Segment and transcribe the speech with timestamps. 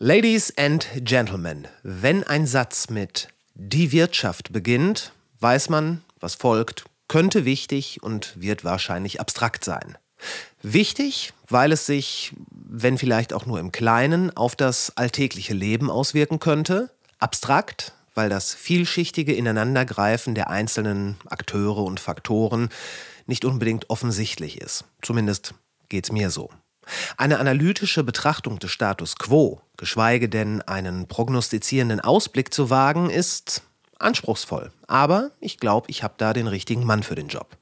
[0.00, 7.44] Ladies and Gentlemen, wenn ein Satz mit die Wirtschaft beginnt, weiß man, was folgt, könnte
[7.44, 9.98] wichtig und wird wahrscheinlich abstrakt sein.
[10.62, 16.38] Wichtig, weil es sich, wenn vielleicht auch nur im Kleinen, auf das alltägliche Leben auswirken
[16.38, 16.90] könnte.
[17.18, 22.68] Abstrakt, weil das vielschichtige Ineinandergreifen der einzelnen Akteure und Faktoren
[23.26, 24.84] nicht unbedingt offensichtlich ist.
[25.02, 25.54] Zumindest
[25.88, 26.50] geht's mir so.
[27.16, 33.62] Eine analytische Betrachtung des Status quo, geschweige denn einen prognostizierenden Ausblick zu wagen, ist
[33.98, 34.72] anspruchsvoll.
[34.86, 37.56] Aber ich glaube, ich habe da den richtigen Mann für den Job.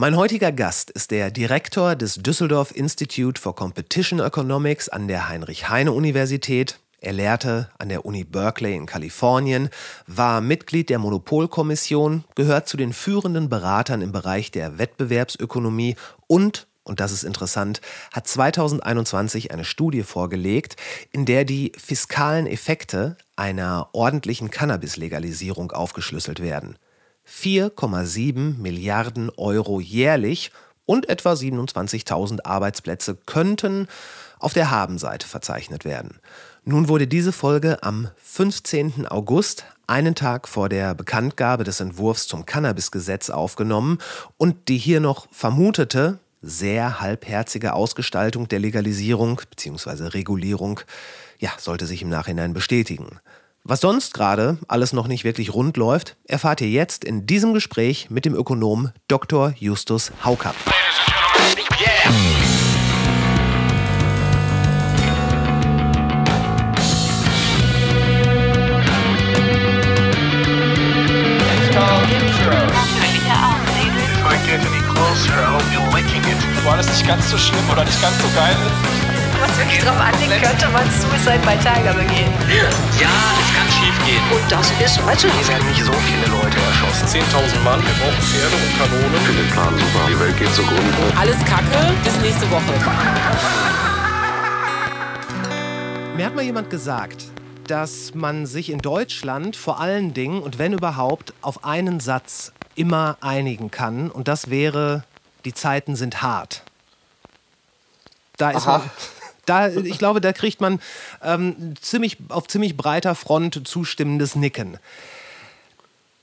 [0.00, 6.78] Mein heutiger Gast ist der Direktor des Düsseldorf Institute for Competition Economics an der Heinrich-Heine-Universität.
[7.00, 9.70] Er lehrte an der Uni Berkeley in Kalifornien,
[10.06, 15.96] war Mitglied der Monopolkommission, gehört zu den führenden Beratern im Bereich der Wettbewerbsökonomie
[16.28, 17.80] und und das ist interessant,
[18.12, 20.76] hat 2021 eine Studie vorgelegt,
[21.12, 26.78] in der die fiskalen Effekte einer ordentlichen Cannabis-Legalisierung aufgeschlüsselt werden.
[27.28, 30.50] 4,7 Milliarden Euro jährlich
[30.86, 33.86] und etwa 27.000 Arbeitsplätze könnten
[34.38, 36.20] auf der Habenseite verzeichnet werden.
[36.64, 39.06] Nun wurde diese Folge am 15.
[39.06, 43.98] August, einen Tag vor der Bekanntgabe des Entwurfs zum Cannabis-Gesetz aufgenommen
[44.36, 50.08] und die hier noch vermutete sehr halbherzige Ausgestaltung der Legalisierung bzw.
[50.08, 50.80] Regulierung
[51.38, 53.20] ja, sollte sich im Nachhinein bestätigen.
[53.64, 58.08] Was sonst gerade alles noch nicht wirklich rund läuft, erfahrt ihr jetzt in diesem Gespräch
[58.08, 59.52] mit dem Ökonom Dr.
[59.58, 60.56] Justus Haukapp.
[76.68, 79.40] Wo alles nicht ganz so schlimm oder nicht ganz so geil ist.
[79.40, 82.32] Was wirklich drauf anlegt, könnte man Suicide bei Tiger begehen.
[83.00, 83.08] Ja,
[83.40, 84.22] es kann schief gehen.
[84.30, 87.22] Und das ist, weißt du, Hier werden nicht so viele Leute erschossen.
[87.22, 89.20] 10.000 Mann, wir brauchen Pferde und Kanonen.
[89.24, 90.06] finde den Plan super.
[90.10, 90.92] Die Welt geht zugrunde.
[91.16, 92.72] Alles Kacke, bis nächste Woche.
[96.16, 97.26] Mir hat mal jemand gesagt,
[97.68, 103.18] dass man sich in Deutschland vor allen Dingen und wenn überhaupt auf einen Satz immer
[103.20, 105.04] einigen kann und das wäre,
[105.44, 106.62] die Zeiten sind hart.
[108.36, 108.88] Da ist man,
[109.46, 110.80] da, ich glaube, da kriegt man
[111.22, 114.78] ähm, ziemlich, auf ziemlich breiter Front zustimmendes Nicken.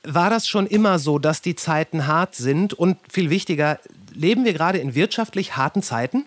[0.03, 2.73] War das schon immer so, dass die Zeiten hart sind?
[2.73, 3.79] Und viel wichtiger,
[4.13, 6.25] leben wir gerade in wirtschaftlich harten Zeiten?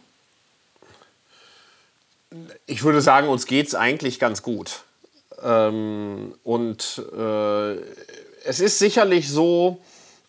[2.66, 4.82] Ich würde sagen, uns geht es eigentlich ganz gut.
[5.42, 7.72] Ähm, und äh,
[8.44, 9.80] es ist sicherlich so,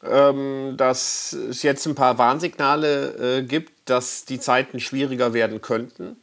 [0.03, 6.17] ähm, dass es jetzt ein paar Warnsignale äh, gibt, dass die Zeiten schwieriger werden könnten.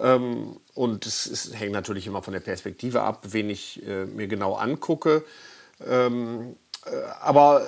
[0.00, 4.28] Ähm, und es, es, hängt natürlich immer von der Perspektive ab, wen ich äh, mir
[4.28, 5.24] genau angucke.
[5.86, 6.90] Ähm, äh,
[7.20, 7.66] aber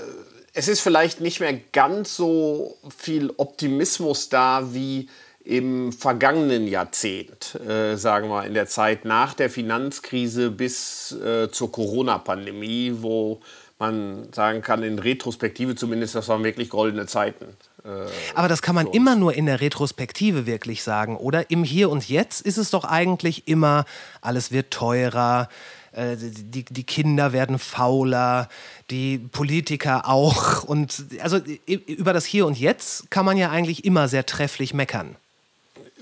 [0.52, 5.08] es ist vielleicht nicht mehr ganz so viel Optimismus da wie
[5.44, 11.72] im vergangenen Jahrzehnt, äh, sagen wir in der Zeit nach der Finanzkrise bis äh, zur
[11.72, 13.40] Corona-Pandemie, wo
[13.82, 17.44] man sagen kann, in Retrospektive zumindest, das waren wirklich goldene Zeiten.
[17.84, 17.88] Äh,
[18.34, 21.50] Aber das kann man immer nur in der Retrospektive wirklich sagen, oder?
[21.50, 23.84] Im Hier und Jetzt ist es doch eigentlich immer,
[24.20, 25.48] alles wird teurer,
[25.92, 28.48] äh, die, die Kinder werden fauler,
[28.90, 30.62] die Politiker auch.
[30.62, 35.16] Und also über das Hier und Jetzt kann man ja eigentlich immer sehr trefflich meckern.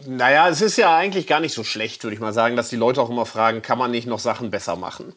[0.06, 2.76] Naja, es ist ja eigentlich gar nicht so schlecht, würde ich mal sagen, dass die
[2.76, 5.12] Leute auch immer fragen, kann man nicht noch Sachen besser machen?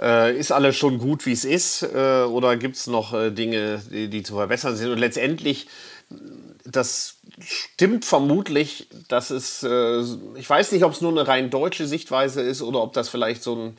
[0.00, 1.82] Äh, ist alles schon gut, wie es ist?
[1.82, 4.90] Äh, oder gibt es noch äh, Dinge, die, die, zu verbessern sind?
[4.90, 5.66] Und letztendlich,
[6.64, 10.02] das stimmt vermutlich, dass es, äh,
[10.36, 13.42] ich weiß nicht, ob es nur eine rein deutsche Sichtweise ist oder ob das vielleicht
[13.42, 13.76] so ein,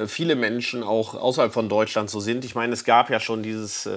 [0.00, 2.44] äh, viele Menschen auch außerhalb von Deutschland so sind.
[2.44, 3.88] Ich meine, es gab ja schon dieses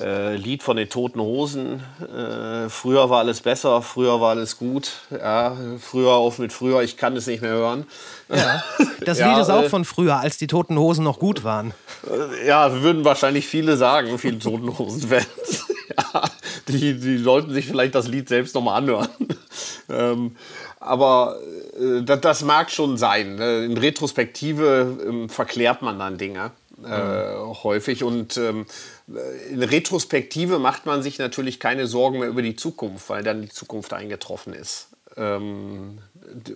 [0.00, 1.82] äh, Lied von den Toten Hosen.
[2.00, 4.92] Äh, früher war alles besser, früher war alles gut.
[5.10, 7.86] Ja, früher auf mit früher, ich kann es nicht mehr hören.
[8.28, 8.62] Ja,
[9.04, 11.74] das ja, Lied ist auch äh, von früher, als die Toten Hosen noch gut waren.
[12.46, 15.66] Ja, würden wahrscheinlich viele sagen, viele Toten Hosen-Fans.
[15.96, 16.22] ja,
[16.68, 19.08] die, die sollten sich vielleicht das Lied selbst nochmal anhören.
[19.88, 20.36] ähm,
[20.80, 21.36] aber
[21.78, 23.36] äh, das, das, mag schon sein.
[23.36, 23.64] Ne?
[23.64, 26.52] In Retrospektive ähm, verklärt man dann Dinge
[26.84, 28.04] äh, häufig.
[28.04, 28.66] Und ähm,
[29.50, 33.48] in Retrospektive macht man sich natürlich keine Sorgen mehr über die Zukunft, weil dann die
[33.48, 34.88] Zukunft eingetroffen ist.
[35.16, 35.98] Ähm,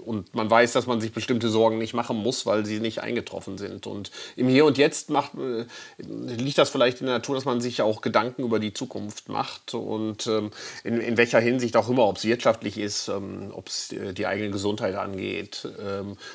[0.05, 3.57] und man weiß, dass man sich bestimmte Sorgen nicht machen muss, weil sie nicht eingetroffen
[3.57, 3.87] sind.
[3.87, 5.65] Und im Hier und Jetzt macht, äh,
[5.99, 9.73] liegt das vielleicht in der Natur, dass man sich auch Gedanken über die Zukunft macht
[9.73, 10.51] und ähm,
[10.85, 14.51] in, in welcher Hinsicht auch immer, ob es wirtschaftlich ist, ähm, ob es die eigene
[14.51, 15.67] Gesundheit angeht,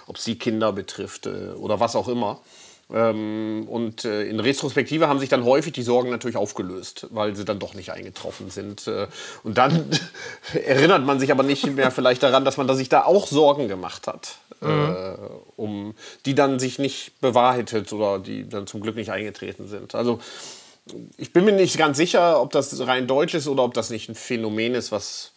[0.07, 2.41] ob es die Kinder betrifft äh, oder was auch immer.
[2.93, 7.43] Ähm, und äh, in Retrospektive haben sich dann häufig die Sorgen natürlich aufgelöst, weil sie
[7.43, 8.87] dann doch nicht eingetroffen sind.
[8.87, 9.07] Äh,
[9.43, 9.89] und dann
[10.53, 13.67] erinnert man sich aber nicht mehr vielleicht daran, dass man da sich da auch Sorgen
[13.67, 14.69] gemacht hat, mhm.
[14.69, 15.15] äh,
[15.57, 15.95] um
[16.25, 19.93] die dann sich nicht bewahrheitet oder die dann zum Glück nicht eingetreten sind.
[19.93, 20.19] Also
[21.17, 24.07] ich bin mir nicht ganz sicher, ob das rein deutsch ist oder ob das nicht
[24.07, 25.33] ein Phänomen ist, was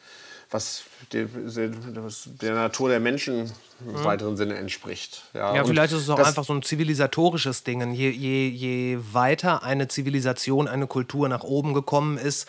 [0.51, 0.83] was
[1.13, 3.53] der, der Natur der Menschen
[3.87, 4.05] im mhm.
[4.05, 5.23] weiteren Sinne entspricht.
[5.33, 7.93] Ja, ja vielleicht ist es auch einfach so ein zivilisatorisches Ding.
[7.93, 12.49] Je, je, je weiter eine Zivilisation, eine Kultur nach oben gekommen ist,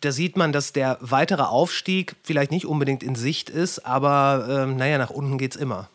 [0.00, 4.76] da sieht man, dass der weitere Aufstieg vielleicht nicht unbedingt in Sicht ist, aber ähm,
[4.76, 5.88] naja, nach unten geht es immer.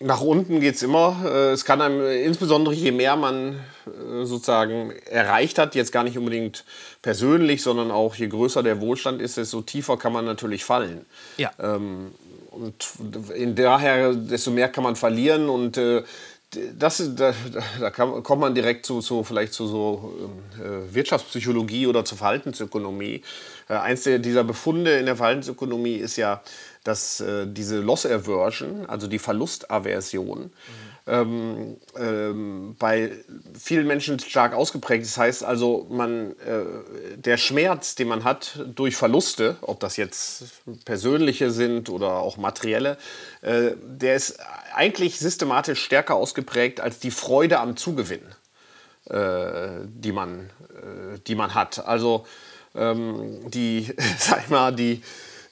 [0.00, 1.22] Nach unten geht es immer.
[1.24, 6.18] Äh, es kann einem, insbesondere je mehr man äh, sozusagen erreicht hat, jetzt gar nicht
[6.18, 6.64] unbedingt
[7.00, 11.06] persönlich, sondern auch je größer der Wohlstand ist, desto tiefer kann man natürlich fallen.
[11.36, 11.52] Ja.
[11.60, 12.12] Ähm,
[12.50, 12.88] und
[13.34, 16.02] in daher, desto mehr kann man verlieren und äh,
[16.78, 17.34] das, da,
[17.80, 20.14] da kann, kommt man direkt zu, zu vielleicht zu so
[20.58, 23.22] äh, Wirtschaftspsychologie oder zur Verhaltensökonomie.
[23.68, 26.42] Äh, eins der, dieser Befunde in der Verhaltensökonomie ist ja,
[26.84, 30.50] dass äh, diese Loss Aversion, also die Verlustaversion, mhm.
[31.06, 33.12] ähm, ähm, bei
[33.58, 35.16] vielen Menschen stark ausgeprägt ist.
[35.16, 40.44] Das heißt also, man, äh, der Schmerz, den man hat durch Verluste, ob das jetzt
[40.84, 42.98] persönliche sind oder auch materielle,
[43.40, 44.38] äh, der ist
[44.74, 48.22] eigentlich systematisch stärker ausgeprägt als die Freude am Zugewinn,
[49.08, 51.86] äh, die, man, äh, die man hat.
[51.86, 52.26] Also
[52.74, 55.02] ähm, die, sag ich mal, die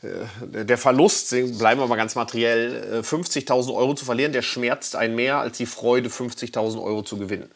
[0.03, 5.15] der Verlust, bleiben wir mal ganz materiell, 50.000 äh, Euro zu verlieren, der schmerzt einen
[5.15, 7.51] mehr als die Freude, 50.000 Euro zu gewinnen.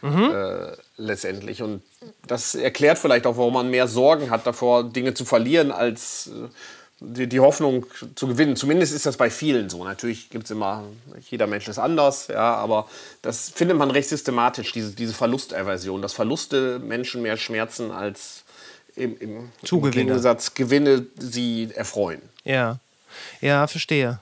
[0.00, 0.30] Mhm.
[0.32, 1.62] Äh, letztendlich.
[1.62, 1.82] Und
[2.26, 6.48] das erklärt vielleicht auch, warum man mehr Sorgen hat davor, Dinge zu verlieren, als äh,
[7.00, 8.56] die, die, Hoffnung zu gewinnen.
[8.56, 9.84] Zumindest ist das bei vielen so.
[9.84, 10.84] Natürlich gibt es immer,
[11.30, 12.88] jeder Mensch ist anders, ja, aber
[13.22, 18.44] das findet man recht systematisch, diese, diese Verlusterversion, dass Verluste Menschen mehr schmerzen als
[18.96, 22.22] im, im, im Gegensatz Gewinne sie erfreuen.
[22.44, 22.78] Ja,
[23.40, 24.20] ja, verstehe.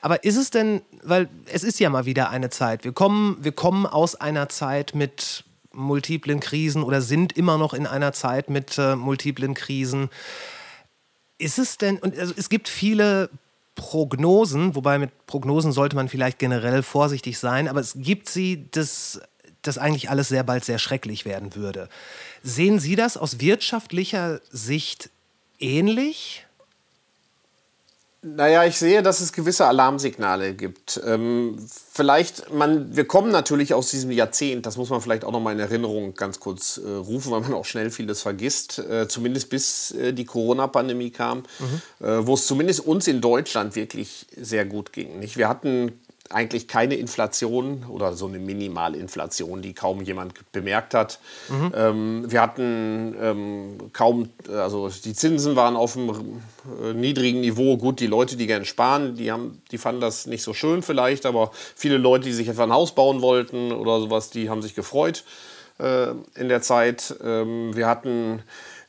[0.00, 3.52] Aber ist es denn, weil es ist ja mal wieder eine Zeit, wir kommen, wir
[3.52, 8.76] kommen aus einer Zeit mit multiplen Krisen oder sind immer noch in einer Zeit mit
[8.78, 10.10] äh, multiplen Krisen.
[11.38, 13.30] Ist es denn, und also es gibt viele
[13.74, 19.20] Prognosen, wobei mit Prognosen sollte man vielleicht generell vorsichtig sein, aber es gibt sie, dass
[19.62, 21.88] das eigentlich alles sehr bald sehr schrecklich werden würde.
[22.42, 25.10] Sehen Sie das aus wirtschaftlicher Sicht
[25.58, 26.44] ähnlich?
[28.24, 31.00] Naja, ich sehe, dass es gewisse Alarmsignale gibt.
[31.04, 31.58] Ähm,
[31.92, 35.52] vielleicht, man, wir kommen natürlich aus diesem Jahrzehnt, das muss man vielleicht auch noch mal
[35.52, 39.90] in Erinnerung ganz kurz äh, rufen, weil man auch schnell vieles vergisst, äh, zumindest bis
[39.90, 42.06] äh, die Corona-Pandemie kam, mhm.
[42.06, 45.18] Äh, wo es zumindest uns in Deutschland wirklich sehr gut ging.
[45.18, 45.36] Nicht?
[45.36, 45.90] Wir hatten
[46.32, 51.20] eigentlich keine Inflation oder so eine Minimalinflation, die kaum jemand bemerkt hat.
[51.48, 51.72] Mhm.
[51.74, 56.42] Ähm, wir hatten ähm, kaum, also die Zinsen waren auf einem
[56.82, 57.76] äh, niedrigen Niveau.
[57.76, 61.26] Gut, die Leute, die gerne sparen, die, haben, die fanden das nicht so schön vielleicht,
[61.26, 64.74] aber viele Leute, die sich etwa ein Haus bauen wollten oder sowas, die haben sich
[64.74, 65.24] gefreut
[65.78, 67.14] äh, in der Zeit.
[67.22, 68.42] Ähm, wir hatten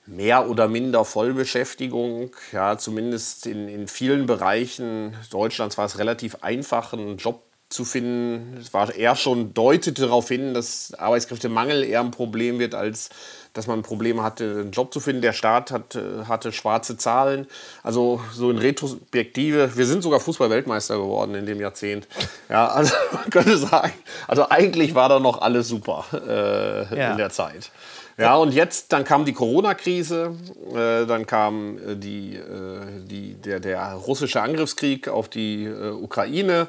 [0.06, 2.32] mehr oder minder Vollbeschäftigung.
[2.52, 8.58] Ja, zumindest in, in vielen Bereichen Deutschlands war es relativ einfach, einen Job zu finden.
[8.60, 13.10] Es war eher schon deutete darauf hin, dass Arbeitskräftemangel eher ein Problem wird, als
[13.54, 15.22] dass man Probleme hatte, einen Job zu finden.
[15.22, 17.48] Der Staat hat, hatte schwarze Zahlen.
[17.84, 22.08] Also so in Retrospektive, wir sind sogar Fußball-Weltmeister geworden in dem Jahrzehnt.
[22.50, 23.94] Ja, also man könnte sagen,
[24.28, 27.12] also eigentlich war da noch alles super äh, ja.
[27.12, 27.72] in der Zeit.
[28.18, 30.36] Ja, und jetzt, dann kam die Corona-Krise,
[30.72, 36.68] äh, dann kam äh, die, äh, die, der, der russische Angriffskrieg auf die äh, Ukraine.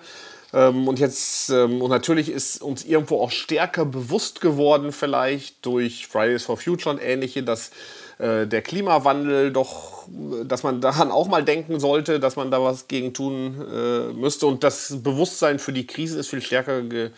[0.54, 6.06] Ähm, und jetzt, ähm, und natürlich ist uns irgendwo auch stärker bewusst geworden, vielleicht durch
[6.06, 7.72] Fridays for Future und ähnliche, dass
[8.18, 10.08] äh, der Klimawandel doch,
[10.44, 14.46] dass man daran auch mal denken sollte, dass man da was gegen tun äh, müsste.
[14.46, 17.10] Und das Bewusstsein für die Krise ist viel stärker ge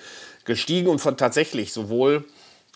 [0.44, 2.24] gestiegen und tatsächlich sowohl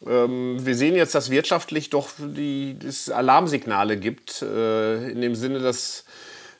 [0.03, 6.05] wir sehen jetzt, dass wirtschaftlich doch die, es Alarmsignale gibt, äh, in dem Sinne, dass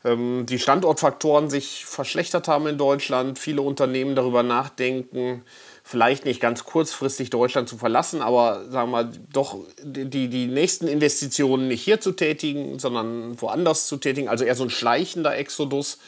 [0.05, 3.39] ähm, die Standortfaktoren sich verschlechtert haben in Deutschland.
[3.39, 5.43] Viele Unternehmen darüber nachdenken,
[5.83, 10.87] vielleicht nicht ganz kurzfristig Deutschland zu verlassen, aber sagen wir mal, doch die, die nächsten
[10.87, 14.29] Investitionen nicht hier zu tätigen, sondern woanders zu tätigen.
[14.29, 15.99] Also eher so ein schleichender Exodus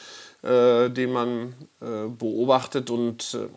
[0.43, 2.91] äh, den man äh, beobachtet.
[2.91, 3.49] Und äh,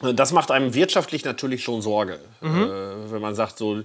[0.00, 2.18] das macht einem wirtschaftlich natürlich schon Sorge.
[2.40, 2.62] Mhm.
[2.62, 3.84] Äh, wenn man sagt, so, äh,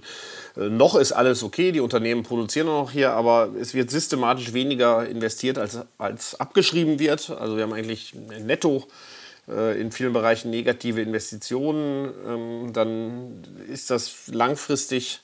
[0.68, 5.58] noch ist alles okay, die Unternehmen produzieren noch hier, aber es wird systematisch weniger investiert,
[5.58, 7.30] als, als abgeschrieben wird.
[7.30, 8.86] Also wir haben eigentlich netto
[9.48, 12.12] äh, in vielen Bereichen negative Investitionen.
[12.26, 15.20] Ähm, dann ist das langfristig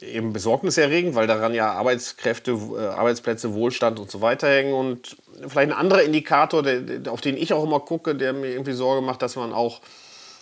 [0.00, 4.72] eben besorgniserregend, weil daran ja Arbeitskräfte, äh, Arbeitsplätze, Wohlstand und so weiter hängen.
[4.72, 8.72] Und vielleicht ein anderer Indikator, der, auf den ich auch immer gucke, der mir irgendwie
[8.72, 9.80] Sorge macht, dass man auch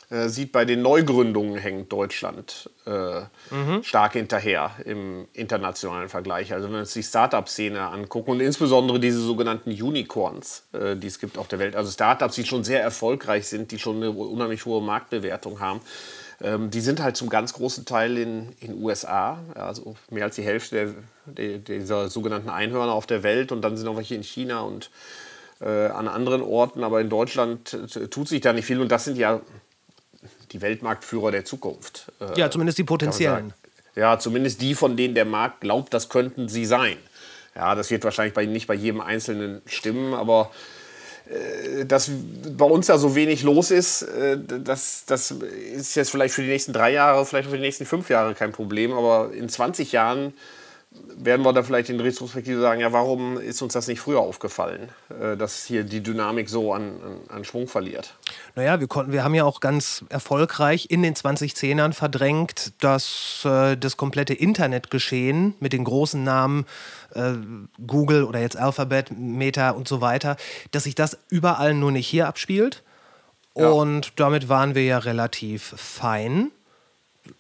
[0.09, 3.83] äh, sieht, bei den Neugründungen hängt Deutschland äh, mhm.
[3.83, 6.53] stark hinterher im internationalen Vergleich.
[6.53, 11.19] Also wenn wir uns die Startup-Szene angucken und insbesondere diese sogenannten Unicorns, äh, die es
[11.19, 14.65] gibt auf der Welt, also Startups, die schon sehr erfolgreich sind, die schon eine unheimlich
[14.65, 15.81] hohe Marktbewertung haben,
[16.43, 20.43] ähm, die sind halt zum ganz großen Teil in den USA, also mehr als die
[20.43, 20.95] Hälfte
[21.27, 24.61] der, der, dieser sogenannten Einhörner auf der Welt und dann sind noch welche in China
[24.61, 24.91] und
[25.61, 27.77] äh, an anderen Orten, aber in Deutschland
[28.11, 29.41] tut sich da nicht viel und das sind ja
[30.53, 32.13] die Weltmarktführer der Zukunft.
[32.21, 33.55] Äh, ja, zumindest die potenziellen.
[33.95, 36.99] Ja, zumindest die, von denen der Markt glaubt, das könnten sie sein.
[37.55, 40.76] Ja, das wird wahrscheinlich bei, nicht bei jedem Einzelnen stimmen, aber äh,
[41.87, 42.11] dass
[42.57, 46.49] bei uns da so wenig los ist, äh, das, das ist jetzt vielleicht für die
[46.49, 50.35] nächsten drei Jahre, vielleicht für die nächsten fünf Jahre kein Problem, aber in 20 Jahren
[51.17, 54.91] werden wir da vielleicht in Retrospektive sagen, ja, warum ist uns das nicht früher aufgefallen,
[55.09, 58.15] äh, dass hier die Dynamik so an, an, an, Schwung verliert?
[58.55, 63.77] Naja, wir, konnten, wir haben ja auch ganz erfolgreich in den 2010ern verdrängt, dass äh,
[63.77, 66.67] das komplette Internetgeschehen mit den großen Namen
[67.15, 67.33] äh,
[67.87, 70.37] Google oder jetzt Alphabet, Meta und so weiter,
[70.71, 72.83] dass sich das überall nur nicht hier abspielt.
[73.57, 73.71] Ja.
[73.71, 76.51] Und damit waren wir ja relativ fein.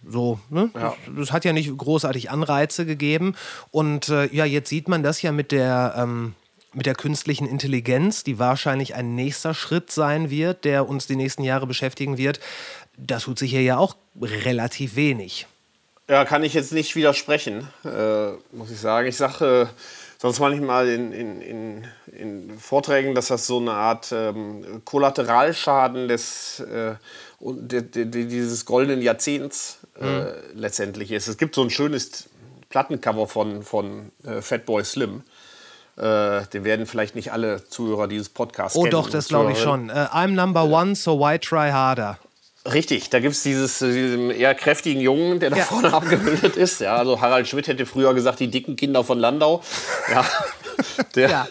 [0.08, 0.70] So, ne?
[0.74, 0.94] Ja.
[1.16, 3.34] Das hat ja nicht großartig Anreize gegeben.
[3.70, 6.34] Und äh, ja, jetzt sieht man das ja mit der, ähm,
[6.72, 11.42] mit der künstlichen Intelligenz, die wahrscheinlich ein nächster Schritt sein wird, der uns die nächsten
[11.42, 12.40] Jahre beschäftigen wird.
[12.96, 15.46] Da tut sich hier ja auch relativ wenig.
[16.08, 19.08] Ja, kann ich jetzt nicht widersprechen, äh, muss ich sagen.
[19.08, 19.66] Ich sage äh,
[20.18, 26.60] sonst manchmal in, in, in, in, Vorträgen, dass das so eine Art ähm, Kollateralschaden des
[26.60, 26.94] äh,
[27.40, 30.26] dieses goldenen Jahrzehnts äh, mhm.
[30.54, 31.28] letztendlich ist.
[31.28, 32.28] Es gibt so ein schönes
[32.68, 35.22] Plattencover von, von äh, Fatboy Slim.
[35.96, 38.94] Äh, den werden vielleicht nicht alle Zuhörer dieses Podcasts oh, kennen.
[38.94, 39.90] Oh doch, das glaube ich schon.
[39.90, 42.18] Uh, I'm number one, so why try harder?
[42.70, 45.64] Richtig, da gibt es diesen eher kräftigen Jungen, der da ja.
[45.64, 46.80] vorne abgebildet ist.
[46.80, 49.62] Ja, also Harald Schmidt hätte früher gesagt, die dicken Kinder von Landau.
[50.10, 50.26] Ja,
[51.14, 51.48] der, ja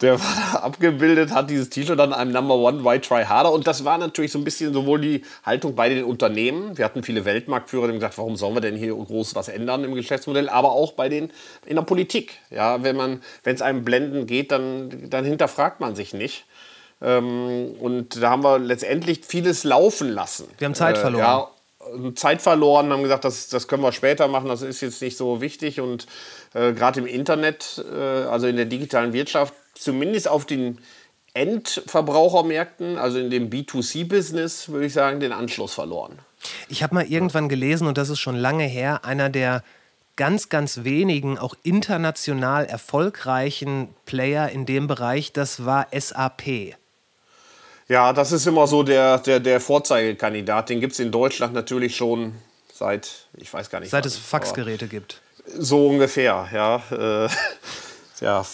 [0.00, 3.52] der war da abgebildet, hat dieses T-Shirt an einem Number One, Why Try Harder.
[3.52, 6.78] Und das war natürlich so ein bisschen sowohl die Haltung bei den Unternehmen.
[6.78, 9.82] Wir hatten viele Weltmarktführer, die haben gesagt, warum sollen wir denn hier groß was ändern
[9.84, 11.32] im Geschäftsmodell, aber auch bei den
[11.66, 12.38] in der Politik.
[12.50, 16.44] Ja, wenn man, wenn es einem blenden geht, dann, dann hinterfragt man sich nicht.
[17.02, 20.48] Ähm, und da haben wir letztendlich vieles laufen lassen.
[20.58, 21.24] Wir haben Zeit äh, verloren.
[21.24, 21.48] Ja,
[22.14, 25.40] Zeit verloren, haben gesagt, das, das können wir später machen, das ist jetzt nicht so
[25.40, 25.80] wichtig.
[25.80, 26.06] Und
[26.54, 30.78] äh, gerade im Internet, äh, also in der digitalen Wirtschaft, zumindest auf den
[31.34, 36.18] Endverbrauchermärkten, also in dem B2C-Business, würde ich sagen, den Anschluss verloren.
[36.68, 39.62] Ich habe mal irgendwann gelesen, und das ist schon lange her, einer der
[40.16, 46.74] ganz, ganz wenigen, auch international erfolgreichen Player in dem Bereich, das war SAP.
[47.88, 50.68] Ja, das ist immer so der, der, der Vorzeigekandidat.
[50.68, 52.34] Den gibt es in Deutschland natürlich schon
[52.72, 53.90] seit, ich weiß gar nicht.
[53.90, 55.20] Seit wann, es Faxgeräte gibt.
[55.56, 56.82] So ungefähr, ja.
[56.90, 57.28] Äh,
[58.20, 58.44] ja,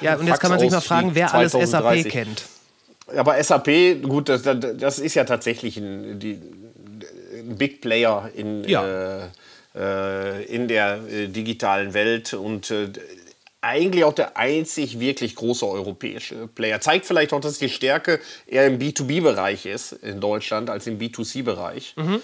[0.00, 1.84] ja, und jetzt kann man sich mal fragen, wer 2030.
[1.84, 2.42] alles SAP kennt.
[3.16, 6.40] Aber SAP, gut, das, das ist ja tatsächlich ein, die,
[7.34, 8.84] ein Big Player in, ja.
[8.84, 9.28] äh,
[9.74, 12.88] äh in der äh, digitalen Welt und äh,
[13.66, 16.80] eigentlich auch der einzig wirklich große europäische Player.
[16.80, 21.94] Zeigt vielleicht auch, dass die Stärke eher im B2B-Bereich ist in Deutschland als im B2C-Bereich.
[21.96, 22.22] Mhm.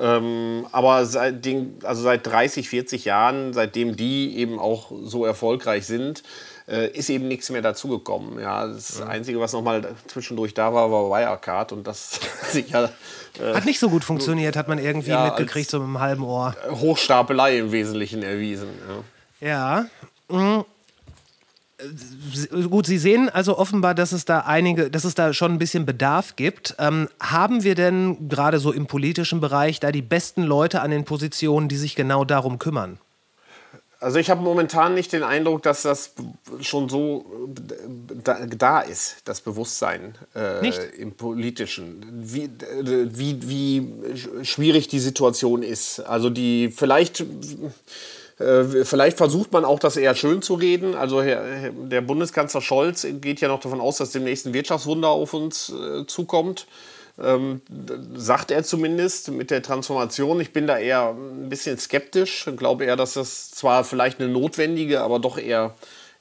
[0.00, 5.84] Ähm, aber seit, den, also seit 30, 40 Jahren, seitdem die eben auch so erfolgreich
[5.84, 6.22] sind,
[6.66, 8.40] äh, ist eben nichts mehr dazugekommen.
[8.40, 9.06] Ja, das ja.
[9.06, 12.18] Einzige, was noch mal zwischendurch da war, war Wirecard und das
[12.50, 12.92] sicher,
[13.38, 16.22] äh, hat nicht so gut funktioniert, hat man irgendwie ja, mitgekriegt, so mit einem halben
[16.22, 16.56] Ohr.
[16.70, 18.68] Hochstapelei im Wesentlichen erwiesen.
[19.40, 19.48] Ja.
[19.48, 19.86] ja.
[20.28, 20.64] Mhm
[22.70, 25.86] gut, Sie sehen also offenbar, dass es da einige, dass es da schon ein bisschen
[25.86, 26.76] Bedarf gibt.
[26.78, 31.04] Ähm, haben wir denn gerade so im politischen Bereich da die besten Leute an den
[31.04, 32.98] Positionen, die sich genau darum kümmern?
[34.00, 36.12] Also ich habe momentan nicht den Eindruck, dass das
[36.60, 37.24] schon so
[38.22, 42.50] da, da ist, das Bewusstsein äh, im Politischen, wie,
[42.82, 46.00] wie, wie schwierig die Situation ist.
[46.00, 47.26] Also die vielleicht Äh,
[48.36, 50.94] vielleicht versucht man auch, das eher schön zu reden.
[50.94, 55.70] Also der Bundeskanzler Scholz geht ja noch davon aus, dass demnächst ein Wirtschaftswunder auf uns
[55.70, 56.66] äh, zukommt.
[57.22, 57.62] Ähm,
[58.16, 60.40] sagt er zumindest mit der Transformation.
[60.40, 64.28] Ich bin da eher ein bisschen skeptisch und glaube eher, dass das zwar vielleicht eine
[64.28, 65.76] notwendige, aber doch eher,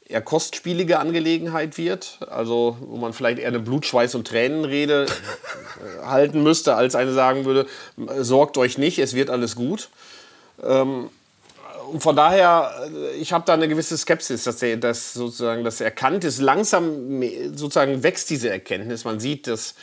[0.05, 2.19] eher kostspielige Angelegenheit wird.
[2.29, 7.13] Also, wo man vielleicht eher eine Blut, Schweiß und Tränenrede äh, halten müsste, als eine
[7.13, 7.65] sagen würde:
[8.19, 9.89] sorgt euch nicht, es wird alles gut.
[10.63, 11.09] Ähm,
[11.99, 16.23] von daher, äh, ich habe da eine gewisse Skepsis, dass, der, dass sozusagen das erkannt
[16.23, 16.39] ist.
[16.39, 17.21] Langsam
[17.53, 19.05] sozusagen wächst diese Erkenntnis.
[19.05, 19.75] Man sieht, dass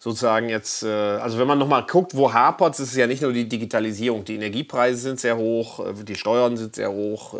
[0.00, 3.32] sozusagen jetzt, äh, also wenn man nochmal guckt, wo hapert es, ist ja nicht nur
[3.32, 4.24] die Digitalisierung.
[4.24, 7.34] Die Energiepreise sind sehr hoch, äh, die Steuern sind sehr hoch,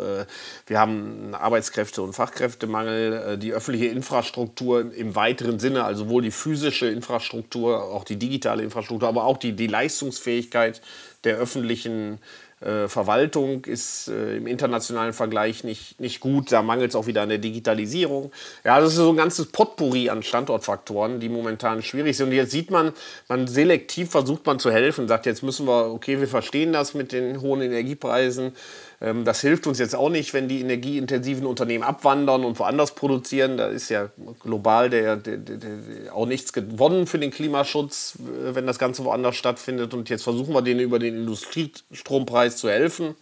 [0.67, 6.87] wir haben Arbeitskräfte- und Fachkräftemangel, die öffentliche Infrastruktur im weiteren Sinne, also sowohl die physische
[6.87, 10.81] Infrastruktur, auch die digitale Infrastruktur, aber auch die, die Leistungsfähigkeit
[11.23, 12.17] der öffentlichen äh,
[12.61, 16.51] Verwaltung ist äh, im internationalen Vergleich nicht, nicht gut.
[16.51, 18.31] Da mangelt es auch wieder an der Digitalisierung.
[18.65, 22.27] Ja, das ist so ein ganzes Potpourri an Standortfaktoren, die momentan schwierig sind.
[22.27, 22.91] Und jetzt sieht man,
[23.29, 27.13] man selektiv versucht man zu helfen, sagt, jetzt müssen wir, okay, wir verstehen das mit
[27.13, 28.53] den hohen Energiepreisen.
[29.01, 33.57] Ähm, das hilft uns jetzt auch nicht, wenn die energieintensiven Unternehmen abwandern und woanders produzieren.
[33.57, 34.09] Da ist ja
[34.41, 39.35] global der, der, der, auch nichts gewonnen für den Klimaschutz, äh, wenn das Ganze woanders
[39.35, 39.93] stattfindet.
[39.93, 43.15] Und jetzt versuchen wir denen über den Industriestrompreis zu helfen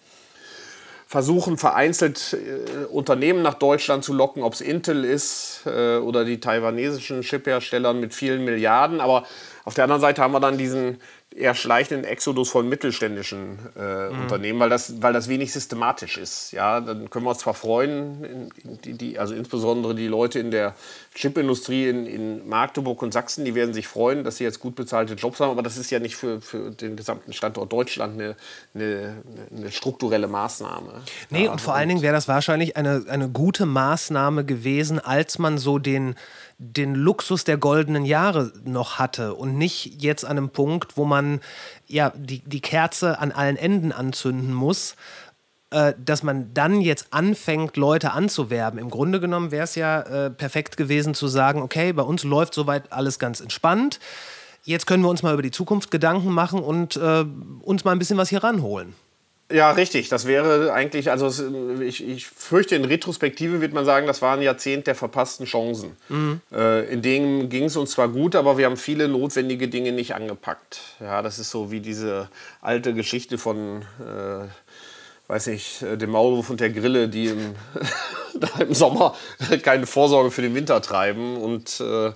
[1.08, 6.42] versuchen vereinzelt äh, Unternehmen nach Deutschland zu locken, ob es Intel ist äh, oder die
[6.42, 9.00] taiwanesischen Chiphersteller mit vielen Milliarden.
[9.00, 9.26] Aber
[9.64, 11.00] auf der anderen Seite haben wir dann diesen
[11.36, 14.22] eher schleichenden Exodus von mittelständischen äh, mhm.
[14.22, 16.52] Unternehmen, weil das, weil das wenig systematisch ist.
[16.52, 18.50] Ja, dann können wir uns zwar freuen,
[18.84, 20.74] die, die, also insbesondere die Leute in der
[21.14, 25.14] Chipindustrie in, in Magdeburg und Sachsen, die werden sich freuen, dass sie jetzt gut bezahlte
[25.14, 28.36] Jobs haben, aber das ist ja nicht für, für den gesamten Standort Deutschland eine,
[28.74, 29.18] eine,
[29.56, 31.04] eine strukturelle Maßnahme.
[31.30, 35.38] Nee, ja, und vor allen Dingen wäre das wahrscheinlich eine, eine gute Maßnahme gewesen, als
[35.38, 36.16] man so den
[36.60, 41.40] den Luxus der goldenen Jahre noch hatte und nicht jetzt an einem Punkt, wo man
[41.88, 44.96] ja die, die Kerze an allen Enden anzünden muss,
[45.70, 48.80] äh, dass man dann jetzt anfängt, Leute anzuwerben.
[48.80, 52.54] Im Grunde genommen wäre es ja äh, perfekt gewesen zu sagen, okay, bei uns läuft
[52.54, 54.00] soweit alles ganz entspannt.
[54.64, 57.24] Jetzt können wir uns mal über die Zukunft Gedanken machen und äh,
[57.62, 58.96] uns mal ein bisschen was hier ranholen.
[59.52, 60.10] Ja, richtig.
[60.10, 61.30] Das wäre eigentlich, also
[61.82, 65.96] ich, ich fürchte, in Retrospektive wird man sagen, das war ein Jahrzehnt der verpassten Chancen.
[66.10, 66.42] Mhm.
[66.54, 70.16] Äh, in denen ging es uns zwar gut, aber wir haben viele notwendige Dinge nicht
[70.16, 70.82] angepackt.
[71.00, 72.30] Ja, das ist so wie diese
[72.62, 74.48] alte Geschichte von, äh,
[75.30, 77.56] weiß nicht, äh, dem Maulwurf und der Grille, die im,
[78.60, 79.16] im Sommer
[79.64, 82.12] keine Vorsorge für den Winter treiben und äh,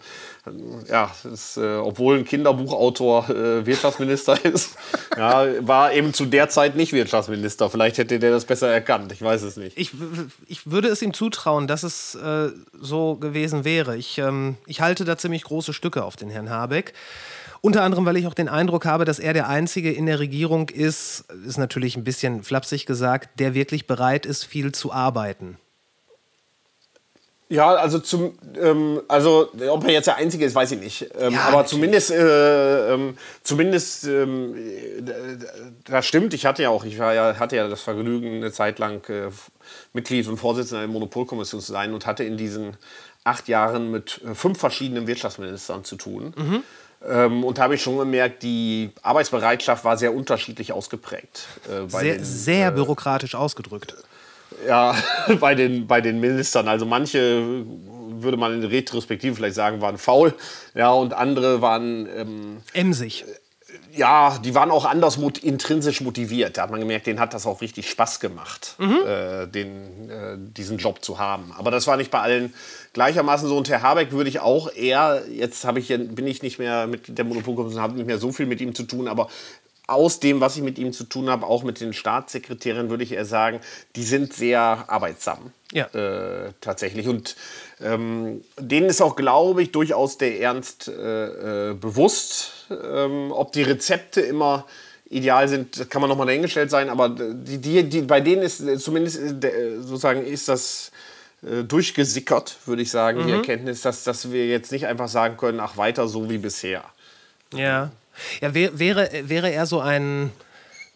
[0.89, 4.75] ja, ist, äh, obwohl ein Kinderbuchautor äh, Wirtschaftsminister ist,
[5.15, 7.69] ja, war eben zu der Zeit nicht Wirtschaftsminister.
[7.69, 9.11] Vielleicht hätte der das besser erkannt.
[9.11, 9.77] Ich weiß es nicht.
[9.77, 9.91] Ich,
[10.47, 12.49] ich würde es ihm zutrauen, dass es äh,
[12.79, 13.97] so gewesen wäre.
[13.97, 16.93] Ich, ähm, ich halte da ziemlich große Stücke auf den Herrn Habeck.
[17.61, 20.69] Unter anderem, weil ich auch den Eindruck habe, dass er der Einzige in der Regierung
[20.69, 25.57] ist, ist natürlich ein bisschen flapsig gesagt, der wirklich bereit ist, viel zu arbeiten.
[27.51, 31.09] Ja, also zum, ähm, also ob er jetzt der Einzige ist, weiß ich nicht.
[31.19, 31.69] Ähm, ja, aber natürlich.
[31.69, 34.55] zumindest, äh, ähm, zumindest, ähm,
[35.83, 36.33] das stimmt.
[36.33, 39.29] Ich hatte ja auch, ich war ja, hatte ja das Vergnügen, eine Zeit lang äh,
[39.91, 42.77] Mitglied und Vorsitzender der Monopolkommission zu sein und hatte in diesen
[43.25, 46.33] acht Jahren mit äh, fünf verschiedenen Wirtschaftsministern zu tun.
[46.37, 46.63] Mhm.
[47.05, 51.47] Ähm, und da habe ich schon gemerkt, die Arbeitsbereitschaft war sehr unterschiedlich ausgeprägt.
[51.67, 53.97] Äh, sehr, den, sehr äh, bürokratisch ausgedrückt
[54.67, 54.95] ja,
[55.39, 56.67] bei den, bei den Ministern.
[56.67, 57.65] Also manche
[58.23, 60.33] würde man in Retrospektive vielleicht sagen, waren faul.
[60.73, 62.07] Ja, und andere waren.
[62.15, 63.25] Ähm, Emsig.
[63.93, 66.57] Ja, die waren auch anders mot intrinsisch motiviert.
[66.57, 68.99] Da hat man gemerkt, denen hat das auch richtig Spaß gemacht, mhm.
[69.05, 71.53] äh, den, äh, diesen Job zu haben.
[71.57, 72.53] Aber das war nicht bei allen
[72.93, 73.57] gleichermaßen so.
[73.57, 77.25] Und Herr Habeck würde ich auch eher, jetzt ich, bin ich nicht mehr mit der
[77.25, 79.27] Monopolkommission, habe nicht mehr so viel mit ihm zu tun, aber
[79.87, 83.11] aus dem, was ich mit ihm zu tun habe, auch mit den Staatssekretären, würde ich
[83.11, 83.59] eher sagen,
[83.95, 85.51] die sind sehr arbeitsam.
[85.71, 85.85] Ja.
[85.87, 87.07] Äh, tatsächlich.
[87.07, 87.35] Und
[87.81, 92.67] ähm, denen ist auch, glaube ich, durchaus der Ernst äh, äh, bewusst.
[92.69, 94.65] Ähm, ob die Rezepte immer
[95.09, 99.43] ideal sind, kann man nochmal dahingestellt sein, aber die, die, die, bei denen ist zumindest
[99.43, 100.91] äh, sozusagen ist das
[101.43, 103.27] äh, durchgesickert, würde ich sagen, mhm.
[103.27, 106.83] die Erkenntnis, dass, dass wir jetzt nicht einfach sagen können, ach, weiter so wie bisher.
[107.53, 107.91] Ja.
[108.41, 110.31] Ja, wär, wäre, wäre er so ein,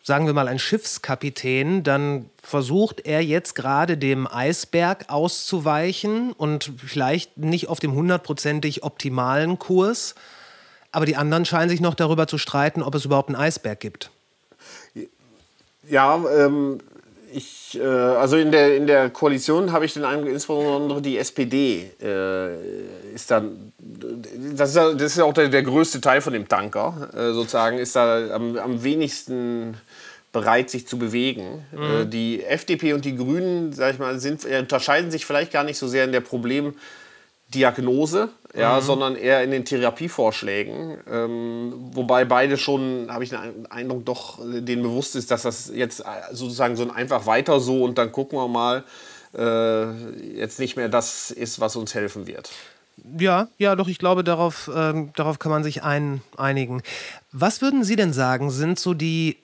[0.04, 7.38] sagen wir mal, ein Schiffskapitän, dann versucht er jetzt gerade dem Eisberg auszuweichen und vielleicht
[7.38, 10.16] nicht auf dem hundertprozentig optimalen Kurs.
[10.92, 14.12] Aber die anderen scheinen sich noch darüber zu streiten, ob es überhaupt einen Eisberg gibt.
[15.90, 16.80] Ja, ähm,
[17.36, 21.92] ich, äh, also in der, in der Koalition habe ich den Eindruck, insbesondere die SPD
[22.02, 26.34] äh, ist dann, das ist ja, das ist ja auch der, der größte Teil von
[26.34, 29.78] dem Tanker, äh, sozusagen, ist da am, am wenigsten
[30.32, 31.66] bereit, sich zu bewegen.
[31.72, 31.84] Mhm.
[31.84, 35.78] Äh, die FDP und die Grünen, sag ich mal, sind, unterscheiden sich vielleicht gar nicht
[35.78, 40.98] so sehr in der Problemdiagnose, ja, sondern eher in den Therapievorschlägen.
[41.12, 46.02] Ähm, wobei beide schon, habe ich den Eindruck, doch denen bewusst ist, dass das jetzt
[46.02, 48.84] äh, sozusagen so ein einfach weiter so und dann gucken wir mal,
[49.38, 52.52] äh, jetzt nicht mehr das ist, was uns helfen wird.
[53.20, 56.82] Ja, ja, doch, ich glaube, darauf, ähm, darauf kann man sich ein, einigen.
[57.32, 59.38] Was würden Sie denn sagen, sind so die,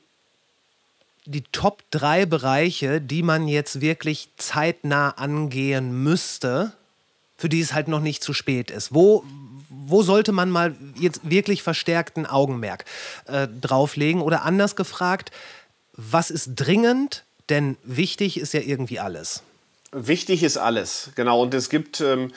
[1.25, 6.71] die Top 3 Bereiche, die man jetzt wirklich zeitnah angehen müsste,
[7.41, 8.93] für die es halt noch nicht zu spät ist?
[8.93, 9.23] Wo,
[9.67, 12.85] wo sollte man mal jetzt wirklich verstärkten Augenmerk
[13.25, 14.21] äh, drauflegen?
[14.21, 15.31] Oder anders gefragt,
[15.93, 17.23] was ist dringend?
[17.49, 19.41] Denn wichtig ist ja irgendwie alles.
[19.91, 21.41] Wichtig ist alles, genau.
[21.41, 22.31] Und es gibt ähm,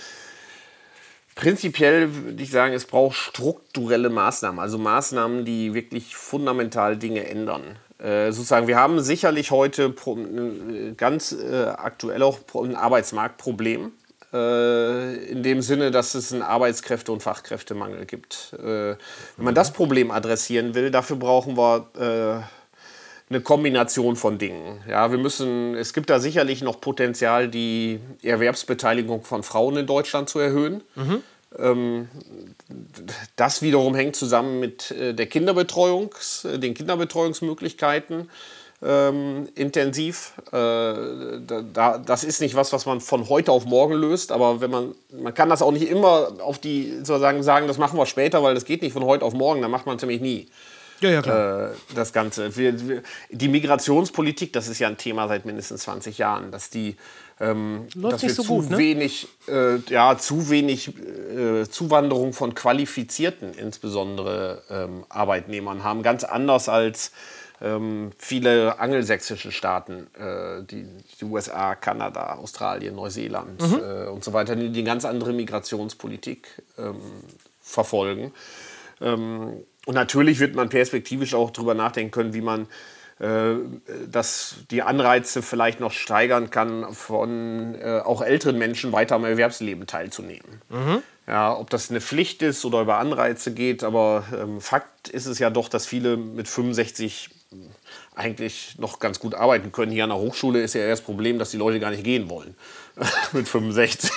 [1.34, 7.76] prinzipiell, würde ich sagen, es braucht strukturelle Maßnahmen, also Maßnahmen, die wirklich fundamental Dinge ändern.
[7.98, 13.92] Äh, sozusagen, wir haben sicherlich heute äh, ganz äh, aktuell auch ein Arbeitsmarktproblem.
[14.34, 18.52] Äh, in dem Sinne, dass es einen Arbeitskräfte- und Fachkräftemangel gibt.
[18.54, 18.96] Äh,
[19.36, 24.82] wenn man das Problem adressieren will, dafür brauchen wir äh, eine Kombination von Dingen.
[24.88, 30.28] Ja, wir müssen, es gibt da sicherlich noch Potenzial, die Erwerbsbeteiligung von Frauen in Deutschland
[30.28, 30.82] zu erhöhen.
[31.56, 32.08] Ähm,
[33.36, 38.28] das wiederum hängt zusammen mit der Kinderbetreuungs, äh, den Kinderbetreuungsmöglichkeiten
[38.84, 40.34] ähm, intensiv.
[40.52, 40.56] Äh,
[41.72, 44.94] da, das ist nicht was, was man von heute auf morgen löst, aber wenn man,
[45.12, 48.54] man kann das auch nicht immer auf die, sozusagen sagen, das machen wir später, weil
[48.54, 50.48] das geht nicht von heute auf morgen, dann macht man es nämlich nie.
[51.00, 51.70] Ja, ja, klar.
[51.70, 52.56] Äh, das Ganze.
[52.56, 56.96] Wir, wir, die Migrationspolitik, das ist ja ein Thema seit mindestens 20 Jahren, dass die
[57.40, 58.78] ähm, dass wir so zu gut, ne?
[58.78, 66.02] wenig, äh, ja, zu wenig äh, Zuwanderung von qualifizierten, insbesondere ähm, Arbeitnehmern haben.
[66.02, 67.10] Ganz anders als
[67.60, 70.86] ähm, viele angelsächsische Staaten, äh, die,
[71.20, 73.80] die USA, Kanada, Australien, Neuseeland Mhm.
[73.80, 76.96] äh, und so weiter, die eine ganz andere Migrationspolitik ähm,
[77.60, 78.32] verfolgen.
[79.00, 82.66] Ähm, und natürlich wird man perspektivisch auch darüber nachdenken können, wie man
[83.18, 89.86] dass die Anreize vielleicht noch steigern kann, von äh, auch älteren Menschen weiter am Erwerbsleben
[89.86, 90.60] teilzunehmen.
[91.26, 95.38] Ja, ob das eine Pflicht ist oder über Anreize geht, aber ähm, Fakt ist es
[95.38, 97.30] ja doch, dass viele mit 65
[98.14, 99.92] eigentlich noch ganz gut arbeiten können.
[99.92, 102.28] Hier an der Hochschule ist ja eher das Problem, dass die Leute gar nicht gehen
[102.28, 102.54] wollen
[103.32, 104.10] mit 65.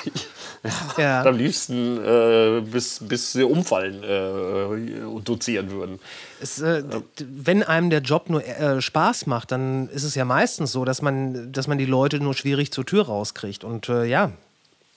[0.98, 1.24] Ja.
[1.24, 6.00] Am liebsten äh, bis, bis sie umfallen äh, und dozieren würden.
[6.42, 10.26] Es, äh, d- wenn einem der Job nur äh, Spaß macht, dann ist es ja
[10.26, 13.64] meistens so, dass man, dass man die Leute nur schwierig zur Tür rauskriegt.
[13.64, 14.32] Und äh, ja,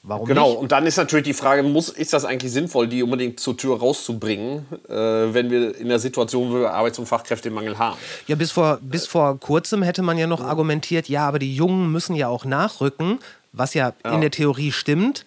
[0.02, 0.58] warum Genau, nicht?
[0.58, 3.78] und dann ist natürlich die Frage, muss, ist das eigentlich sinnvoll, die unbedingt zur Tür
[3.78, 7.96] rauszubringen, äh, wenn wir in der Situation, wo wir Arbeits- und Fachkräftemangel haben?
[8.26, 11.92] Ja, bis vor, bis vor kurzem hätte man ja noch argumentiert, ja, aber die Jungen
[11.92, 13.18] müssen ja auch nachrücken,
[13.52, 15.24] was ja, in der Theorie stimmt.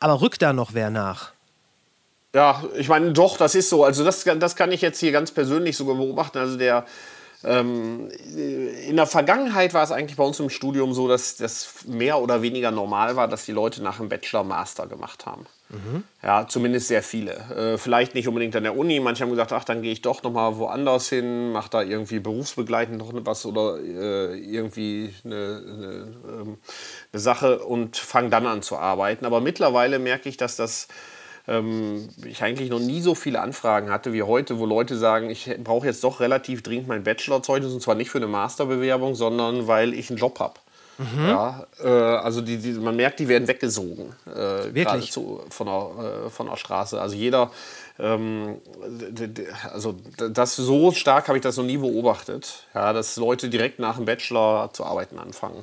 [0.00, 1.32] Aber rückt da noch wer nach?
[2.34, 3.84] Ja, ich meine, doch, das ist so.
[3.84, 6.38] Also das, das kann ich jetzt hier ganz persönlich sogar beobachten.
[6.38, 6.84] Also der
[7.44, 12.20] ähm, in der Vergangenheit war es eigentlich bei uns im Studium so, dass das mehr
[12.20, 15.46] oder weniger normal war, dass die Leute nach dem Bachelor Master gemacht haben.
[16.22, 17.32] Ja, zumindest sehr viele.
[17.32, 19.00] Äh, vielleicht nicht unbedingt an der Uni.
[19.00, 22.20] Manche haben gesagt, ach, dann gehe ich doch noch mal woanders hin, mache da irgendwie
[22.20, 26.58] berufsbegleitend noch was oder äh, irgendwie eine, eine, ähm,
[27.12, 29.24] eine Sache und fange dann an zu arbeiten.
[29.26, 30.86] Aber mittlerweile merke ich, dass das
[31.48, 35.50] ähm, ich eigentlich noch nie so viele Anfragen hatte wie heute, wo Leute sagen, ich
[35.62, 39.94] brauche jetzt doch relativ dringend mein Bachelorzeugnis und zwar nicht für eine Masterbewerbung, sondern weil
[39.94, 40.54] ich einen Job habe.
[41.16, 44.14] Ja, äh, also die, die, man merkt, die werden weggesogen.
[44.26, 44.84] Äh, Wirklich?
[44.84, 47.00] geradezu von der, äh, von der Straße.
[47.00, 47.50] Also jeder,
[47.98, 48.56] ähm,
[49.72, 49.94] also
[50.30, 54.04] das so stark habe ich das noch nie beobachtet, ja, dass Leute direkt nach dem
[54.04, 55.62] Bachelor zu arbeiten anfangen.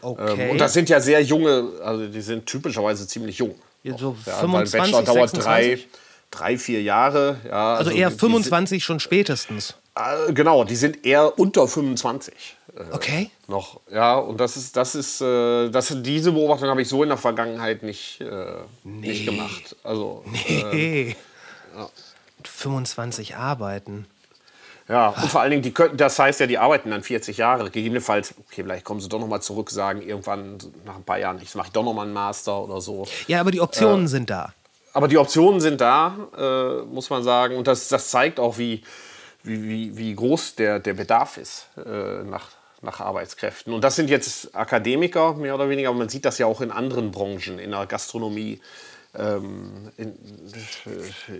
[0.00, 0.44] Okay.
[0.44, 3.54] Ähm, und das sind ja sehr junge, also die sind typischerweise ziemlich jung.
[3.82, 5.82] Ja, so Ja, 25, weil Bachelor dauert 26?
[5.82, 5.88] drei,
[6.30, 7.36] drei, vier Jahre.
[7.48, 9.74] Ja, Also eher die- die 25 schon spätestens.
[9.96, 12.56] Sind, äh, genau, die sind eher unter 25.
[12.76, 13.30] äh, Okay.
[13.46, 17.08] Noch, ja, und das ist, das ist, äh, das, diese Beobachtung habe ich so in
[17.08, 19.76] der Vergangenheit nicht, äh, nicht gemacht.
[19.82, 21.16] Also, äh, Hey.
[22.38, 24.06] Mit 25 arbeiten.
[24.88, 27.70] ja, und vor allen Dingen, die könnten, das heißt ja, die arbeiten dann 40 Jahre.
[27.70, 31.40] Gegebenenfalls, okay, vielleicht kommen sie doch noch mal zurück, sagen irgendwann nach ein paar Jahren,
[31.42, 33.06] ich mache doch noch mal einen Master oder so.
[33.26, 34.52] Ja, aber die Optionen sind da.
[34.94, 37.56] Aber die Optionen sind da, äh, muss man sagen.
[37.56, 38.82] Und das, das zeigt auch, wie,
[39.42, 42.48] wie, wie, wie groß der, der Bedarf ist äh, nach,
[42.82, 43.72] nach Arbeitskräften.
[43.72, 46.70] Und das sind jetzt Akademiker mehr oder weniger, aber man sieht das ja auch in
[46.70, 48.60] anderen Branchen, in der Gastronomie,
[49.18, 50.14] ähm, in,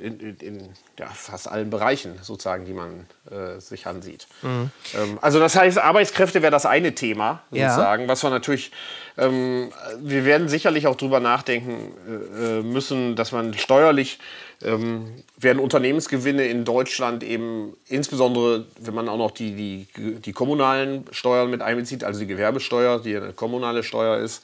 [0.03, 4.27] in, in, ja, fast allen Bereichen sozusagen, die man äh, sich ansieht.
[4.43, 4.71] Mhm.
[4.95, 8.09] Ähm, also das heißt, Arbeitskräfte wäre das eine Thema sozusagen, ja.
[8.09, 8.73] was wir natürlich,
[9.17, 14.19] ähm, wir werden sicherlich auch darüber nachdenken äh, müssen, dass man steuerlich
[14.63, 21.05] ähm, werden Unternehmensgewinne in Deutschland eben insbesondere, wenn man auch noch die, die, die kommunalen
[21.13, 24.43] Steuern mit einbezieht, also die Gewerbesteuer, die eine kommunale Steuer ist,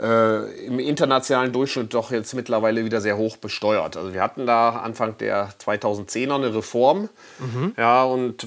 [0.00, 3.96] äh, im internationalen Durchschnitt doch jetzt mittlerweile wieder sehr hoch besteuert.
[3.96, 7.08] Also wir hatten da Anfang der 2010er eine Reform,
[7.38, 7.72] mhm.
[7.76, 8.46] ja, und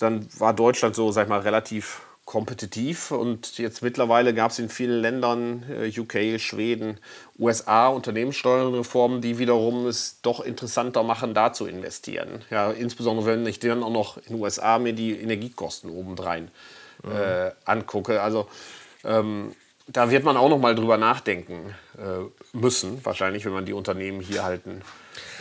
[0.00, 4.68] dann war Deutschland so, sag ich mal, relativ kompetitiv und jetzt mittlerweile gab es in
[4.68, 6.98] vielen Ländern, äh, UK, Schweden,
[7.38, 12.42] USA, Unternehmenssteuerreformen, die wiederum es doch interessanter machen, da zu investieren.
[12.48, 16.50] Ja, insbesondere wenn ich dann auch noch in den USA mir die Energiekosten obendrein
[17.02, 17.12] mhm.
[17.12, 18.22] äh, angucke.
[18.22, 18.46] Also
[19.04, 19.52] ähm,
[19.92, 24.20] da wird man auch noch mal drüber nachdenken äh, müssen, wahrscheinlich, wenn man die Unternehmen
[24.20, 24.82] hier halten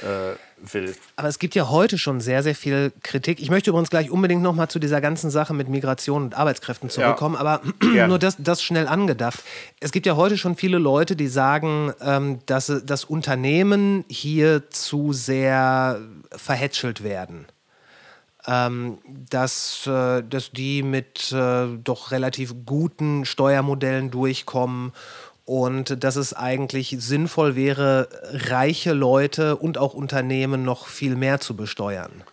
[0.01, 0.35] äh,
[0.73, 0.95] will.
[1.15, 3.39] Aber es gibt ja heute schon sehr, sehr viel Kritik.
[3.39, 6.89] Ich möchte übrigens gleich unbedingt noch mal zu dieser ganzen Sache mit Migration und Arbeitskräften
[6.89, 7.41] zurückkommen, ja.
[7.41, 7.61] aber
[8.07, 9.41] nur das, das schnell angedacht.
[9.79, 15.13] Es gibt ja heute schon viele Leute, die sagen, ähm, dass das Unternehmen hier zu
[15.13, 17.47] sehr verhätschelt werden
[18.47, 18.97] ähm,
[19.29, 24.93] dass, äh, dass die mit äh, doch relativ guten Steuermodellen durchkommen
[25.45, 31.55] und dass es eigentlich sinnvoll wäre, reiche Leute und auch Unternehmen noch viel mehr zu
[31.55, 32.23] besteuern.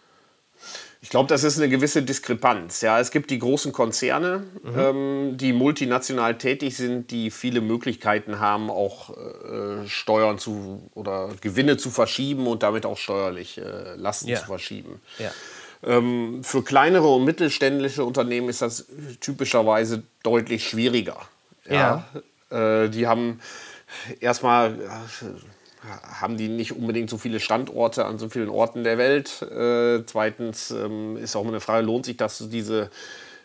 [1.00, 2.80] Ich glaube, das ist eine gewisse Diskrepanz.
[2.80, 4.78] Ja, es gibt die großen Konzerne, mhm.
[4.78, 11.76] ähm, die multinational tätig sind, die viele Möglichkeiten haben, auch äh, Steuern zu oder Gewinne
[11.76, 14.40] zu verschieben und damit auch steuerlich äh, Lasten ja.
[14.40, 15.00] zu verschieben.
[15.18, 15.30] Ja.
[15.84, 18.86] Ähm, für kleinere und mittelständische Unternehmen ist das
[19.20, 21.18] typischerweise deutlich schwieriger.
[21.68, 22.04] Ja.
[22.50, 22.84] ja.
[22.84, 23.40] Äh, die haben
[24.20, 24.76] erstmal
[26.20, 29.42] haben die nicht unbedingt so viele Standorte an so vielen Orten der Welt.
[29.42, 32.90] Äh, zweitens ähm, ist auch eine Frage, lohnt sich das, diese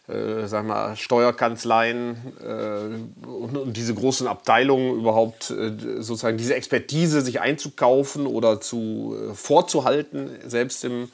[0.07, 7.21] äh, sag mal, Steuerkanzleien äh, und, und, diese großen Abteilungen überhaupt äh, sozusagen diese Expertise
[7.21, 11.09] sich einzukaufen oder zu äh, vorzuhalten, selbst im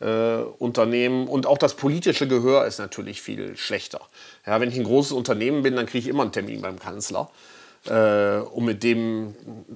[0.00, 1.28] äh, Unternehmen.
[1.28, 4.00] Und auch das politische Gehör ist natürlich viel schlechter.
[4.46, 7.30] Ja, wenn ich ein großes Unternehmen bin, dann kriege ich immer einen Termin beim Kanzler.
[7.86, 9.34] Äh, um mit dem,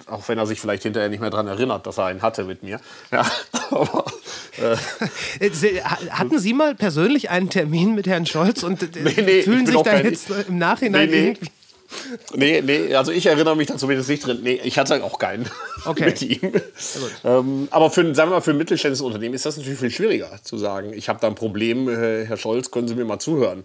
[0.08, 2.62] auch wenn er sich vielleicht hinterher nicht mehr daran erinnert, dass er einen hatte mit
[2.62, 2.78] mir.
[3.10, 3.24] Ja,
[3.70, 4.04] aber,
[4.58, 5.50] äh,
[6.10, 9.80] Hatten Sie mal persönlich einen Termin mit Herrn Scholz und äh, nee, nee, fühlen sich
[9.80, 11.50] da jetzt im Nachhinein nee, irgendwie
[12.35, 14.40] Nee, nee, also ich erinnere mich da zumindest nicht drin.
[14.42, 15.48] Nee, ich hatte auch keinen
[15.85, 16.07] okay.
[16.07, 16.52] mit ihm.
[17.24, 20.30] Ähm, aber für, sagen wir mal, für ein mittelständisches Unternehmen ist das natürlich viel schwieriger
[20.42, 23.64] zu sagen, ich habe da ein Problem, äh, Herr Scholz, können Sie mir mal zuhören.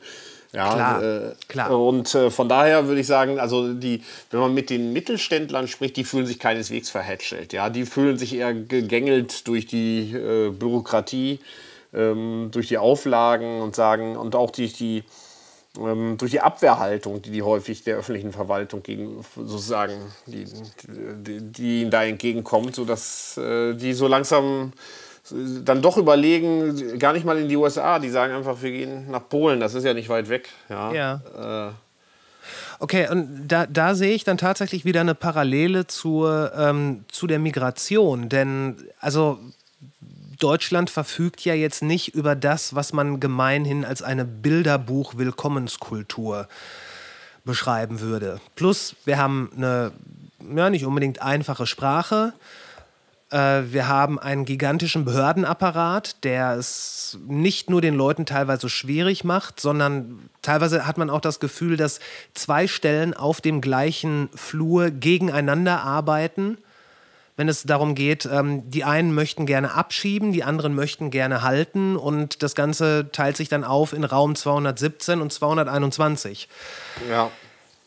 [0.51, 1.79] Ja, klar, äh, klar.
[1.79, 5.95] Und äh, von daher würde ich sagen, also die, wenn man mit den Mittelständlern spricht,
[5.95, 7.53] die fühlen sich keineswegs verhätschelt.
[7.53, 11.39] Ja, die fühlen sich eher gegängelt durch die äh, Bürokratie,
[11.93, 15.03] ähm, durch die Auflagen und sagen und auch durch die
[15.87, 19.93] ähm, durch die Abwehrhaltung, die die häufig der öffentlichen Verwaltung gegen sozusagen,
[20.25, 20.45] die,
[20.87, 24.73] die, die ihnen da entgegenkommt, sodass äh, die so langsam
[25.31, 29.29] dann doch überlegen, gar nicht mal in die USA, die sagen einfach, wir gehen nach
[29.29, 30.49] Polen, das ist ja nicht weit weg.
[30.69, 30.91] Ja.
[30.93, 31.69] ja.
[31.69, 31.73] Äh,
[32.81, 37.37] Okay, und da, da sehe ich dann tatsächlich wieder eine Parallele zur, ähm, zu der
[37.37, 38.29] Migration.
[38.29, 39.37] Denn, also
[40.39, 46.47] Deutschland verfügt ja jetzt nicht über das, was man gemeinhin als eine Bilderbuch-Willkommenskultur
[47.45, 48.41] beschreiben würde.
[48.55, 49.91] Plus, wir haben eine
[50.55, 52.33] ja, nicht unbedingt einfache Sprache.
[53.31, 59.59] Äh, wir haben einen gigantischen Behördenapparat, der es nicht nur den Leuten teilweise schwierig macht,
[59.59, 61.99] sondern teilweise hat man auch das Gefühl, dass
[62.33, 66.57] zwei Stellen auf dem gleichen Flur gegeneinander arbeiten
[67.39, 71.95] wenn es darum geht, ähm, die einen möchten gerne abschieben, die anderen möchten gerne halten
[71.95, 76.49] und das Ganze teilt sich dann auf in Raum 217 und 221.
[77.09, 77.31] Ja.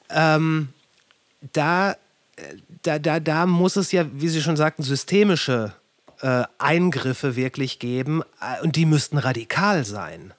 [0.09, 0.71] Ähm,
[1.53, 1.97] da,
[2.83, 5.75] da, da, da muss es ja, wie Sie schon sagten, systemische
[6.23, 10.33] äh, Eingriffe wirklich geben äh, und die müssten radikal sein.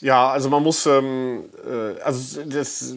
[0.00, 2.92] Ja, also man muss, ähm, äh, also das,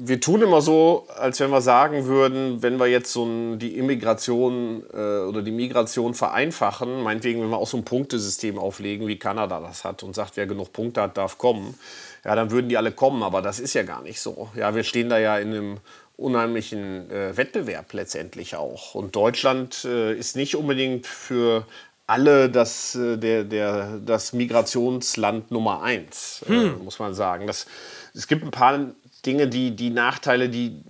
[0.00, 3.76] wir tun immer so, als wenn wir sagen würden, wenn wir jetzt so ein, die
[3.76, 9.18] Immigration äh, oder die Migration vereinfachen, meinetwegen, wenn wir auch so ein Punktesystem auflegen, wie
[9.18, 11.78] Kanada das hat und sagt, wer genug Punkte hat, darf kommen,
[12.24, 14.48] ja, dann würden die alle kommen, aber das ist ja gar nicht so.
[14.54, 15.76] Ja, wir stehen da ja in einem
[16.16, 18.94] unheimlichen äh, Wettbewerb letztendlich auch.
[18.94, 21.64] Und Deutschland äh, ist nicht unbedingt für
[22.08, 26.84] alle das, äh, der, der, das Migrationsland Nummer eins, äh, Hm.
[26.84, 27.46] muss man sagen.
[27.46, 27.66] Das,
[28.14, 28.80] es gibt ein paar
[29.28, 30.82] Dinge, die, die Nachteile, die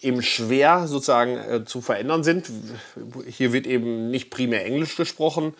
[0.00, 2.50] eben schwer sozusagen äh, zu verändern sind.
[3.26, 5.54] Hier wird eben nicht primär Englisch gesprochen,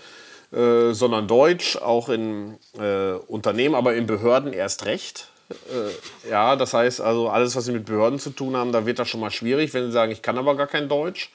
[0.52, 5.28] äh, sondern Deutsch, auch in äh, Unternehmen, aber in Behörden erst recht.
[5.50, 8.98] Äh, ja, das heißt also, alles, was sie mit Behörden zu tun haben, da wird
[8.98, 11.30] das schon mal schwierig, wenn sie sagen, ich kann aber gar kein Deutsch.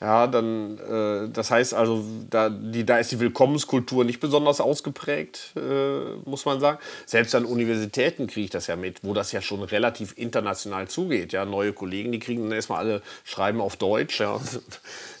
[0.00, 5.52] Ja, dann, äh, das heißt also, da, die, da ist die Willkommenskultur nicht besonders ausgeprägt,
[5.56, 6.78] äh, muss man sagen.
[7.06, 11.32] Selbst an Universitäten kriege ich das ja mit, wo das ja schon relativ international zugeht.
[11.32, 14.20] Ja, neue Kollegen, die kriegen dann erstmal alle Schreiben auf Deutsch.
[14.20, 14.40] Ja.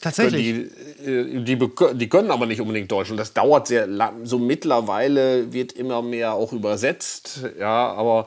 [0.00, 0.70] Tatsächlich?
[0.98, 1.58] Die, äh, die,
[1.94, 4.24] die können aber nicht unbedingt Deutsch und das dauert sehr lang.
[4.24, 8.26] So mittlerweile wird immer mehr auch übersetzt, ja, aber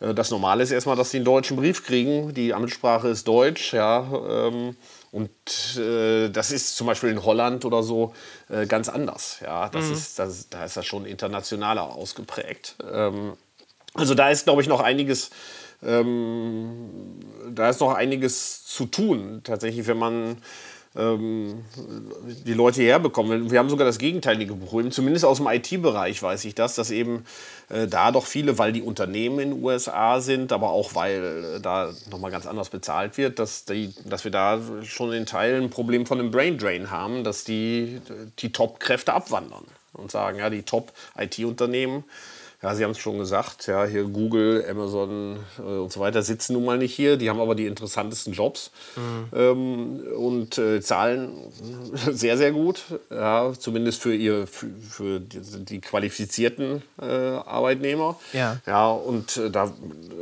[0.00, 2.34] äh, das Normale ist erstmal, dass die einen deutschen Brief kriegen.
[2.34, 4.06] Die Amtssprache ist Deutsch, ja.
[4.28, 4.76] Ähm,
[5.12, 5.30] und
[5.76, 8.14] äh, das ist zum Beispiel in Holland oder so
[8.48, 9.38] äh, ganz anders.
[9.42, 12.76] Ja, das ist, das, da ist das schon internationaler ausgeprägt.
[12.90, 13.34] Ähm,
[13.94, 15.30] also da ist, glaube ich, noch einiges,
[15.82, 20.38] ähm, da ist noch einiges zu tun, tatsächlich, wenn man
[20.94, 21.64] ähm,
[22.44, 23.50] die Leute hierher bekommen.
[23.50, 27.24] Wir haben sogar das gegenteilige Problem, zumindest aus dem IT-Bereich weiß ich das, dass eben
[27.70, 31.60] äh, da doch viele, weil die Unternehmen in den USA sind, aber auch weil äh,
[31.60, 35.70] da nochmal ganz anders bezahlt wird, dass, die, dass wir da schon in Teilen ein
[35.70, 38.00] Problem von einem Brain Drain haben, dass die,
[38.40, 42.04] die Top-Kräfte abwandern und sagen, ja, die Top-IT-Unternehmen,
[42.62, 46.52] ja, Sie haben es schon gesagt, ja, hier Google, Amazon äh, und so weiter sitzen
[46.52, 47.16] nun mal nicht hier.
[47.16, 48.70] Die haben aber die interessantesten Jobs
[49.34, 51.32] ähm, und äh, zahlen
[52.12, 52.84] sehr, sehr gut.
[53.10, 58.16] Ja, zumindest für, ihr, für, für die, die qualifizierten äh, Arbeitnehmer.
[58.32, 58.58] Ja.
[58.64, 59.72] Ja, und äh, da,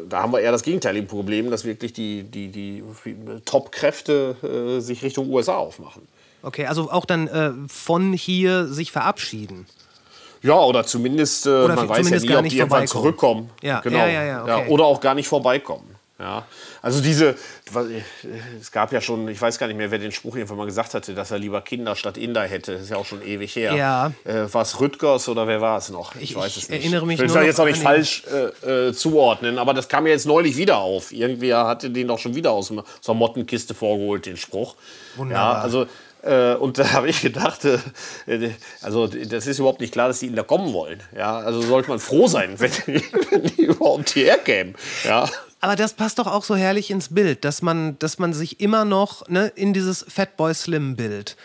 [0.09, 2.83] da haben wir eher das gegenteilige Problem, dass wirklich die, die, die
[3.45, 6.09] Top-Kräfte äh, sich Richtung USA aufmachen.
[6.43, 9.67] Okay, also auch dann äh, von hier sich verabschieden.
[10.43, 13.51] Ja, oder zumindest, äh, Oder man weiß ja zumindest nie, gar ob die irgendwann zurückkommen.
[13.63, 13.99] Ja, genau.
[13.99, 14.69] ja, ja, ja, okay.
[14.69, 15.97] oder auch gar nicht vorbeikommen.
[16.19, 16.45] Ja.
[16.83, 17.35] Also diese,
[18.61, 20.93] es gab ja schon, ich weiß gar nicht mehr, wer den Spruch irgendwann mal gesagt
[20.93, 22.75] hatte, dass er lieber Kinder statt Inder hätte.
[22.75, 23.75] Das ist ja auch schon ewig her.
[23.75, 24.13] Ja.
[24.25, 26.15] Äh, war es Rüttgers oder wer war es noch?
[26.17, 26.81] Ich, Ich- weiß ich es nicht.
[26.83, 28.25] erinnere mich ich will es jetzt auch nicht falsch
[28.65, 31.11] äh, äh, zuordnen, aber das kam ja jetzt neulich wieder auf.
[31.13, 34.75] Irgendwer hatte den doch schon wieder aus, aus der Mottenkiste vorgeholt, den Spruch.
[35.17, 35.55] Wunderbar.
[35.55, 35.87] Ja, also
[36.23, 37.79] äh, und da habe ich gedacht, äh,
[38.83, 41.03] also das ist überhaupt nicht klar, dass die Inder kommen wollen.
[41.17, 44.75] Ja, also sollte man froh sein, wenn die, wenn die überhaupt hierher kämen.
[45.05, 45.29] Ja.
[45.61, 48.85] Aber das passt doch auch so herrlich ins Bild, dass man, dass man sich immer
[48.85, 51.37] noch ne, in dieses Fatboy Slim-Bild,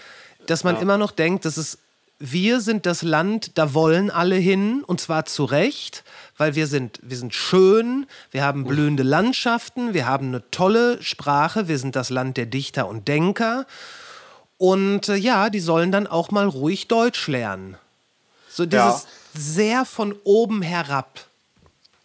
[0.47, 1.79] dass man immer noch denkt, dass es
[2.17, 6.05] wir sind das Land, da wollen alle hin und zwar zu Recht,
[6.37, 11.67] weil wir sind, wir sind schön, wir haben blühende Landschaften, wir haben eine tolle Sprache,
[11.67, 13.65] wir sind das Land der Dichter und Denker
[14.57, 17.77] und äh, ja, die sollen dann auch mal ruhig Deutsch lernen.
[18.49, 19.03] So dieses Ja.
[19.33, 21.25] sehr von oben herab.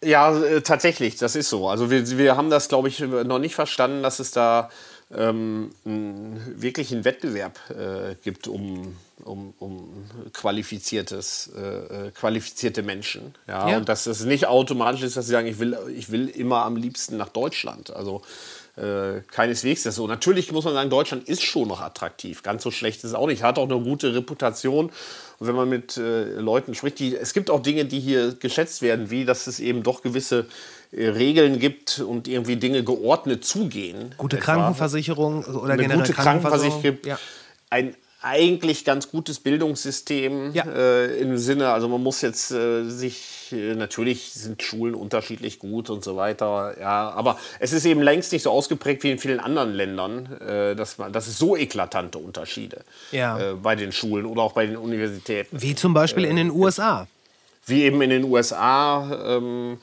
[0.03, 1.69] Ja, äh, tatsächlich, das ist so.
[1.69, 4.69] Also wir, wir haben das, glaube ich, noch nicht verstanden, dass es da
[5.15, 13.35] ähm, einen wirklichen Wettbewerb äh, gibt um, um, um qualifiziertes, äh, äh, qualifizierte Menschen.
[13.47, 13.69] Ja?
[13.69, 13.77] Ja.
[13.77, 16.75] Und dass es nicht automatisch ist, dass sie sagen, ich will, ich will immer am
[16.75, 17.91] liebsten nach Deutschland.
[17.91, 18.21] Also
[18.77, 20.07] äh, keineswegs das so.
[20.07, 22.43] Natürlich muss man sagen, Deutschland ist schon noch attraktiv.
[22.43, 23.43] Ganz so schlecht ist es auch nicht.
[23.43, 24.91] Hat auch eine gute Reputation.
[25.39, 28.81] Und wenn man mit äh, Leuten spricht, die, es gibt auch Dinge, die hier geschätzt
[28.81, 30.45] werden, wie dass es eben doch gewisse
[30.91, 34.13] äh, Regeln gibt und irgendwie Dinge geordnet zugehen.
[34.17, 34.53] Gute etwa.
[34.53, 37.05] Krankenversicherung oder Eine generell gute Krankenversicherung gibt.
[37.05, 37.19] Ja.
[37.69, 40.63] Ein eigentlich ganz gutes Bildungssystem Ja.
[40.65, 45.89] äh, im Sinne, also man muss jetzt äh, sich, äh, natürlich sind Schulen unterschiedlich gut
[45.89, 49.39] und so weiter, ja, aber es ist eben längst nicht so ausgeprägt wie in vielen
[49.39, 52.81] anderen Ländern, äh, dass, man, dass es so eklatante Unterschiede
[53.11, 53.39] Ja.
[53.39, 57.07] äh, bei den Schulen oder auch bei den Universitäten Wie zum Beispiel in den USA.
[57.65, 59.77] wie eben in den USA, ähm,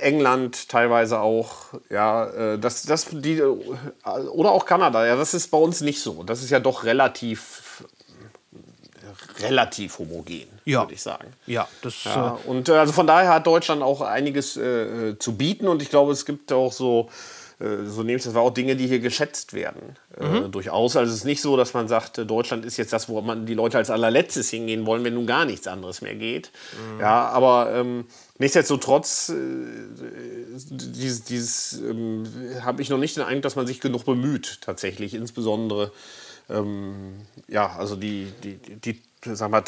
[0.00, 5.50] England teilweise auch, ja, äh, das, das, die, äh, oder auch Kanada, ja, das ist
[5.50, 6.22] bei uns nicht so.
[6.22, 7.84] Das ist ja doch relativ,
[9.40, 10.82] relativ homogen, Ja.
[10.82, 11.32] würde ich sagen.
[11.46, 15.36] Ja, das Ja, und äh, also von daher hat Deutschland auch einiges äh, äh, zu
[15.36, 17.08] bieten und ich glaube, es gibt auch so,
[17.60, 19.96] äh, so nehme ich das war auch Dinge, die hier geschätzt werden.
[20.18, 20.96] Äh, durchaus.
[20.96, 23.44] Also es ist nicht so, dass man sagt, äh, Deutschland ist jetzt das, wo man
[23.46, 26.50] die Leute als allerletztes hingehen wollen, wenn nun gar nichts anderes mehr geht.
[26.98, 28.06] Ja, aber ähm,
[28.38, 29.34] nichtsdestotrotz, äh,
[30.70, 32.24] dieses, dieses ähm,
[32.62, 35.92] habe ich noch nicht den Eindruck, dass man sich genug bemüht, tatsächlich, insbesondere.
[36.48, 39.02] Ähm, ja, also die, die, die
[39.34, 39.62] sag mal,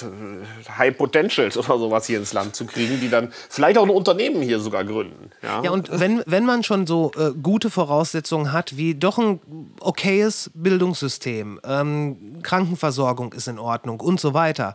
[0.77, 4.43] High Potentials oder sowas hier ins Land zu kriegen, die dann vielleicht auch ein Unternehmen
[4.43, 5.31] hier sogar gründen.
[5.43, 9.41] Ja, ja und wenn, wenn man schon so äh, gute Voraussetzungen hat, wie doch ein
[9.81, 14.75] okayes Bildungssystem, ähm, Krankenversorgung ist in Ordnung und so weiter.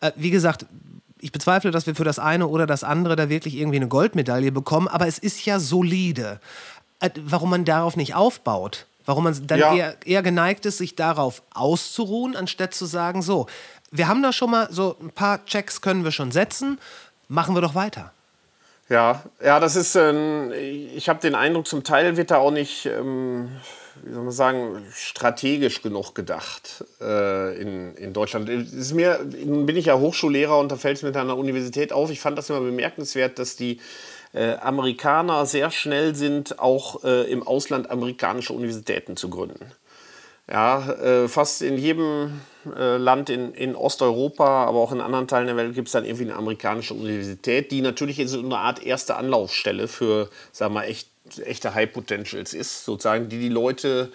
[0.00, 0.66] Äh, wie gesagt,
[1.24, 4.52] ich bezweifle, dass wir für das eine oder das andere da wirklich irgendwie eine Goldmedaille
[4.52, 6.38] bekommen, aber es ist ja solide.
[7.00, 8.86] Äh, warum man darauf nicht aufbaut?
[9.06, 9.74] Warum man dann ja.
[9.74, 13.46] eher, eher geneigt ist, sich darauf auszuruhen, anstatt zu sagen, so,
[13.90, 16.78] wir haben da schon mal so ein paar Checks können wir schon setzen,
[17.28, 18.12] machen wir doch weiter.
[18.90, 22.84] Ja, ja, das ist, ähm, ich habe den Eindruck, zum Teil wird da auch nicht,
[22.84, 23.48] ähm,
[24.04, 28.48] wie soll man sagen, strategisch genug gedacht äh, in, in Deutschland.
[28.48, 32.10] Ist mir, bin ich ja Hochschullehrer und da fällt es mir an der Universität auf.
[32.10, 33.80] Ich fand das immer bemerkenswert, dass die
[34.34, 39.72] äh, Amerikaner sehr schnell sind, auch äh, im Ausland amerikanische Universitäten zu gründen.
[40.50, 42.42] Ja, äh, fast in jedem
[42.76, 46.04] äh, Land in, in Osteuropa, aber auch in anderen Teilen der Welt gibt es dann
[46.04, 50.84] irgendwie eine amerikanische Universität, die natürlich so eine Art erste Anlaufstelle für, sagen wir mal,
[50.86, 51.08] echt,
[51.38, 54.10] echte High Potentials ist, sozusagen, die die Leute,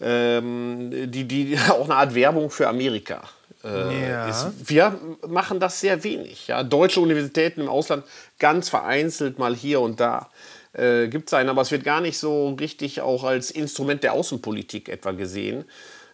[0.00, 3.22] ähm, die, die auch eine Art Werbung für Amerika
[3.64, 4.28] äh, ja.
[4.28, 4.68] ist.
[4.68, 6.48] Wir machen das sehr wenig.
[6.48, 6.62] Ja?
[6.62, 8.04] Deutsche Universitäten im Ausland
[8.38, 10.30] ganz vereinzelt mal hier und da
[10.72, 14.12] äh, gibt es einen, aber es wird gar nicht so richtig auch als Instrument der
[14.12, 15.64] Außenpolitik etwa gesehen.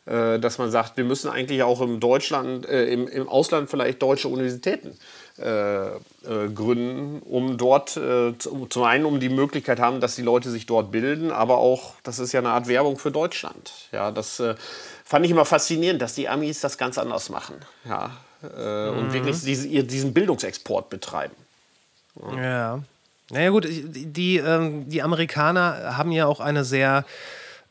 [0.04, 4.02] Äh, dass man sagt, wir müssen eigentlich auch im Deutschland, äh, im, im Ausland vielleicht
[4.02, 4.98] deutsche Universitäten
[5.42, 10.92] gründen, um dort äh, zum einen um die Möglichkeit haben, dass die Leute sich dort
[10.92, 13.72] bilden, aber auch, das ist ja eine Art Werbung für Deutschland.
[13.92, 14.54] Ja, das äh,
[15.04, 17.56] fand ich immer faszinierend, dass die Amis das ganz anders machen.
[17.84, 18.12] Ja,
[18.42, 18.98] mhm.
[18.98, 21.34] und wirklich diese, diesen Bildungsexport betreiben.
[22.20, 22.42] Ja.
[22.42, 22.82] ja.
[23.30, 27.06] Naja gut, die, ähm, die Amerikaner haben ja auch eine sehr,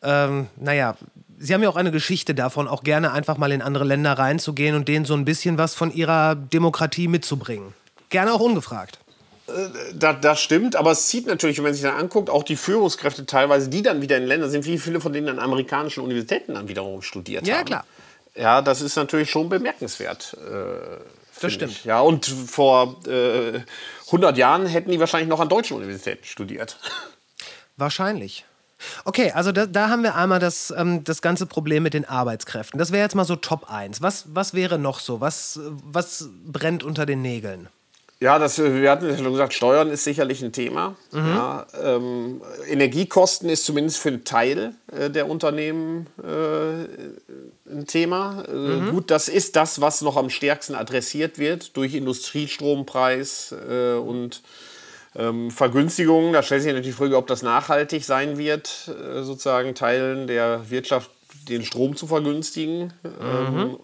[0.01, 0.95] ähm, naja,
[1.43, 4.75] Sie haben ja auch eine Geschichte davon, auch gerne einfach mal in andere Länder reinzugehen
[4.75, 7.73] und denen so ein bisschen was von ihrer Demokratie mitzubringen.
[8.09, 8.99] Gerne auch ungefragt.
[9.47, 12.55] Äh, das, das, stimmt, aber es zieht natürlich, wenn man sich dann anguckt, auch die
[12.55, 16.53] Führungskräfte teilweise, die dann wieder in Ländern sind, wie viele von denen an amerikanischen Universitäten
[16.53, 17.59] dann wiederum studiert ja, haben.
[17.61, 17.85] Ja, klar.
[18.35, 20.37] Ja, das ist natürlich schon bemerkenswert.
[20.37, 21.03] Äh,
[21.41, 21.71] das stimmt.
[21.71, 21.85] Ich.
[21.85, 23.61] Ja, und vor äh,
[24.05, 26.77] 100 Jahren hätten die wahrscheinlich noch an deutschen Universitäten studiert.
[27.77, 28.45] Wahrscheinlich.
[29.05, 32.77] Okay, also da, da haben wir einmal das, ähm, das ganze Problem mit den Arbeitskräften.
[32.77, 34.01] Das wäre jetzt mal so Top 1.
[34.01, 35.21] Was, was wäre noch so?
[35.21, 37.69] Was, was brennt unter den Nägeln?
[38.21, 40.95] Ja, das, wir hatten ja schon gesagt, Steuern ist sicherlich ein Thema.
[41.11, 41.27] Mhm.
[41.27, 48.43] Ja, ähm, Energiekosten ist zumindest für einen Teil äh, der Unternehmen äh, ein Thema.
[48.47, 48.91] Äh, mhm.
[48.91, 54.43] Gut, das ist das, was noch am stärksten adressiert wird durch Industriestrompreis äh, und
[55.15, 59.75] ähm, Vergünstigungen, da stellt sich natürlich die Frage, ob das nachhaltig sein wird, äh, sozusagen
[59.75, 61.11] Teilen der Wirtschaft
[61.49, 62.93] den Strom zu vergünstigen.
[63.03, 63.09] Mhm.
[63.21, 63.77] Ähm,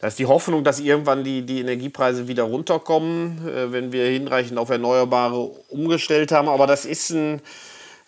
[0.00, 4.58] da ist die Hoffnung, dass irgendwann die, die Energiepreise wieder runterkommen, äh, wenn wir hinreichend
[4.58, 6.48] auf Erneuerbare umgestellt haben.
[6.48, 7.40] Aber das ist ein,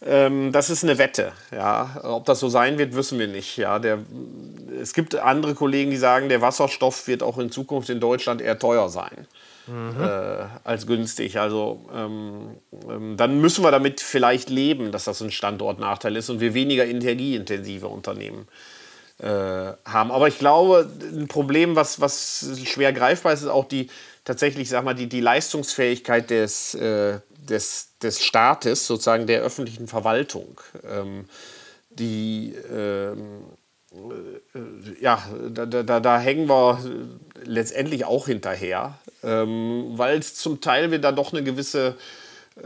[0.04, 1.32] ähm, das ist eine Wette.
[1.50, 2.00] Ja.
[2.02, 3.56] Ob das so sein wird, wissen wir nicht.
[3.56, 3.78] Ja.
[3.78, 3.98] Der,
[4.80, 8.58] es gibt andere Kollegen, die sagen, der Wasserstoff wird auch in Zukunft in Deutschland eher
[8.58, 9.26] teuer sein
[9.68, 10.02] mhm.
[10.02, 11.38] äh, als günstig.
[11.38, 12.56] Also ähm,
[12.88, 16.86] ähm, dann müssen wir damit vielleicht leben, dass das ein Standortnachteil ist und wir weniger
[16.86, 18.48] energieintensive Unternehmen
[19.18, 20.10] äh, haben.
[20.10, 23.90] Aber ich glaube, ein Problem, was, was schwer greifbar ist, ist auch die
[24.24, 27.18] tatsächlich, sag mal, die, die Leistungsfähigkeit des, äh,
[27.48, 30.60] des, des Staates, sozusagen der öffentlichen Verwaltung.
[30.84, 31.24] Ähm,
[31.90, 33.44] die ähm,
[33.92, 36.80] äh, ja, da, da, da hängen wir
[37.44, 41.96] letztendlich auch hinterher, ähm, weil zum Teil wir da doch eine gewisse,
[42.56, 42.62] äh,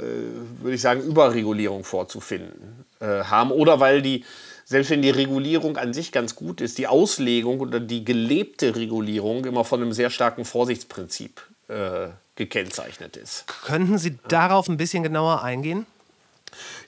[0.61, 4.24] würde ich sagen, Überregulierung vorzufinden äh, haben oder weil die,
[4.64, 9.45] selbst wenn die Regulierung an sich ganz gut ist, die Auslegung oder die gelebte Regulierung
[9.45, 13.47] immer von einem sehr starken Vorsichtsprinzip äh, gekennzeichnet ist.
[13.64, 15.87] Könnten Sie darauf ein bisschen genauer eingehen?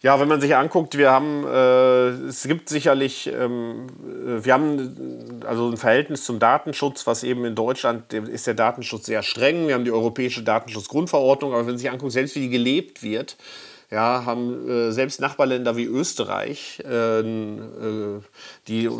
[0.03, 3.87] Ja, wenn man sich anguckt, wir haben, äh, es gibt sicherlich, ähm,
[4.45, 9.23] wir haben also ein Verhältnis zum Datenschutz, was eben in Deutschland ist der Datenschutz sehr
[9.23, 9.67] streng.
[9.67, 13.37] Wir haben die europäische Datenschutzgrundverordnung, aber wenn man sich anguckt, selbst wie die gelebt wird,
[13.91, 18.21] ja, haben äh, selbst Nachbarländer wie Österreich, äh, äh
[18.69, 18.91] die,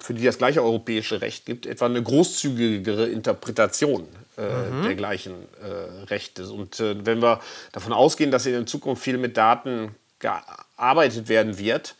[0.00, 4.06] für die das gleiche europäische Recht gibt, etwa eine großzügigere Interpretation
[4.38, 4.82] äh, mhm.
[4.84, 6.48] der gleichen äh, Rechte.
[6.48, 7.40] Und äh, wenn wir
[7.72, 11.94] davon ausgehen, dass in Zukunft viel mit Daten gearbeitet werden wird,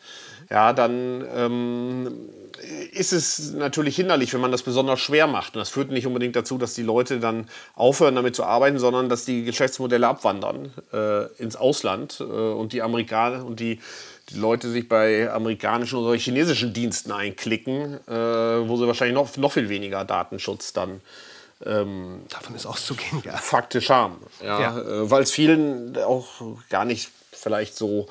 [0.49, 2.29] ja, dann ähm,
[2.91, 5.55] ist es natürlich hinderlich, wenn man das besonders schwer macht.
[5.55, 9.09] Und das führt nicht unbedingt dazu, dass die Leute dann aufhören, damit zu arbeiten, sondern
[9.09, 13.79] dass die Geschäftsmodelle abwandern äh, ins Ausland äh, und die Amerikaner und die,
[14.29, 18.11] die Leute sich bei amerikanischen oder chinesischen Diensten einklicken, äh,
[18.67, 21.01] wo sie wahrscheinlich noch, noch viel weniger Datenschutz dann
[21.65, 23.35] ähm, Davon ist auszugehen, ja.
[23.37, 24.17] faktisch haben.
[24.41, 24.79] Ja, Ja.
[24.79, 26.27] Äh, Weil es vielen auch
[26.69, 28.07] gar nicht vielleicht so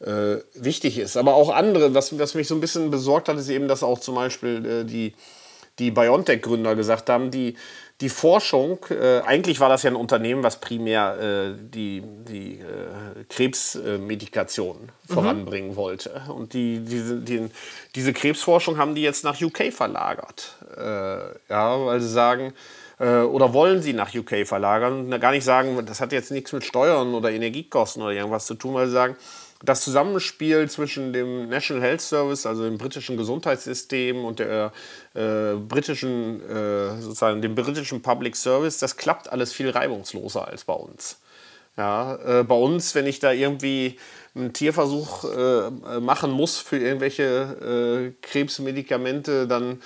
[0.00, 1.16] äh, wichtig ist.
[1.16, 3.98] Aber auch andere, was, was mich so ein bisschen besorgt hat, ist eben, dass auch
[3.98, 5.14] zum Beispiel äh, die,
[5.78, 7.56] die BioNTech-Gründer gesagt haben, die,
[8.00, 13.24] die Forschung, äh, eigentlich war das ja ein Unternehmen, was primär äh, die, die äh,
[13.28, 16.22] Krebsmedikation voranbringen wollte.
[16.28, 17.48] Und die, diese, die,
[17.94, 20.56] diese Krebsforschung haben die jetzt nach UK verlagert.
[20.76, 22.52] Äh, ja, weil sie sagen,
[22.98, 26.64] äh, oder wollen sie nach UK verlagern gar nicht sagen, das hat jetzt nichts mit
[26.64, 29.16] Steuern oder Energiekosten oder irgendwas zu tun, weil sie sagen,
[29.64, 34.72] das Zusammenspiel zwischen dem National Health Service, also dem britischen Gesundheitssystem und der
[35.14, 40.74] äh, britischen, äh, sozusagen dem britischen Public Service, das klappt alles viel reibungsloser als bei
[40.74, 41.18] uns.
[41.76, 43.98] Ja, äh, bei uns, wenn ich da irgendwie
[44.34, 49.80] einen Tierversuch äh, machen muss für irgendwelche äh, Krebsmedikamente, dann,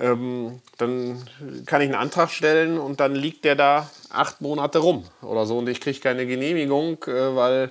[0.00, 1.22] ähm, dann
[1.66, 5.58] kann ich einen Antrag stellen und dann liegt der da acht Monate rum oder so
[5.58, 7.70] und ich kriege keine Genehmigung, äh, weil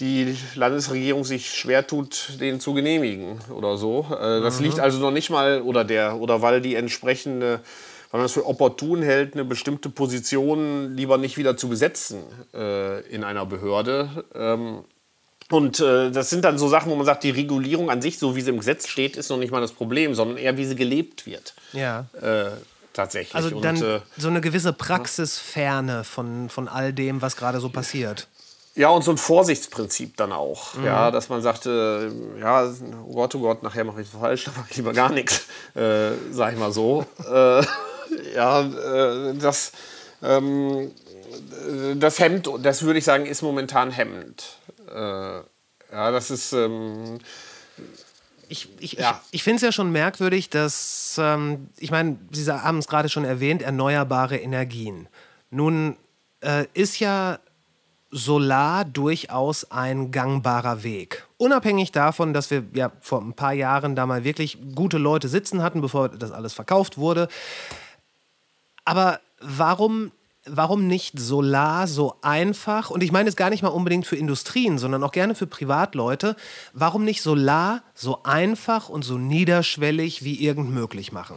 [0.00, 4.06] die Landesregierung sich schwer tut, den zu genehmigen oder so.
[4.10, 7.60] Äh, das liegt also noch nicht mal, oder der, oder weil die entsprechende,
[8.10, 12.22] weil man es für opportun hält, eine bestimmte Position lieber nicht wieder zu besetzen
[12.54, 14.24] äh, in einer Behörde.
[14.34, 14.84] Ähm,
[15.50, 18.36] und äh, das sind dann so Sachen, wo man sagt, die Regulierung an sich, so
[18.36, 20.76] wie sie im Gesetz steht, ist noch nicht mal das Problem, sondern eher, wie sie
[20.76, 21.54] gelebt wird.
[21.72, 22.06] Ja.
[22.20, 22.50] Äh,
[22.92, 23.34] tatsächlich.
[23.34, 27.68] Also Und, dann äh, so eine gewisse Praxisferne von, von all dem, was gerade so
[27.68, 28.28] passiert.
[28.76, 30.74] Ja, und so ein Vorsichtsprinzip dann auch.
[30.84, 32.06] Ja, dass man sagt, äh,
[32.38, 32.72] ja,
[33.04, 35.46] oh Gott, oh Gott, nachher mache ich es falsch, dann mache ich lieber gar nichts,
[35.74, 37.04] äh, sag ich mal so.
[37.30, 37.62] äh,
[38.34, 39.72] ja, äh, das,
[40.22, 40.92] ähm,
[41.68, 44.44] äh, das hemmt, das würde ich sagen, ist momentan hemmend.
[44.90, 45.42] Äh,
[45.92, 47.18] ja, das ist, ähm,
[48.48, 49.20] Ich, ich, Ja.
[49.30, 53.08] ich, ich finde es ja schon merkwürdig, dass, ähm, ich meine, Sie haben es gerade
[53.08, 55.08] schon erwähnt, erneuerbare Energien.
[55.50, 55.96] Nun
[56.40, 57.38] äh, ist ja
[58.12, 61.28] Solar durchaus ein gangbarer Weg.
[61.36, 65.62] Unabhängig davon, dass wir ja vor ein paar Jahren da mal wirklich gute Leute sitzen
[65.62, 67.28] hatten, bevor das alles verkauft wurde.
[68.84, 70.10] Aber warum,
[70.52, 72.90] warum nicht Solar so einfach?
[72.90, 76.36] Und ich meine es gar nicht mal unbedingt für Industrien, sondern auch gerne für Privatleute.
[76.72, 81.36] Warum nicht Solar so einfach und so niederschwellig wie irgend möglich machen?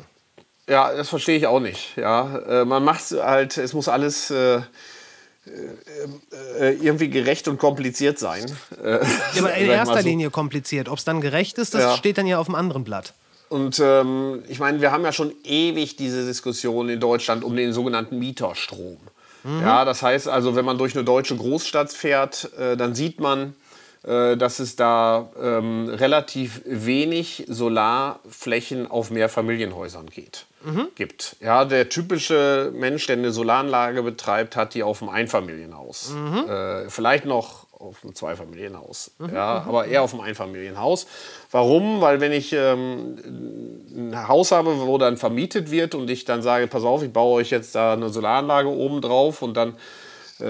[0.69, 1.97] ja, das verstehe ich auch nicht.
[1.97, 4.61] Ja, äh, man macht halt, es muss alles äh,
[6.59, 8.45] äh, irgendwie gerecht und kompliziert sein.
[8.81, 8.99] Ja,
[9.37, 10.07] aber in erster so.
[10.07, 10.87] Linie kompliziert.
[10.87, 11.97] Ob es dann gerecht ist, das Ja.
[11.97, 13.13] steht dann ja auf dem anderen Blatt.
[13.53, 17.71] Und ähm, ich meine, wir haben ja schon ewig diese Diskussion in Deutschland um den
[17.71, 18.97] sogenannten Mieterstrom.
[19.61, 23.53] Ja, das heißt also, wenn man durch eine deutsche Großstadt fährt, äh, dann sieht man,
[24.01, 30.47] äh, dass es da ähm, relativ wenig Solarflächen auf Mehrfamilienhäusern geht,
[30.95, 31.35] gibt.
[31.39, 36.15] Ja, der typische Mensch, der eine Solaranlage betreibt, hat die auf dem Einfamilienhaus.
[36.47, 39.11] Äh, vielleicht noch auf einem Zweifamilienhaus.
[39.33, 41.05] ja, aber eher auf dem Einfamilienhaus.
[41.51, 42.01] Warum?
[42.01, 43.17] Weil wenn ich ähm,
[43.95, 47.41] ein Haus habe, wo dann vermietet wird und ich dann sage, pass auf, ich baue
[47.41, 49.75] euch jetzt da eine Solaranlage oben drauf und dann
[50.39, 50.45] äh,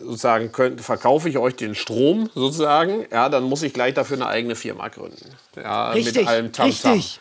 [0.00, 4.26] sozusagen könnt, verkaufe ich euch den Strom sozusagen, ja, dann muss ich gleich dafür eine
[4.26, 5.30] eigene Firma gründen.
[5.56, 6.92] Ja, Richtig, mit allem Tamtam.
[6.92, 7.20] richtig.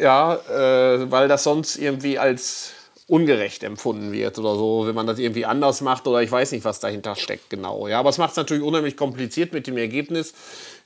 [0.00, 2.72] Ja, äh, weil das sonst irgendwie als
[3.08, 6.64] ungerecht empfunden wird oder so, wenn man das irgendwie anders macht oder ich weiß nicht,
[6.64, 7.86] was dahinter steckt genau.
[7.86, 10.34] Ja, aber es macht es natürlich unheimlich kompliziert mit dem Ergebnis.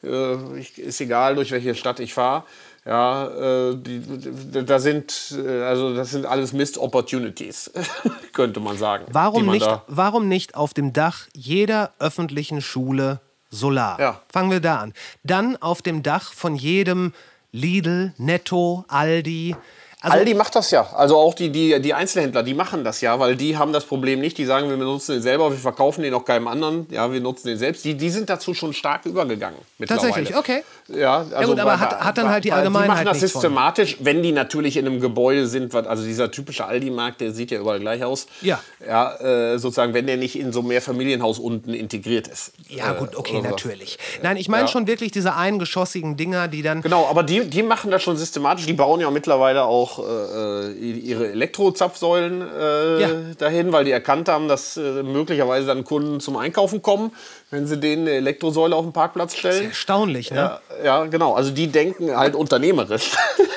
[0.05, 2.45] Äh, ich, ist egal, durch welche Stadt ich fahre.
[2.85, 7.71] Ja, äh, die, die, da sind, äh, also das sind alles Missed Opportunities,
[8.33, 9.07] könnte man sagen.
[9.13, 13.99] Warum man nicht, warum nicht auf dem Dach jeder öffentlichen Schule Solar?
[13.99, 14.23] Ja.
[14.31, 14.95] Fangen wir da an.
[15.25, 17.13] Dann auf dem Dach von jedem
[17.53, 19.57] Lidl, Netto, Aldi.
[20.03, 20.89] Also, Aldi macht das ja.
[20.95, 24.21] Also auch die, die, die Einzelhändler, die machen das ja, weil die haben das Problem
[24.21, 24.39] nicht.
[24.39, 26.87] Die sagen, wir benutzen den selber, wir verkaufen den auch keinem anderen.
[26.91, 27.85] Ja, wir nutzen den selbst.
[27.85, 29.59] Die, die sind dazu schon stark übergegangen.
[29.77, 30.09] mittlerweile.
[30.09, 30.63] Tatsächlich, okay.
[30.95, 33.33] Ja, also gut, aber weil- hat- hat dann halt die Allgemeinheit Die machen das nichts
[33.33, 33.41] von.
[33.43, 35.75] systematisch, wenn die natürlich in einem Gebäude sind.
[35.75, 38.27] Also dieser typische Aldi-Markt, der sieht ja überall gleich aus.
[38.41, 38.61] Ja.
[38.87, 42.53] Ja, äh, sozusagen, wenn der nicht in so mehr Familienhaus unten integriert ist.
[42.69, 43.43] ja, Äh, gut, okay, so.
[43.49, 43.99] natürlich.
[44.23, 44.69] Nein, ich meine Ja.
[44.69, 46.83] schon wirklich diese eingeschossigen Dinger, die dann.
[46.83, 48.67] Genau, aber die, die machen das schon systematisch.
[48.67, 53.09] Die bauen ja mittlerweile auch äh, ihre Elektrozapfsäulen äh, Ja.
[53.39, 57.13] dahin, weil die erkannt haben, dass äh, möglicherweise dann Kunden zum Einkaufen kommen,
[57.51, 59.67] wenn sie denen eine Elektrosäule auf den Parkplatz stellen.
[59.67, 60.37] Erstaunlich, ne?
[60.37, 61.35] Ja, ja, genau.
[61.35, 63.11] Also die denken halt unternehmerisch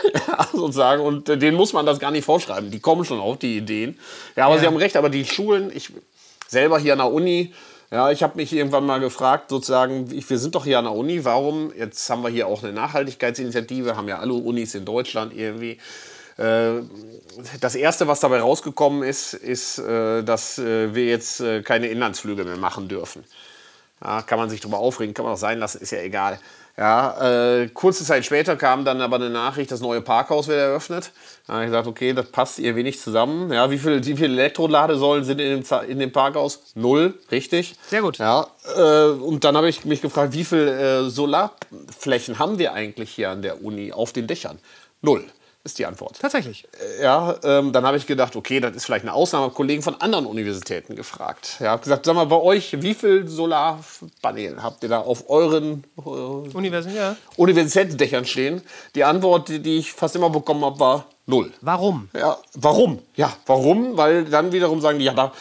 [0.52, 2.72] sozusagen und äh, denen muss man das gar nicht vorschreiben.
[2.72, 4.00] Die kommen schon auf die Ideen.
[4.36, 4.62] Ja, aber Ja.
[4.62, 4.98] Sie haben recht.
[4.98, 5.92] Aber die Schulen, ich
[6.48, 7.54] selber hier an der Uni,
[7.92, 11.24] ja, ich habe mich irgendwann mal gefragt, sozusagen, wir sind doch hier an der Uni,
[11.24, 11.72] warum?
[11.78, 15.78] Jetzt haben wir hier auch eine Nachhaltigkeitsinitiative, haben ja alle Unis in Deutschland irgendwie.
[16.38, 16.82] Äh,
[17.62, 22.88] das Erste, was dabei rausgekommen ist, ist, äh, dass wir jetzt keine Inlandsflüge mehr machen
[22.88, 23.24] dürfen.
[24.04, 26.40] Ja, kann man sich darüber aufregen, kann man auch sein lassen, ist ja egal.
[26.76, 31.12] Ja, äh, kurze Zeit später kam dann aber eine Nachricht, das neue Parkhaus wird eröffnet.
[31.46, 33.54] Da habe ich gesagt, okay, das passt ihr wenig zusammen.
[33.54, 36.72] Ja, wie viele, wie viele Elektroladesäulen sind in dem, in dem Parkhaus?
[36.74, 37.76] Null, richtig.
[37.88, 38.18] Sehr gut.
[38.18, 43.12] Ja, äh, und dann habe ich mich gefragt, wie viele äh, Solarflächen haben wir eigentlich
[43.12, 44.58] hier an der Uni auf den Dächern?
[45.02, 45.24] Null
[45.64, 46.20] ist die Antwort.
[46.20, 46.68] Tatsächlich.
[47.02, 49.50] Ja, ähm, dann habe ich gedacht, okay, das ist vielleicht eine Ausnahme.
[49.50, 51.58] Kollegen von anderen Universitäten gefragt.
[51.60, 55.86] Ja, habe gesagt, sag mal, bei euch, wie viel Solarpaneele habt ihr da auf euren
[55.98, 57.16] äh, Universität, ja.
[57.38, 58.62] Universitätsdächern stehen?
[58.96, 61.54] Die Antwort, die, die ich fast immer bekommen habe, war null.
[61.62, 62.10] Warum?
[62.14, 63.00] Ja, warum?
[63.16, 63.96] Ja, warum?
[63.96, 65.32] Weil dann wiederum sagen die, ja, da,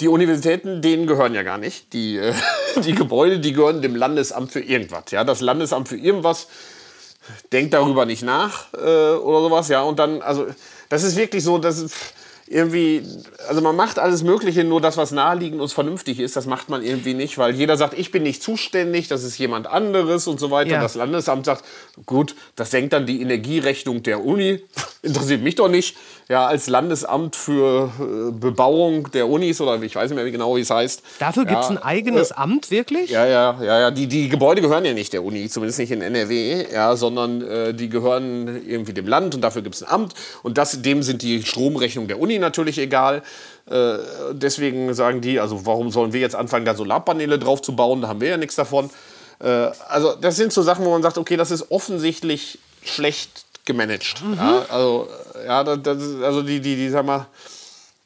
[0.00, 1.92] die Universitäten, denen gehören ja gar nicht.
[1.92, 2.32] Die, äh,
[2.82, 5.10] die Gebäude, die gehören dem Landesamt für irgendwas.
[5.10, 6.46] Ja, das Landesamt für irgendwas
[7.52, 9.68] denkt darüber nicht nach äh, oder sowas.
[9.68, 10.46] Ja, und dann, also,
[10.88, 11.86] das ist wirklich so, dass
[12.50, 13.02] irgendwie,
[13.48, 16.82] also man macht alles Mögliche, nur das, was naheliegend und vernünftig ist, das macht man
[16.82, 20.50] irgendwie nicht, weil jeder sagt, ich bin nicht zuständig, das ist jemand anderes und so
[20.50, 20.72] weiter.
[20.72, 20.82] Ja.
[20.82, 21.64] Das Landesamt sagt,
[22.06, 24.64] gut, das senkt dann die Energierechnung der Uni,
[25.02, 25.96] interessiert mich doch nicht.
[26.30, 30.60] Ja, als Landesamt für äh, Bebauung der Unis oder ich weiß nicht mehr genau, wie
[30.60, 31.02] es heißt.
[31.18, 33.10] Dafür gibt es ein eigenes Amt, wirklich?
[33.10, 33.90] ja, ja, ja, ja.
[33.90, 37.74] Die, die Gebäude gehören ja nicht der Uni, zumindest nicht in NRW, ja, sondern äh,
[37.74, 40.14] die gehören irgendwie dem Land und dafür gibt es ein Amt.
[40.44, 43.24] Und das, dem sind die Stromrechnungen der Uni natürlich egal.
[43.68, 43.94] Äh,
[44.30, 48.02] deswegen sagen die, also warum sollen wir jetzt anfangen, da Solarpaneele drauf zu bauen?
[48.02, 48.88] Da haben wir ja nichts davon.
[49.40, 54.22] Äh, also das sind so Sachen, wo man sagt, okay, das ist offensichtlich schlecht gemanagt.
[54.36, 55.08] Ja, also,
[55.44, 57.26] ja, das, ist, also die, die, die, sag mal,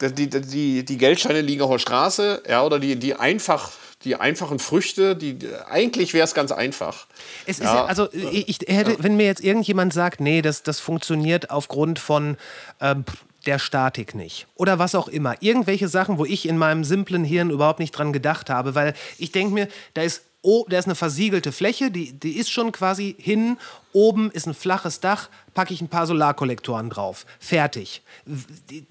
[0.01, 3.71] die, die, die, Geldscheine liegen auf der Straße, ja, oder die, die einfach,
[4.03, 5.37] die einfachen Früchte, die,
[5.69, 7.07] eigentlich wäre es ganz einfach.
[7.45, 11.49] Es ist ja, also ich hätte, wenn mir jetzt irgendjemand sagt, nee, das, das funktioniert
[11.49, 12.37] aufgrund von
[12.81, 13.05] ähm,
[13.45, 17.51] der Statik nicht oder was auch immer, irgendwelche Sachen, wo ich in meinem simplen Hirn
[17.51, 20.93] überhaupt nicht dran gedacht habe, weil ich denke mir, da ist Oh, da ist eine
[20.93, 23.57] versiegelte Fläche, die, die ist schon quasi hin.
[23.95, 27.25] Oben ist ein flaches Dach, packe ich ein paar Solarkollektoren drauf.
[27.39, 28.01] Fertig.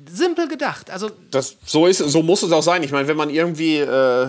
[0.09, 0.91] Simpel gedacht.
[0.91, 2.83] Also, Das, so, ist, so muss es auch sein.
[2.83, 4.27] Ich meine, wenn man irgendwie äh,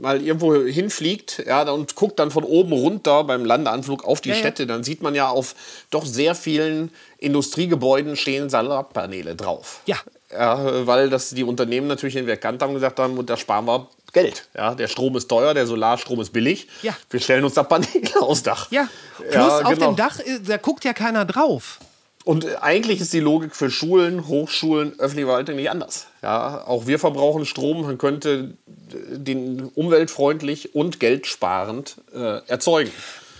[0.00, 4.34] mal irgendwo hinfliegt ja, und guckt dann von oben runter beim Landeanflug auf die Ja.
[4.34, 5.54] Städte, dann sieht man ja auf
[5.90, 9.82] doch sehr vielen Industriegebäuden stehen Solarpaneele drauf.
[9.86, 9.98] Ja.
[10.32, 13.88] Ja, weil das die Unternehmen natürlich erkannt haben und gesagt haben, da sparen wir
[14.22, 14.48] Geld.
[14.56, 16.68] Ja, der Strom ist teuer, der Solarstrom ist billig.
[16.82, 16.96] Ja.
[17.10, 18.70] Wir stellen uns da Paneele aufs Dach.
[18.70, 18.88] ja.
[19.16, 19.86] Plus Ja, auf genau.
[19.92, 21.78] dem Dach, äh, da guckt ja keiner drauf.
[22.24, 26.08] Und eigentlich ist die Logik für Schulen, Hochschulen, öffentliche Verwaltung nicht anders.
[26.20, 32.90] Ja, auch wir verbrauchen Strom, man könnte den umweltfreundlich und geldsparend äh, erzeugen.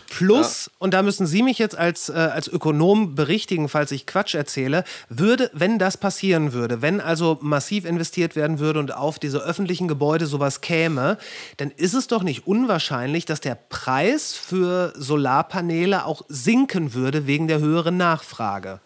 [0.08, 4.34] Plus, und da müssen Sie mich jetzt als, äh, als Ökonom berichtigen, falls ich Quatsch
[4.34, 9.38] erzähle, würde, wenn das passieren würde, wenn also massiv investiert werden würde und auf diese
[9.38, 11.18] öffentlichen Gebäude sowas käme,
[11.58, 17.46] dann ist es doch nicht unwahrscheinlich, dass der Preis für Solarpaneele auch sinken würde wegen
[17.46, 18.80] der höheren Nachfrage.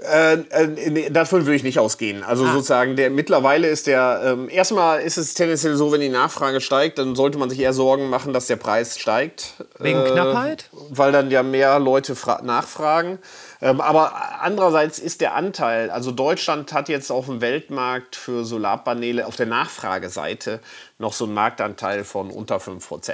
[0.00, 2.24] Äh, äh, davon würde ich nicht ausgehen.
[2.24, 6.62] Also sozusagen, der mittlerweile ist der, ähm, erstmal ist es tendenziell so, wenn die Nachfrage
[6.62, 9.52] steigt, dann sollte man sich eher Sorgen machen, dass der Preis steigt.
[9.78, 10.70] Wegen Knappheit?
[10.88, 13.18] Weil dann ja mehr Leute fra- nachfragen.
[13.60, 19.26] Ähm, aber andererseits ist der Anteil, also Deutschland hat jetzt auf dem Weltmarkt für Solarpaneele
[19.26, 20.60] auf der Nachfrageseite
[20.98, 23.10] noch so einen Marktanteil von unter 5%.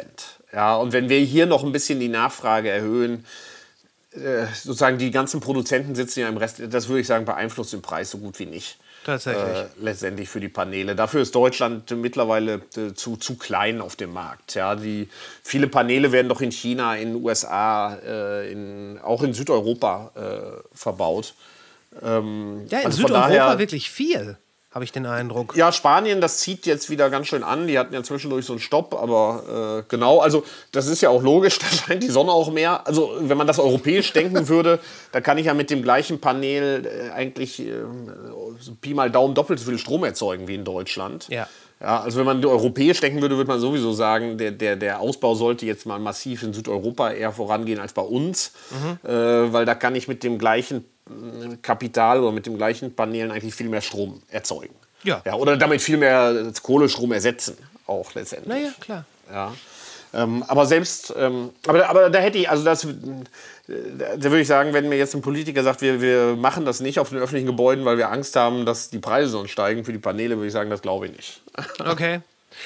[0.54, 3.47] Ja, und wenn wir hier noch ein bisschen die Nachfrage erhöhen, äh,
[4.54, 8.10] sozusagen die ganzen Produzenten sitzen ja im Rest, das würde ich sagen, beeinflusst den Preis
[8.10, 8.78] so gut wie nicht.
[9.04, 9.44] Tatsächlich.
[9.44, 10.94] Äh, letztendlich für die Paneele.
[10.96, 14.54] Dafür ist Deutschland mittlerweile äh, zu, zu klein auf dem Markt.
[14.54, 15.08] Ja, die,
[15.42, 20.76] viele Paneele werden doch in China, in den USA, äh, in, auch in Südeuropa äh,
[20.76, 21.34] verbaut.
[22.02, 24.36] Ähm, Ja, in also Südeuropa daher- wirklich viel,
[24.70, 25.56] habe ich den Eindruck.
[25.56, 27.66] ja, Spanien, das zieht jetzt wieder ganz schön an.
[27.66, 31.22] Die hatten ja zwischendurch so einen Stopp, aber äh, genau, also das ist ja auch
[31.22, 32.86] logisch, da scheint die Sonne auch mehr.
[32.86, 34.78] Also wenn man das europäisch denken würde,
[35.12, 37.72] da kann ich ja mit dem gleichen Panel äh, eigentlich äh,
[38.60, 41.28] so Pi mal Daumen doppelt so viel Strom erzeugen wie in Deutschland.
[41.28, 41.48] Ja.
[41.80, 45.36] Ja, also wenn man europäisch denken würde, würde man sowieso sagen, der, der, der Ausbau
[45.36, 48.52] sollte jetzt mal massiv in Südeuropa eher vorangehen als bei uns,
[49.04, 50.84] äh, weil da kann ich mit dem gleichen
[51.62, 54.74] Kapital oder mit dem gleichen Paneelen eigentlich viel mehr Strom erzeugen.
[55.04, 55.22] Ja.
[55.24, 57.56] ja oder damit viel mehr Kohlestrom ersetzen,
[57.86, 58.48] auch letztendlich.
[58.48, 59.04] Naja, klar.
[59.30, 59.52] Ja.
[60.14, 62.88] Ähm, aber selbst, ähm, aber, aber da hätte ich, also das, äh,
[63.66, 66.80] da da würde ich sagen, wenn mir jetzt ein Politiker sagt, wir, wir machen das
[66.80, 69.92] nicht auf den öffentlichen Gebäuden, weil wir Angst haben, dass die Preise sonst steigen für
[69.92, 71.42] die Paneele, würde ich sagen, das glaube ich nicht.
[71.78, 72.20] Okay.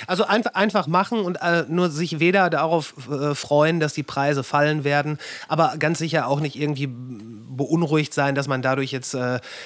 [0.07, 4.43] Also einfach, einfach machen und äh, nur sich weder darauf äh, freuen, dass die Preise
[4.43, 5.19] fallen werden,
[5.49, 9.19] aber ganz sicher auch nicht irgendwie beunruhigt sein, dass man dadurch jetzt äh,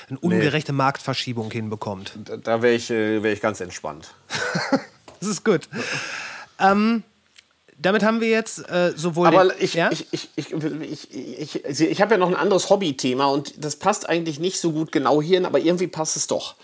[0.09, 0.79] eine ungerechte nee.
[0.79, 2.13] Marktverschiebung hinbekommt.
[2.25, 4.15] Da, da wäre ich, äh, wär ich ganz entspannt.
[5.21, 5.69] das ist gut.
[6.59, 7.03] Ähm,
[7.79, 9.27] damit haben wir jetzt äh, sowohl.
[9.29, 9.91] Aber ich, ja?
[9.93, 13.77] ich, ich, ich, ich, ich, ich, ich habe ja noch ein anderes Hobbythema und das
[13.77, 16.57] passt eigentlich nicht so gut genau hierhin, aber irgendwie passt es doch.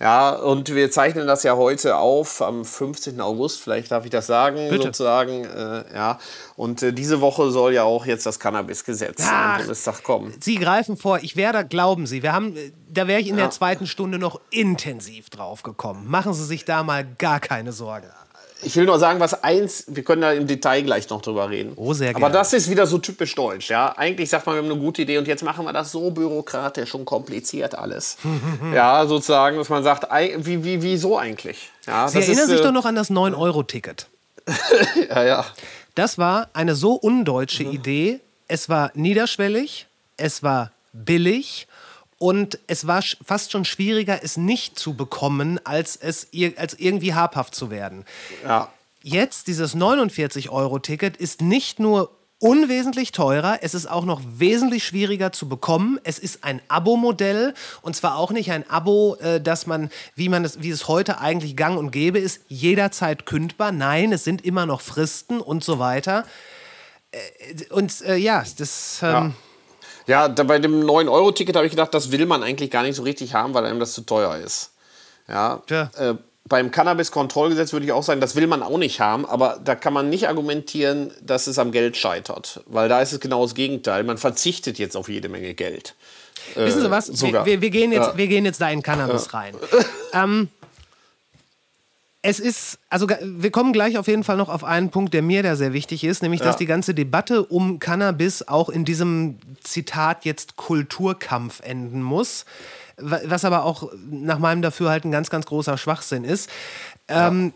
[0.00, 3.20] Ja, und wir zeichnen das ja heute auf am 15.
[3.20, 4.84] August, vielleicht darf ich das sagen, Bitte.
[4.84, 5.44] sozusagen.
[5.44, 6.18] Äh, ja.
[6.56, 10.34] Und äh, diese Woche soll ja auch jetzt das Cannabis-Gesetz am Bundestag kommen.
[10.40, 12.56] Sie greifen vor, ich werde, glauben Sie, wir haben,
[12.88, 13.42] da wäre ich in ja.
[13.42, 16.08] der zweiten Stunde noch intensiv drauf gekommen.
[16.08, 18.06] Machen Sie sich da mal gar keine Sorgen.
[18.62, 21.72] Ich will nur sagen, was eins, wir können da im Detail gleich noch drüber reden.
[21.76, 22.26] Oh, sehr gerne.
[22.26, 23.96] Aber das ist wieder so typisch deutsch, ja.
[23.96, 26.94] Eigentlich sagt man, wir haben eine gute Idee und jetzt machen wir das so bürokratisch
[26.94, 28.18] und kompliziert alles.
[28.74, 30.06] ja, sozusagen, dass man sagt,
[30.38, 31.70] wie, wie, wieso eigentlich?
[31.86, 34.06] Ja, Sie erinnern ist, sich äh, doch noch an das 9-Euro-Ticket.
[35.08, 35.46] ja, ja.
[35.94, 37.72] Das war eine so undeutsche mhm.
[37.72, 38.20] Idee.
[38.46, 39.86] Es war niederschwellig,
[40.16, 41.66] es war billig
[42.20, 47.54] und es war fast schon schwieriger, es nicht zu bekommen, als es als irgendwie habhaft
[47.54, 48.04] zu werden.
[48.44, 48.68] Ja.
[49.02, 55.48] Jetzt, dieses 49-Euro-Ticket ist nicht nur unwesentlich teurer, es ist auch noch wesentlich schwieriger zu
[55.48, 55.98] bekommen.
[56.04, 60.44] Es ist ein Abo-Modell und zwar auch nicht ein Abo, äh, dass man, wie man
[60.44, 63.72] es, wie es heute eigentlich gang und gäbe ist, jederzeit kündbar.
[63.72, 66.26] Nein, es sind immer noch Fristen und so weiter.
[67.12, 69.00] Äh, und äh, ja, das.
[69.02, 69.32] Ähm, ja.
[70.10, 73.04] Ja, da bei dem 9-Euro-Ticket habe ich gedacht, das will man eigentlich gar nicht so
[73.04, 74.72] richtig haben, weil einem das zu teuer ist.
[75.28, 75.62] Ja.
[75.70, 75.88] ja.
[75.96, 76.16] Äh,
[76.48, 79.92] beim Cannabis-Kontrollgesetz würde ich auch sagen, das will man auch nicht haben, aber da kann
[79.92, 84.02] man nicht argumentieren, dass es am Geld scheitert, weil da ist es genau das Gegenteil.
[84.02, 85.94] Man verzichtet jetzt auf jede Menge Geld.
[86.56, 87.08] Wissen Sie was?
[87.08, 88.16] Äh, wir, wir, wir, gehen jetzt, ja.
[88.16, 89.38] wir gehen jetzt da in Cannabis ja.
[89.38, 89.54] rein.
[90.12, 90.48] ähm,
[92.22, 95.42] es ist, also wir kommen gleich auf jeden Fall noch auf einen Punkt, der mir
[95.42, 96.46] da sehr wichtig ist, nämlich, ja.
[96.46, 102.44] dass die ganze Debatte um Cannabis auch in diesem Zitat jetzt Kulturkampf enden muss,
[102.98, 106.50] was aber auch nach meinem Dafürhalten ganz, ganz großer Schwachsinn ist.
[107.08, 107.28] Ja.
[107.28, 107.54] Ähm,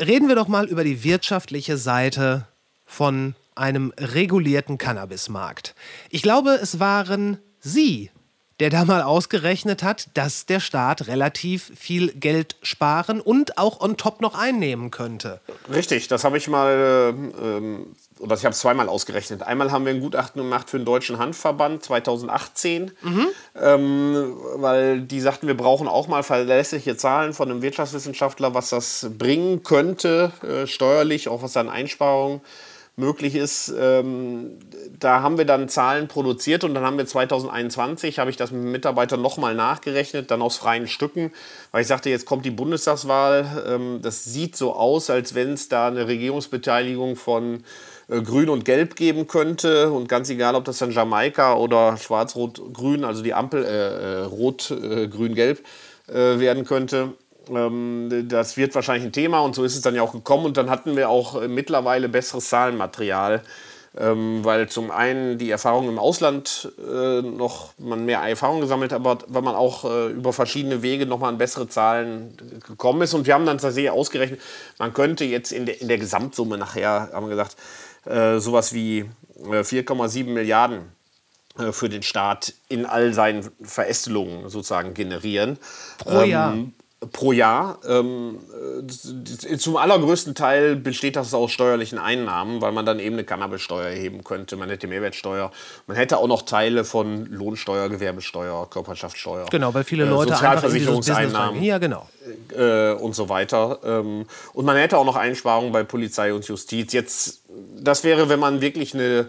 [0.00, 2.46] reden wir doch mal über die wirtschaftliche Seite
[2.86, 5.74] von einem regulierten Cannabismarkt.
[6.08, 8.10] Ich glaube, es waren Sie,
[8.62, 13.96] der da mal ausgerechnet hat, dass der Staat relativ viel Geld sparen und auch on
[13.96, 15.40] top noch einnehmen könnte.
[15.74, 19.42] Richtig, das habe ich mal, ähm, oder ich habe es zweimal ausgerechnet.
[19.42, 23.26] Einmal haben wir ein Gutachten gemacht für den Deutschen Handverband 2018, mhm.
[23.60, 29.10] ähm, weil die sagten, wir brauchen auch mal verlässliche Zahlen von einem Wirtschaftswissenschaftler, was das
[29.18, 32.42] bringen könnte, äh, steuerlich, auch was an Einsparungen
[32.96, 33.72] möglich ist.
[33.78, 34.58] Ähm,
[34.98, 38.62] da haben wir dann Zahlen produziert und dann haben wir 2021, habe ich das mit
[38.62, 41.32] Mitarbeitern nochmal nachgerechnet, dann aus freien Stücken,
[41.70, 43.64] weil ich sagte, jetzt kommt die Bundestagswahl.
[43.66, 47.64] Ähm, das sieht so aus, als wenn es da eine Regierungsbeteiligung von
[48.08, 49.90] äh, Grün und Gelb geben könnte.
[49.90, 55.64] Und ganz egal, ob das dann Jamaika oder Schwarz-Rot-Grün, also die Ampel äh, äh Rot-Grün-Gelb
[56.08, 57.14] äh, werden könnte.
[57.48, 60.46] Ähm, das wird wahrscheinlich ein Thema und so ist es dann ja auch gekommen.
[60.46, 63.42] Und dann hatten wir auch äh, mittlerweile besseres Zahlenmaterial,
[63.98, 69.00] ähm, weil zum einen die Erfahrung im Ausland äh, noch man mehr Erfahrung gesammelt hat,
[69.00, 72.36] aber weil man auch äh, über verschiedene Wege nochmal an bessere Zahlen
[72.66, 73.14] gekommen ist.
[73.14, 74.40] Und wir haben dann tatsächlich ausgerechnet,
[74.78, 77.56] man könnte jetzt in der, in der Gesamtsumme nachher, haben wir gesagt,
[78.04, 79.04] sowas wie
[79.40, 80.80] 4,7 äh, Milliarden
[81.70, 85.56] für den Staat in all seinen Verästelungen sozusagen generieren.
[85.98, 86.54] Pro Jahr.
[86.54, 86.72] Ähm,
[87.10, 87.78] pro Jahr.
[87.88, 88.38] Ähm,
[89.50, 93.88] äh, zum allergrößten Teil besteht das aus steuerlichen Einnahmen, weil man dann eben eine Cannabissteuer
[93.88, 94.56] erheben könnte.
[94.56, 95.50] Man hätte Mehrwertsteuer.
[95.86, 99.46] Man hätte auch noch Teile von Lohnsteuer, Gewerbesteuer, Körperschaftssteuer.
[99.50, 102.08] Genau, weil viele äh, Leute äh, Sozialversicherungseinnahmen ja, genau.
[102.56, 103.80] Äh, und so weiter.
[103.84, 106.92] Ähm, und man hätte auch noch Einsparungen bei Polizei und Justiz.
[106.92, 107.42] Jetzt,
[107.78, 109.28] das wäre, wenn man wirklich eine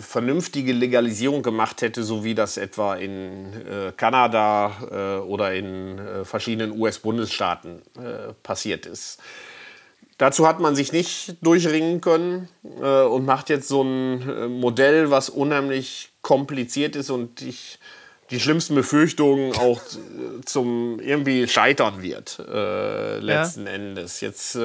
[0.00, 6.24] vernünftige Legalisierung gemacht hätte, so wie das etwa in äh, Kanada äh, oder in äh,
[6.24, 9.20] verschiedenen US-Bundesstaaten äh, passiert ist.
[10.18, 12.48] Dazu hat man sich nicht durchringen können
[12.80, 17.78] äh, und macht jetzt so ein äh, Modell, was unheimlich kompliziert ist und ich
[18.30, 19.80] die schlimmsten Befürchtungen auch
[20.46, 23.72] zum irgendwie scheitern wird letzten ja.
[23.72, 24.22] Endes.
[24.22, 24.56] Jetzt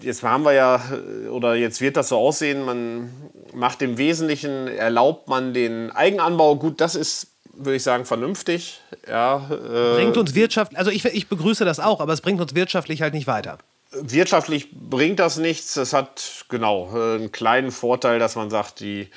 [0.00, 0.82] Jetzt haben wir ja,
[1.30, 3.10] oder jetzt wird das so aussehen, man
[3.54, 6.56] macht im Wesentlichen, erlaubt man den Eigenanbau.
[6.56, 8.80] Gut, das ist, würde ich sagen, vernünftig.
[9.08, 12.54] Ja, äh, bringt uns wirtschaftlich, also ich, ich begrüße das auch, aber es bringt uns
[12.54, 13.58] wirtschaftlich halt nicht weiter.
[13.90, 15.76] Wirtschaftlich bringt das nichts.
[15.76, 19.10] Es hat, genau, einen kleinen Vorteil, dass man sagt, die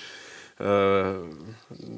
[0.60, 1.14] äh,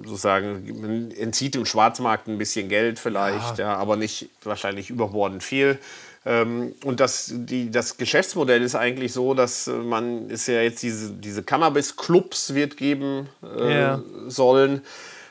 [0.06, 3.74] sozusagen, man entzieht dem Schwarzmarkt ein bisschen Geld vielleicht, ja.
[3.74, 5.78] ja aber nicht wahrscheinlich überbordend viel.
[6.26, 11.12] Ähm, und das, die, das Geschäftsmodell ist eigentlich so, dass man es ja jetzt diese,
[11.14, 14.02] diese Cannabis-Clubs wird geben äh, Ja.
[14.28, 14.82] sollen.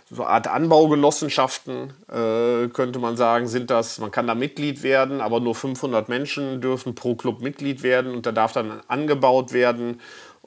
[0.08, 3.98] So eine Art Anbaugenossenschaften, äh, könnte man sagen, sind das.
[3.98, 8.24] Man kann da Mitglied werden, aber nur 500 Menschen dürfen pro Club Mitglied werden und
[8.24, 10.00] da darf dann angebaut werden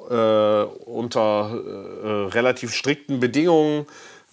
[0.10, 1.52] äh, unter
[2.04, 3.86] äh, relativ strikten Bedingungen.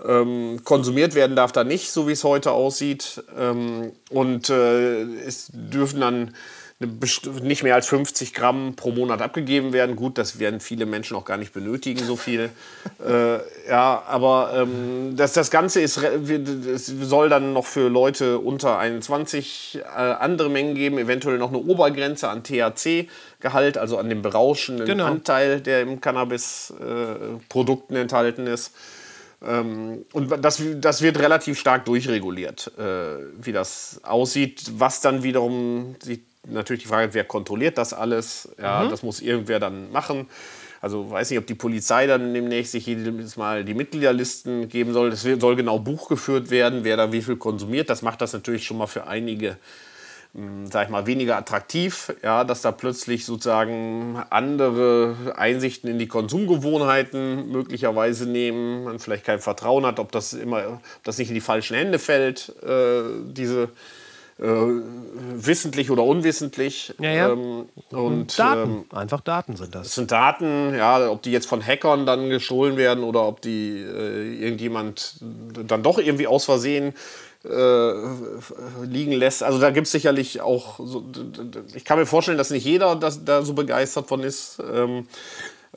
[0.04, 3.22] Ähm, konsumiert werden darf da nicht, so wie es heute aussieht.
[3.38, 6.34] Ähm, und äh, es dürfen dann
[6.78, 9.96] nicht mehr als 50 Gramm pro Monat abgegeben werden.
[9.96, 12.50] Gut, das werden viele Menschen auch gar nicht benötigen, so viel.
[13.06, 18.78] äh, ja, aber ähm, das, das Ganze ist, es soll dann noch für Leute unter
[18.78, 24.84] 21 äh, andere Mengen geben, eventuell noch eine Obergrenze an THC-Gehalt, also an dem berauschenden
[24.84, 25.06] Genau.
[25.06, 28.72] Anteil, der im Cannabis-Produkten enthalten ist.
[29.42, 34.64] Ähm, und das, das wird relativ stark durchreguliert, äh, wie das aussieht.
[34.78, 38.48] Was dann wiederum, die, natürlich die Frage, wer kontrolliert das alles?
[38.60, 40.28] Ja, das muss irgendwer dann machen.
[40.80, 45.08] Also weiß nicht, ob die Polizei dann demnächst sich jedes Mal die Mitgliederlisten geben soll.
[45.08, 47.90] Es soll genau Buch geführt werden, wer da wie viel konsumiert.
[47.90, 49.56] Das macht das natürlich schon mal für einige
[50.70, 57.50] sag ich mal, weniger attraktiv, ja, dass da plötzlich sozusagen andere Einsichten in die Konsumgewohnheiten
[57.50, 61.40] möglicherweise nehmen, man vielleicht kein Vertrauen hat, ob das immer, ob das nicht in die
[61.40, 63.70] falschen Hände fällt, äh, diese
[64.38, 66.92] äh, wissentlich oder unwissentlich.
[66.98, 67.30] Ja, ja.
[67.30, 69.94] Ähm, und Daten, ähm, einfach Daten sind das das.
[69.94, 74.34] sind Daten, ja, ob die jetzt von Hackern dann gestohlen werden oder ob die äh,
[74.34, 76.92] irgendjemand dann doch irgendwie aus Versehen
[77.48, 79.42] äh, liegen lässt.
[79.42, 81.04] Also da gibt es sicherlich auch, so,
[81.74, 84.58] ich kann mir vorstellen, dass nicht jeder das, da so begeistert von ist.
[84.72, 85.06] Ähm,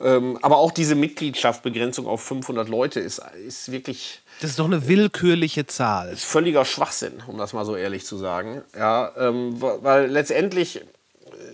[0.00, 4.88] ähm, aber auch diese Mitgliedschaftsbegrenzung auf 500 Leute ist, ist wirklich Das ist doch eine
[4.88, 6.16] willkürliche Zahl.
[6.16, 8.62] völliger Schwachsinn, um das mal so ehrlich zu sagen.
[8.76, 10.82] Ja, ähm, weil letztendlich äh,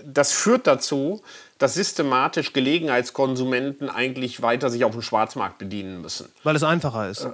[0.04, 1.22] das führt dazu,
[1.58, 6.28] dass systematisch Gelegenheitskonsumenten eigentlich weiter sich auf dem Schwarzmarkt bedienen müssen.
[6.44, 7.28] Weil es einfacher ist.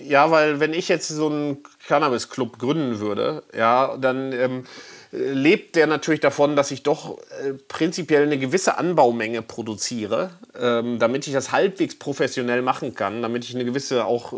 [0.00, 4.64] Ja, weil wenn ich jetzt so einen Cannabis-Club gründen würde, ja, dann ähm,
[5.12, 10.98] äh, lebt der natürlich davon, dass ich doch äh, prinzipiell eine gewisse Anbaumenge produziere, ähm,
[10.98, 14.36] damit ich das halbwegs professionell machen kann, damit ich eine gewisse auch äh,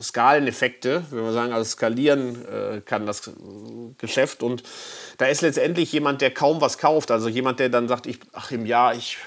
[0.00, 3.32] Skaleneffekte, wenn wir sagen, also skalieren äh, kann das äh,
[3.98, 4.42] Geschäft.
[4.42, 4.62] Und
[5.18, 8.50] da ist letztendlich jemand, der kaum was kauft, also jemand, der dann sagt, ich, ach
[8.50, 9.18] im Jahr, ich,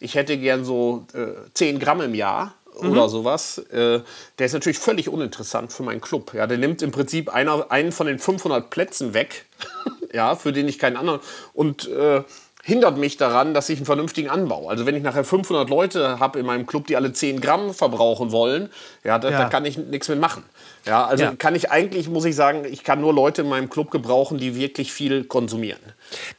[0.00, 4.00] ich hätte gern so äh, 10 Gramm im Jahr, oder sowas, äh,
[4.38, 6.34] der ist natürlich völlig uninteressant für meinen Club.
[6.34, 9.46] Ja, der nimmt im Prinzip einer, einen von den 500 Plätzen weg,
[10.12, 11.20] ja, für den ich keinen anderen
[11.52, 12.22] und äh,
[12.64, 14.68] hindert mich daran, dass ich einen vernünftigen Anbau.
[14.68, 18.30] Also wenn ich nachher 500 Leute habe in meinem Club, die alle 10 Gramm verbrauchen
[18.30, 18.70] wollen,
[19.02, 19.38] ja, da, Ja.
[19.38, 20.44] da kann ich nichts mit machen.
[20.86, 21.34] Ja, also Ja.
[21.36, 24.54] kann ich eigentlich, muss ich sagen, ich kann nur Leute in meinem Club gebrauchen, die
[24.54, 25.80] wirklich viel konsumieren.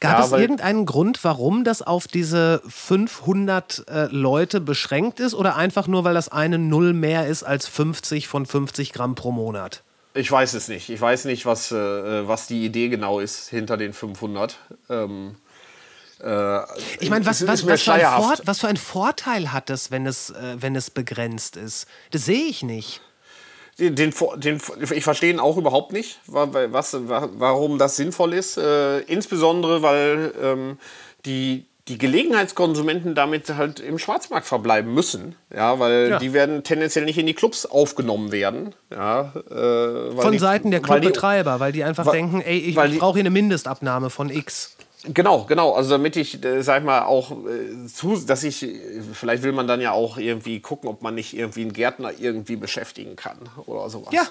[0.00, 5.56] Gab ja, es irgendeinen Grund, warum das auf diese 500 äh, Leute beschränkt ist oder
[5.56, 9.82] einfach nur, weil das eine Null mehr ist als 50 von 50 Gramm pro Monat?
[10.14, 10.90] Ich weiß es nicht.
[10.90, 14.56] Ich weiß nicht, was, äh, was die Idee genau ist hinter den 500.
[14.88, 15.34] Ähm,
[16.24, 16.60] äh,
[17.00, 20.74] Ich meine, was, was, was, was für ein Vorteil hat es, wenn es, äh, wenn
[20.76, 21.86] es begrenzt ist?
[22.12, 23.00] Das sehe ich nicht.
[23.78, 24.60] Den, den, den,
[24.92, 28.56] ich verstehe ihn auch überhaupt nicht, wa- wa- was, wa- warum das sinnvoll ist.
[28.56, 30.78] Äh, insbesondere, weil ähm,
[31.26, 35.34] die, die Gelegenheitskonsumenten damit halt im Schwarzmarkt verbleiben müssen.
[35.52, 36.18] Ja, weil Ja.
[36.20, 38.74] die werden tendenziell nicht in die Clubs aufgenommen werden.
[38.92, 42.56] Ja, äh, weil Von die- Seiten der weil Clubbetreiber, weil die einfach Wa- denken, ey,
[42.58, 44.73] ich, weil ich brauche hier eine Mindestabnahme von X.
[45.06, 45.72] Genau, genau.
[45.72, 49.52] Also damit ich, äh, sag ich mal, auch äh, zu, dass ich, äh, vielleicht will
[49.52, 53.38] man dann ja auch irgendwie gucken, ob man nicht irgendwie einen Gärtner irgendwie beschäftigen kann
[53.66, 54.12] oder sowas.
[54.12, 54.26] Ja.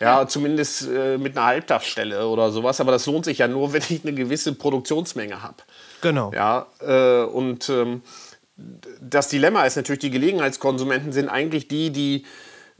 [0.00, 2.80] Ja, zumindest äh, mit einer Halbtagsstelle oder sowas.
[2.80, 5.56] Aber das lohnt sich ja nur, wenn ich eine gewisse Produktionsmenge habe.
[6.00, 6.32] Genau.
[6.32, 8.02] Ja, äh, und ähm,
[9.00, 12.24] das Dilemma ist natürlich, die Gelegenheitskonsumenten sind eigentlich die, die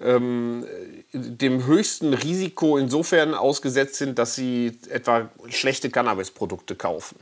[0.02, 0.66] ähm,
[1.12, 7.16] dem höchsten Risiko insofern ausgesetzt sind, dass sie etwa schlechte Cannabisprodukte kaufen.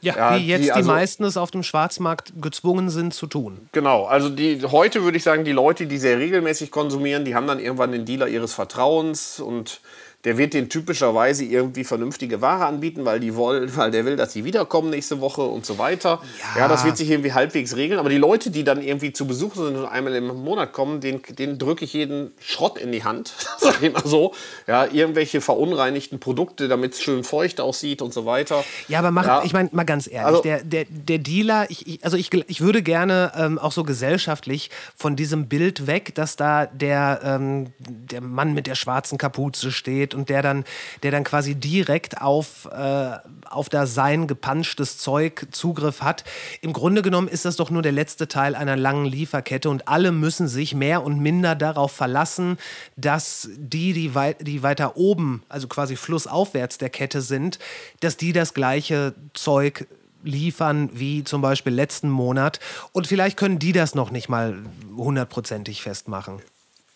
[0.00, 3.26] Ja, Ja, wie jetzt die die, also- meisten es auf dem Schwarzmarkt gezwungen sind zu
[3.26, 3.68] tun.
[3.72, 7.46] Genau, also die, heute würde ich sagen, die Leute, die sehr regelmäßig konsumieren, die haben
[7.46, 9.80] dann irgendwann den Dealer ihres Vertrauens und
[10.24, 14.32] der wird den typischerweise irgendwie vernünftige Ware anbieten, weil die wollen, weil der will, dass
[14.32, 16.20] sie wiederkommen nächste Woche und so weiter.
[16.56, 16.66] Ja.
[16.66, 18.00] das wird sich irgendwie halbwegs regeln.
[18.00, 21.22] Aber die Leute, die dann irgendwie zu Besuch sind und einmal im Monat kommen, denen,
[21.38, 24.34] denen drücke ich jeden Schrott in die Hand, sag ich mal so.
[24.66, 28.64] Ja, irgendwelche verunreinigten Produkte, damit es schön feucht aussieht und so weiter.
[28.88, 29.42] Ja, aber mach, Ja.
[29.44, 32.60] ich meine, mal ganz ehrlich, Also- der, der, der Dealer, ich, ich, also ich, ich
[32.60, 38.20] würde gerne ähm, auch so gesellschaftlich von diesem Bild weg, dass da der, ähm, der
[38.20, 40.64] Mann mit der schwarzen Kapuze steht steht und der dann,
[41.02, 43.16] der dann quasi direkt auf, äh,
[43.48, 46.24] auf da sein gepanschtes Zeug Zugriff hat.
[46.60, 50.12] Im Grunde genommen ist das doch nur der letzte Teil einer langen Lieferkette und alle
[50.12, 52.58] müssen sich mehr und minder darauf verlassen,
[52.96, 57.58] dass die, die, wei die weiter oben, also quasi flussaufwärts der Kette sind,
[58.00, 59.86] dass die das gleiche Zeug
[60.24, 62.60] liefern wie zum Beispiel letzten Monat.
[62.92, 64.58] Und vielleicht können die das noch nicht mal
[64.96, 66.40] hundertprozentig festmachen.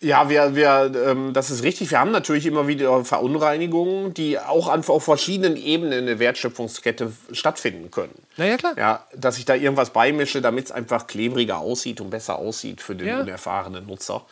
[0.02, 1.92] Ja, wir, wir, ähm, das ist richtig.
[1.92, 7.12] Wir haben natürlich immer wieder Verunreinigungen, die auch an, auf verschiedenen Ebenen in der Wertschöpfungskette
[7.30, 8.14] stattfinden können.
[8.36, 8.72] Na ja, klar.
[8.76, 12.96] Ja, dass ich da irgendwas beimische, damit es einfach klebriger aussieht und besser aussieht für
[12.96, 13.20] den Ja.
[13.20, 14.26] unerfahrenen Nutzer.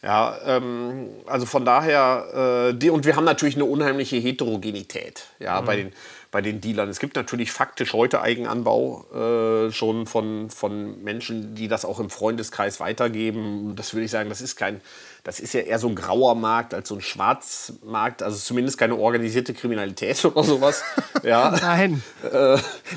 [0.00, 5.60] Ja, ähm, also von daher, äh, die, und wir haben natürlich eine unheimliche Heterogenität ja,
[5.60, 5.92] bei, den,
[6.30, 6.88] bei den Dealern.
[6.88, 12.10] Es gibt natürlich faktisch heute Eigenanbau äh, schon von, von Menschen, die das auch im
[12.10, 13.74] Freundeskreis weitergeben.
[13.74, 14.80] Das würde ich sagen, das ist kein,
[15.28, 18.96] das ist ja eher so ein grauer Markt als so ein Schwarzmarkt, also zumindest keine
[18.96, 20.82] organisierte Kriminalität oder sowas.
[21.22, 21.50] ja.
[21.60, 22.02] Nein.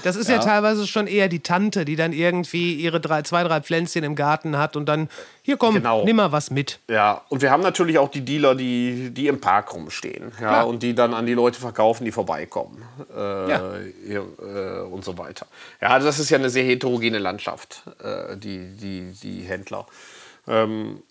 [0.03, 0.37] Das ist ja.
[0.39, 4.57] teilweise schon eher die Tante, die dann irgendwie ihre drei, zwei, drei Pflänzchen im Garten
[4.57, 5.09] hat und dann,
[5.41, 6.05] hier komm, Genau.
[6.05, 6.79] nimm mal was mit.
[6.89, 10.67] Ja, und wir haben natürlich auch die Dealer, die, die im Park rumstehen ja, Klar.
[10.67, 12.81] und die dann an die Leute verkaufen, die vorbeikommen
[13.13, 13.73] äh, Ja.
[14.07, 15.47] hier, äh, und so weiter.
[15.81, 19.85] Ja, also das ist ja eine sehr heterogene Landschaft, äh, die, die, die Händler.
[20.47, 21.03] Ähm,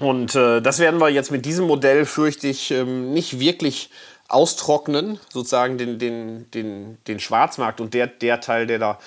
[0.00, 3.90] und äh, das werden wir jetzt mit diesem Modell, fürchte ich, ähm, nicht wirklich
[4.28, 8.98] austrocknen, sozusagen den, den, den, den Schwarzmarkt und der, der Teil, der da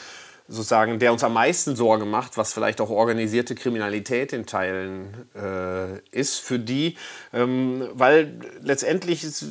[0.47, 5.99] sozusagen, der uns am meisten Sorge macht, was vielleicht auch organisierte Kriminalität in Teilen äh,
[6.11, 6.95] ist, für die,
[7.33, 9.45] ähm, weil letztendlich, ist,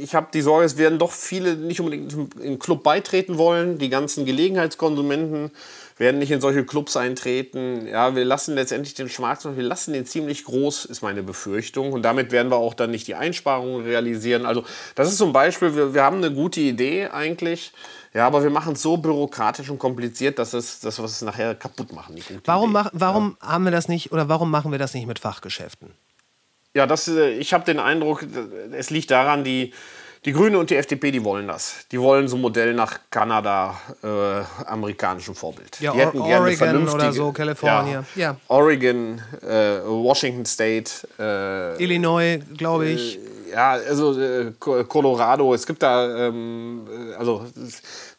[0.00, 3.78] ich habe die Sorge, es werden doch viele nicht unbedingt in den Club beitreten wollen,
[3.78, 5.52] die ganzen Gelegenheitskonsumenten
[5.96, 7.86] werden nicht in solche Clubs eintreten.
[7.86, 11.92] Ja, wir lassen letztendlich den Schwarzmarkt, wir lassen den ziemlich groß, ist meine Befürchtung.
[11.92, 14.44] Und damit werden wir auch dann nicht die Einsparungen realisieren.
[14.44, 17.72] Also das ist zum Beispiel, wir, wir haben eine gute Idee eigentlich.
[18.12, 21.54] Ja, aber wir machen es so bürokratisch und kompliziert, dass es, dass wir es nachher
[21.54, 22.16] kaputt machen.
[22.44, 25.92] Warum, mach, warum haben wir das nicht oder warum machen wir das nicht mit Fachgeschäften?
[26.76, 29.72] Ja, das, äh, ich habe den Eindruck, äh, es liegt daran, die,
[30.26, 31.86] die Grüne und die FDP, die wollen das.
[31.92, 35.80] Die wollen so ein Modell nach Kanada, äh, amerikanischem Vorbild.
[35.80, 38.04] Ja, die hätten Or- gerne Oregon oder so, California.
[38.16, 38.22] Ja.
[38.32, 38.36] Ja.
[38.48, 43.18] Oregon, äh, Washington State, äh, Illinois, glaube ich.
[43.52, 47.46] ja, also äh, Co- Colorado, es gibt da, ähm, äh, also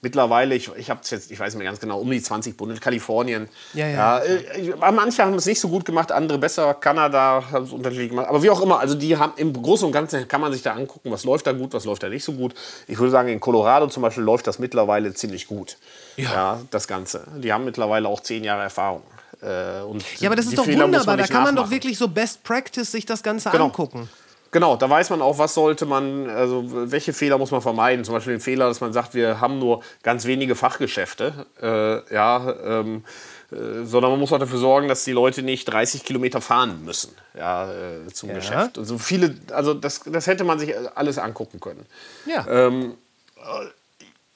[0.08, 2.56] mittlerweile, ich, ich habe es jetzt, ich weiß nicht mehr ganz genau, um die 20
[2.56, 3.50] Bundesländer, Kalifornien.
[3.74, 4.18] Ja, ja.
[4.20, 8.10] äh, ich- manche haben es nicht so gut gemacht, andere besser, Kanada haben es unterschiedlich
[8.10, 8.28] gemacht.
[8.30, 10.74] Aber wie auch immer, also die haben im Großen und Ganzen kann man sich da
[10.74, 12.54] angucken, was läuft da gut, was läuft da nicht so gut.
[12.88, 15.78] Ich würde sagen, in Colorado zum Beispiel läuft das mittlerweile ziemlich gut.
[16.16, 17.24] Ja, das Ganze.
[17.38, 19.04] Die haben mittlerweile auch zehn Jahre Erfahrung.
[19.42, 21.18] Äh, und Ja, aber das ist doch Fehler wunderbar.
[21.18, 23.66] Da kann man doch wirklich so Best Practice sich das Ganze Genau.
[23.66, 24.10] angucken.
[24.52, 28.06] Genau, da weiß man auch, was sollte man, also welche Fehler muss man vermeiden.
[28.06, 32.56] Zum Beispiel den Fehler, dass man sagt, wir haben nur ganz wenige Fachgeschäfte, äh, ja,
[32.64, 33.04] ähm,
[33.52, 37.14] äh, sondern man muss auch dafür sorgen, dass die Leute nicht 30 Kilometer fahren müssen,
[37.38, 38.78] ja, äh, zum Geschäft.
[38.78, 41.86] Also viele, also das, das hätte man sich alles angucken können.
[42.26, 42.46] Ja.
[42.48, 42.94] Ähm,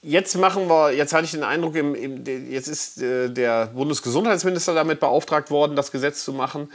[0.03, 4.74] Jetzt machen wir, jetzt hatte ich den Eindruck, im, im, jetzt ist äh, der Bundesgesundheitsminister
[4.74, 6.72] damit beauftragt worden, das Gesetz zu machen.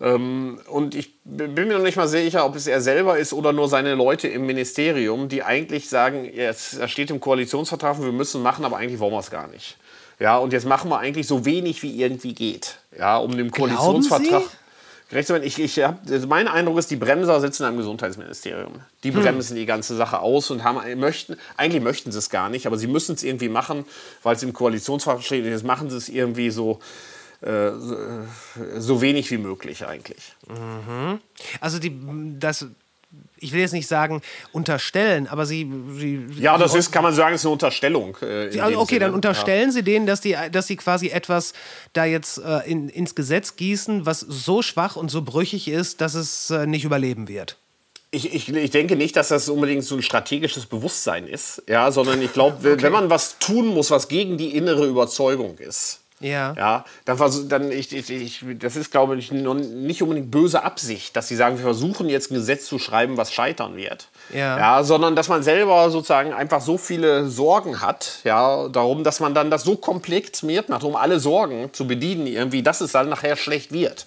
[0.00, 3.52] Ähm, und ich bin mir noch nicht mal sicher, ob es er selber ist oder
[3.52, 8.64] nur seine Leute im Ministerium, die eigentlich sagen, das steht im Koalitionsvertrag, wir müssen machen,
[8.64, 9.78] aber eigentlich wollen wir es gar nicht.
[10.18, 12.78] Ja, und jetzt machen wir eigentlich so wenig wie irgendwie geht.
[12.98, 14.44] Ja, um dem Koalitionsvertrag
[15.08, 15.44] gerecht zu werden.
[15.46, 18.80] Ich, ich hab, also mein Eindruck ist, die Bremser sitzen im Gesundheitsministerium.
[19.04, 19.22] Die Hm.
[19.22, 22.78] bremsen die ganze Sache aus und haben, möchten, eigentlich möchten sie es gar nicht, aber
[22.78, 23.84] sie müssen es irgendwie machen,
[24.22, 25.44] weil es im Koalitionsvertrag steht.
[25.44, 26.80] Jetzt machen sie es irgendwie so,
[27.42, 27.70] äh,
[28.78, 30.34] so, wenig wie möglich eigentlich.
[31.60, 31.92] Also die,
[32.38, 32.66] das,
[33.38, 34.22] ich will jetzt nicht sagen
[34.52, 38.16] unterstellen, aber sie, sie Ja, das ist, kann man sagen, ist eine Unterstellung.
[38.22, 39.14] Äh, Also okay, dann Sinne.
[39.14, 41.52] unterstellen Sie denen, dass, die, dass Sie quasi etwas
[41.92, 46.14] da jetzt äh, in, ins Gesetz gießen, was so schwach und so brüchig ist, dass
[46.14, 47.56] es äh, nicht überleben wird.
[48.12, 52.22] Ich, ich, ich denke nicht, dass das unbedingt so ein strategisches Bewusstsein ist, ja, sondern
[52.22, 56.54] ich glaube, wenn man was tun muss, was gegen die innere Überzeugung ist, Ja.
[56.56, 61.28] ja, dann, dann ich, ich, ich, das ist, glaube ich, nicht unbedingt böse Absicht, dass
[61.28, 64.08] sie sagen, wir versuchen jetzt ein Gesetz zu schreiben, was scheitern wird.
[64.32, 64.56] Ja.
[64.58, 69.34] ja sondern dass man selber sozusagen einfach so viele Sorgen hat, ja, darum, dass man
[69.34, 73.36] dann das so kompliziert macht, um alle Sorgen zu bedienen, irgendwie, dass es dann nachher
[73.36, 74.06] schlecht wird.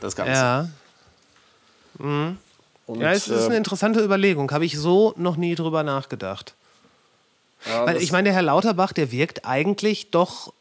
[0.00, 0.32] Das Ganze.
[0.32, 0.68] Ja.
[1.98, 2.38] Und,
[3.00, 4.50] Ja, es ist eine interessante Überlegung.
[4.50, 6.54] Habe ich so noch nie drüber nachgedacht.
[7.64, 10.52] Weil ich meine, der Herr Lauterbach, der wirkt eigentlich doch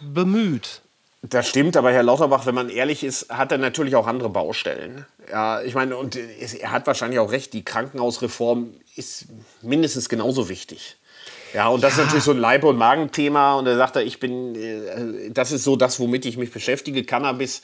[0.00, 0.82] bemüht.
[1.22, 5.04] Das stimmt, aber Herr Lauterbach, wenn man ehrlich ist, hat er natürlich auch andere Baustellen.
[5.28, 9.26] Ja, ich meine, und er hat wahrscheinlich auch recht, die Krankenhausreform ist
[9.60, 10.96] mindestens genauso wichtig.
[11.54, 12.02] Ja, und das ja.
[12.02, 13.54] ist natürlich so ein Leib- und Magenthema.
[13.54, 17.04] Und er sagt, ich bin, äh, das ist so das, womit ich mich beschäftige.
[17.04, 17.62] Cannabis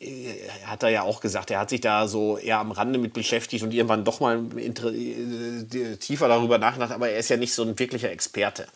[0.00, 3.12] äh, hat er ja auch gesagt, er hat sich da so eher am Rande mit
[3.12, 7.62] beschäftigt und irgendwann doch mal äh, tiefer darüber nachgedacht, aber er ist ja nicht so
[7.62, 8.66] ein wirklicher Experte.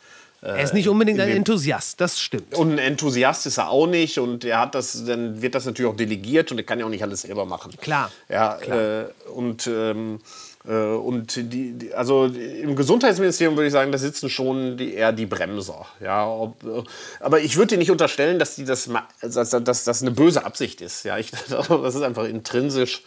[0.45, 2.55] Er ist nicht unbedingt ein Enthusiast, das stimmt.
[2.55, 5.91] Und ein Enthusiast ist er auch nicht und er hat das, dann wird das natürlich
[5.91, 7.73] auch delegiert und er kann ja auch nicht alles selber machen.
[7.81, 8.11] Klar.
[8.29, 8.79] Ja, klar.
[8.79, 10.21] Äh, und ähm,
[10.67, 15.13] äh, und die, die, also im Gesundheitsministerium würde ich sagen, da sitzen schon die, eher
[15.13, 15.87] die Bremser.
[16.01, 16.83] Ja, ob, äh,
[17.21, 18.89] aber ich würde dir nicht unterstellen, dass, die das,
[19.21, 21.05] dass, dass das eine böse Absicht ist.
[21.05, 23.03] Ja, ich, das ist einfach intrinsisch.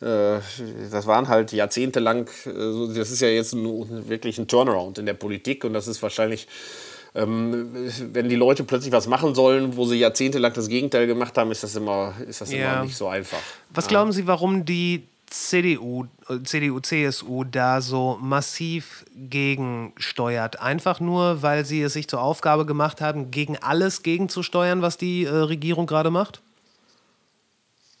[0.00, 0.40] Äh,
[0.90, 5.64] das waren halt jahrzehntelang, das ist ja jetzt ein, wirklich ein Turnaround in der Politik
[5.64, 6.46] und das ist wahrscheinlich
[7.14, 11.50] ähm, wenn die Leute plötzlich was machen sollen, wo sie jahrzehntelang das Gegenteil gemacht haben,
[11.50, 12.74] ist das immer, ist das ja.
[12.74, 13.38] immer nicht so einfach.
[13.70, 13.88] Was ja.
[13.88, 16.06] glauben Sie, warum die CDU,
[16.44, 20.60] CDU, CSU da so massiv gegensteuert.
[20.60, 25.24] Einfach nur, weil sie es sich zur Aufgabe gemacht haben, gegen alles gegenzusteuern, was die
[25.24, 26.40] äh, Regierung gerade macht?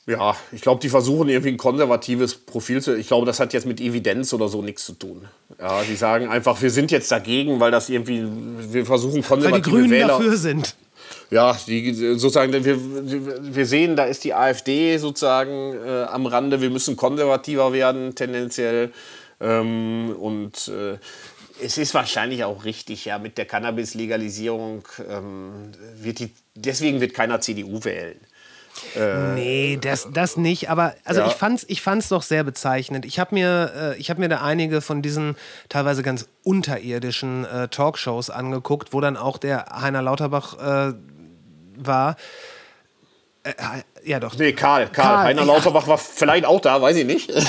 [0.08, 2.96] Ja, ich glaube, die versuchen irgendwie ein konservatives Profil zu.
[2.96, 5.28] Ich glaube, das hat jetzt mit Evidenz oder so nichts zu tun.
[5.60, 8.26] Ja, die sagen einfach, wir sind jetzt dagegen, weil das irgendwie,
[8.72, 10.08] wir versuchen konservative weil die Grünen Wähler.
[10.08, 10.74] dafür sind
[11.30, 16.60] ja, die, sozusagen, wir, wir sehen, da ist die AfD sozusagen äh, am Rande.
[16.60, 18.92] Wir müssen konservativer werden, tendenziell.
[19.40, 20.96] Ähm, und äh,
[21.62, 27.40] es ist wahrscheinlich auch richtig, ja, mit der Cannabis-Legalisierung ähm, wird die, deswegen wird keiner
[27.40, 28.18] CDU wählen.
[28.96, 30.70] Äh, nee, das, das nicht.
[30.70, 31.26] Aber also ja.
[31.26, 33.04] ich fand's, ich fand's doch sehr bezeichnend.
[33.04, 35.36] Ich habe mir, äh, hab mir da einige von diesen
[35.68, 40.94] teilweise ganz unterirdischen äh, Talkshows angeguckt, wo dann auch der Heiner Lauterbach äh,
[41.76, 42.16] war.
[43.44, 43.52] Äh,
[44.04, 44.36] ja, doch.
[44.36, 44.88] Nee, Karl.
[44.88, 45.06] Karl.
[45.06, 47.32] Karl Heiner Lauterbach war vielleicht auch da, weiß ich nicht.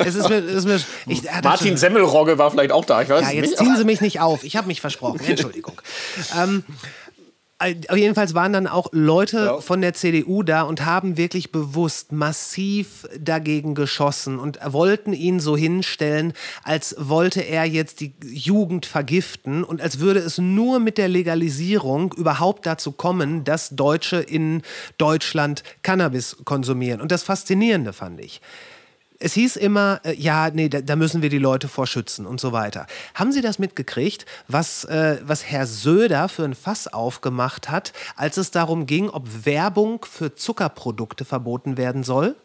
[0.00, 0.80] Es ist mir, es ist mir,
[1.12, 3.02] ich, Martin Semmelrogge war vielleicht auch da.
[3.02, 3.58] Ich weiß ja, jetzt nicht.
[3.58, 4.44] ziehen Sie mich nicht auf.
[4.44, 5.20] Ich habe mich versprochen.
[5.26, 5.80] Entschuldigung.
[6.40, 6.64] ähm,
[7.92, 9.60] Jedenfalls waren dann auch Leute ja.
[9.60, 15.56] von der CDU da und haben wirklich bewusst massiv dagegen geschossen und wollten ihn so
[15.56, 21.08] hinstellen, als wollte er jetzt die Jugend vergiften und als würde es nur mit der
[21.08, 24.62] Legalisierung überhaupt dazu kommen, dass Deutsche in
[24.96, 27.00] Deutschland Cannabis konsumieren.
[27.00, 28.40] Und das Faszinierende fand ich
[29.18, 32.40] es hieß immer, äh, ja, nee, da, da, müssen wir die Leute vor schützen und
[32.40, 32.86] so weiter.
[33.14, 38.36] Haben Sie das mitgekriegt, was, äh, was Herr Söder für ein Fass aufgemacht hat, als
[38.36, 42.36] es darum ging, ob Werbung für Zuckerprodukte verboten werden soll?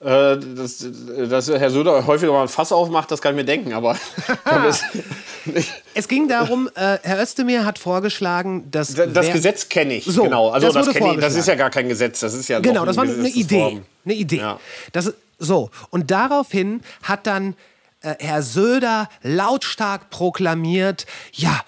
[0.00, 0.84] Äh, dass,
[1.28, 3.96] dass, Herr Söder häufiger mal ein Fass aufmacht, das kann ich mir denken, aber.
[5.94, 8.94] es ging darum, äh, Herr Özdemir hat vorgeschlagen, dass.
[8.94, 10.48] Das, das Gesetz kenne ich, so, genau.
[10.48, 12.58] Also das, das, ich, das, ist ja gar kein Gesetz, das ist ja.
[12.58, 13.82] Genau, das war eine Idee.
[14.04, 14.38] Eine Idee.
[14.38, 14.58] Ja.
[14.90, 15.12] Das,
[15.42, 17.56] so, und daraufhin hat dann
[18.00, 21.60] äh, Herr Söder lautstark proklamiert, ja,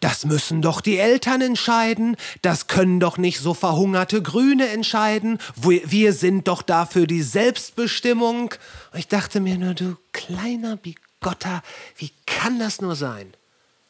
[0.00, 6.12] das müssen doch die Eltern entscheiden, das können doch nicht so verhungerte Grüne entscheiden, wir
[6.12, 8.52] sind doch dafür die Selbstbestimmung.
[8.92, 11.62] Und ich dachte mir nur, du kleiner Bigotter,
[11.96, 13.32] wie kann das nur sein?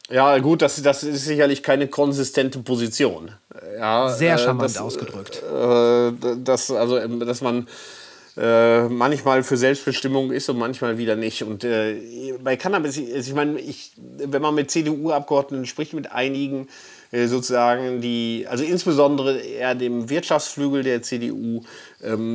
[0.09, 3.31] Ja, gut, das, das ist sicherlich keine konsistente Position.
[3.79, 5.41] Ja, Sehr äh, charmant äh, das, ausgedrückt.
[5.41, 7.67] Äh, das, also, dass man
[8.35, 11.43] äh, manchmal für Selbstbestimmung ist und manchmal wieder nicht.
[11.43, 16.67] Und äh, bei Cannabis, ich meine, ich, wenn man mit CDU-Abgeordneten spricht, mit einigen,
[17.11, 21.63] äh, sozusagen die, also insbesondere eher dem Wirtschaftsflügel der CDU,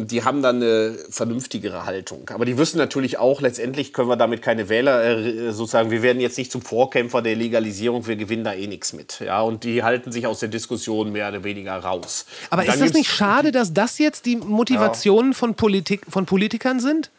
[0.07, 2.31] die haben dann eine vernünftigere Haltung.
[2.31, 6.21] Aber die wissen natürlich auch, letztendlich können wir damit keine Wähler, äh, sozusagen, wir werden
[6.21, 9.21] jetzt nicht zum Vorkämpfer der Legalisierung, wir gewinnen da eh nichts mit.
[9.21, 12.25] Ja, und die halten sich aus der Diskussion mehr oder weniger raus.
[12.51, 15.39] Aber ist das nicht schade, dass das jetzt die Motivationen ja.
[15.39, 17.11] von, Politik, von Politikern sind?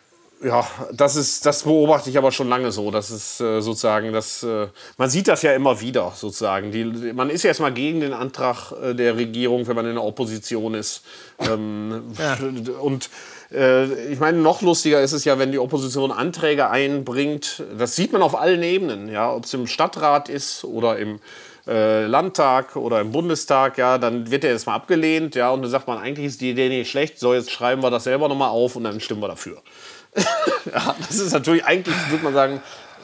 [0.41, 2.91] Ja, das ist, das beobachte ich aber schon lange so.
[2.91, 4.67] Das ist äh, sozusagen, das, äh,
[4.97, 6.71] man sieht das ja immer wieder sozusagen.
[6.71, 10.75] Die, man ist erstmal gegen den Antrag äh, der Regierung, wenn man in der Opposition
[10.75, 11.03] ist.
[11.39, 12.37] Ähm, ja.
[12.79, 13.09] Und
[13.51, 17.63] äh, ich meine, noch lustiger ist es ja, wenn die Opposition Anträge einbringt.
[17.77, 21.19] Das sieht man auf allen Ebenen, ja, ob es im Stadtrat ist oder im
[21.67, 25.87] äh, Landtag oder im Bundestag, ja, dann wird der erstmal abgelehnt, ja, und dann sagt
[25.87, 28.75] man, eigentlich ist die Idee nicht schlecht, so jetzt schreiben wir das selber nochmal auf
[28.75, 29.61] und dann stimmen wir dafür.
[30.73, 32.61] ja, das ist natürlich eigentlich, würde man sagen,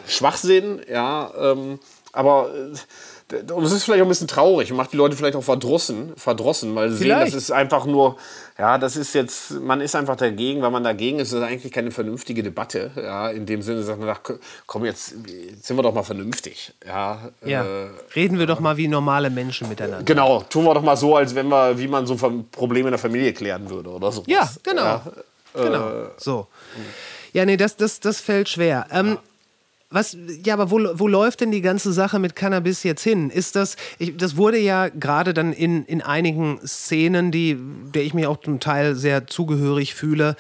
[0.08, 1.32] Schwachsinn, ja.
[1.40, 1.80] Ähm,
[2.12, 5.44] aber äh, und es ist vielleicht auch ein bisschen traurig, macht die Leute vielleicht auch
[5.44, 8.18] verdrossen, verdrossen weil sie sehen, das ist einfach nur,
[8.58, 11.72] ja, das ist jetzt, man ist einfach dagegen, weil man dagegen ist, das ist eigentlich
[11.72, 14.22] keine vernünftige Debatte, ja, in dem Sinne sagt man, ach,
[14.68, 17.32] komm, jetzt, jetzt sind wir doch mal vernünftig, ja.
[17.44, 17.64] Ja.
[17.64, 20.04] Äh, Reden wir doch mal wie normale Menschen miteinander.
[20.04, 22.92] genau, tun wir doch mal so, als wenn wir, wie man so ein Problem in
[22.92, 24.24] der Familie klären würde oder so.
[24.28, 24.84] Ja, genau.
[24.84, 25.04] Ja,
[25.64, 26.10] genau.
[26.18, 26.48] So.
[27.34, 28.88] Ja, nee, das, das, das fällt schwer.
[28.92, 29.18] Ähm,
[29.96, 33.30] was, ja, aber wo, wo läuft denn die ganze Sache mit Cannabis jetzt hin?
[33.30, 37.58] Ist das, ich, das wurde ja gerade dann in, in einigen Szenen, die,
[37.94, 40.36] der ich mich auch zum Teil sehr zugehörig fühle,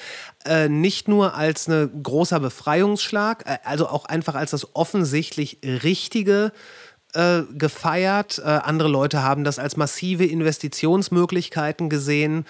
[0.46, 6.52] äh, nicht nur als ein großer Befreiungsschlag, äh, also auch einfach als das offensichtlich Richtige
[7.14, 8.40] äh, gefeiert.
[8.40, 12.46] Äh, andere Leute haben das als massive Investitionsmöglichkeiten gesehen.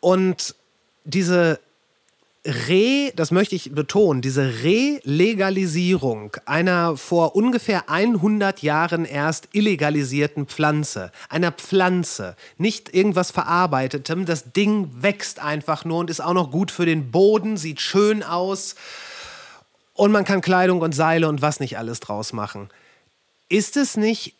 [0.00, 0.56] Und
[1.04, 1.60] diese
[2.46, 11.10] Re, das möchte ich betonen, diese Relegalisierung einer vor ungefähr 100 Jahren erst illegalisierten Pflanze,
[11.30, 16.70] einer Pflanze, nicht irgendwas verarbeitetem, das Ding wächst einfach nur und ist auch noch gut
[16.70, 18.74] für den Boden, sieht schön aus
[19.94, 22.68] und man kann Kleidung und Seile und was nicht alles draus machen.
[23.48, 24.36] Ist es nicht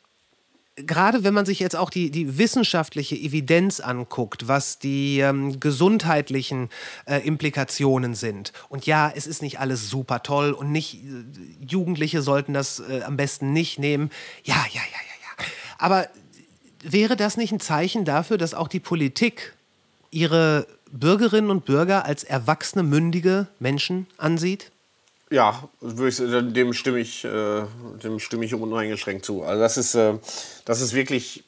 [0.76, 6.68] gerade wenn man sich jetzt auch die, die wissenschaftliche Evidenz anguckt, was die ähm, gesundheitlichen
[7.06, 8.52] äh, Implikationen sind.
[8.68, 13.02] Und ja, es ist nicht alles super toll und nicht, äh, Jugendliche sollten das äh,
[13.02, 14.10] am besten nicht nehmen.
[14.42, 15.44] Ja, ja, ja, ja, ja.
[15.78, 16.08] Aber
[16.82, 19.54] wäre das nicht ein Zeichen dafür, dass auch die Politik
[20.10, 24.70] ihre Bürgerinnen und Bürger als erwachsene, mündige Menschen ansieht?
[25.30, 25.68] Ja,
[26.06, 27.62] ich, dem stimme ich, äh,
[28.02, 29.42] dem stimme ich uneingeschränkt zu.
[29.42, 30.14] Also das ist, äh,
[30.64, 31.44] das ist wirklich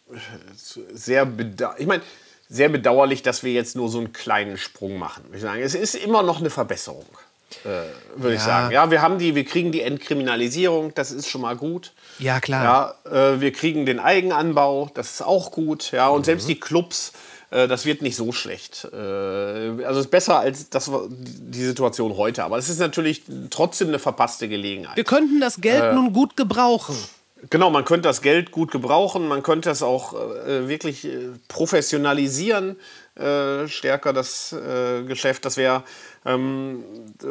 [0.93, 2.03] sehr, bedau ich meine,
[2.48, 5.24] sehr bedauerlich, dass wir jetzt nur so einen kleinen Sprung machen.
[5.35, 7.07] Ich sagen, es ist immer noch eine Verbesserung,
[7.65, 7.69] äh,
[8.16, 8.47] würde ich Ja.
[8.47, 8.73] sagen.
[8.73, 11.93] Ja, wir haben die, wir kriegen die Entkriminalisierung, das ist schon mal gut.
[12.19, 12.97] Ja, klar.
[13.05, 15.90] Ja, äh, wir kriegen den Eigenanbau, das ist auch gut.
[15.93, 17.12] Ja, und selbst die Clubs, äh,
[17.51, 18.89] das wird nicht so schlecht.
[18.93, 22.44] Äh, also es ist besser als das, die Situation heute.
[22.44, 24.97] Aber es ist natürlich trotzdem eine verpasste Gelegenheit.
[24.97, 26.97] Wir könnten das Geld nun gut gebrauchen.
[27.51, 32.77] Genau, man könnte das Geld gut gebrauchen, man könnte es auch äh, wirklich äh, professionalisieren,
[33.14, 35.44] äh, stärker das äh, Geschäft.
[35.44, 35.85] Das wäre,
[36.24, 36.82] ähm,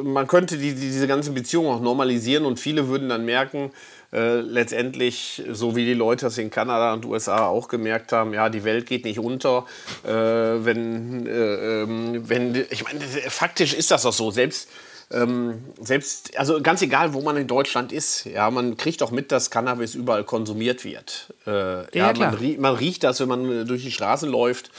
[0.03, 3.71] man könnte die, die, diese ganze Beziehung auch normalisieren und viele würden dann merken,
[4.15, 8.47] äh, letztendlich, so wie die Leute das in Kanada und USA auch gemerkt haben, ja,
[8.47, 9.65] die Welt geht nicht unter,
[10.05, 14.69] äh, wenn, äh, ähm, wenn, ich meine, faktisch ist das doch so, selbst
[15.11, 19.31] ähm, selbst, also ganz egal, wo man in Deutschland ist, ja, man kriegt auch mit,
[19.31, 21.33] dass Cannabis überall konsumiert wird.
[21.45, 22.31] Äh, ja, klar.
[22.31, 24.71] man, rie man riecht das, wenn man äh, durch die Straßen läuft.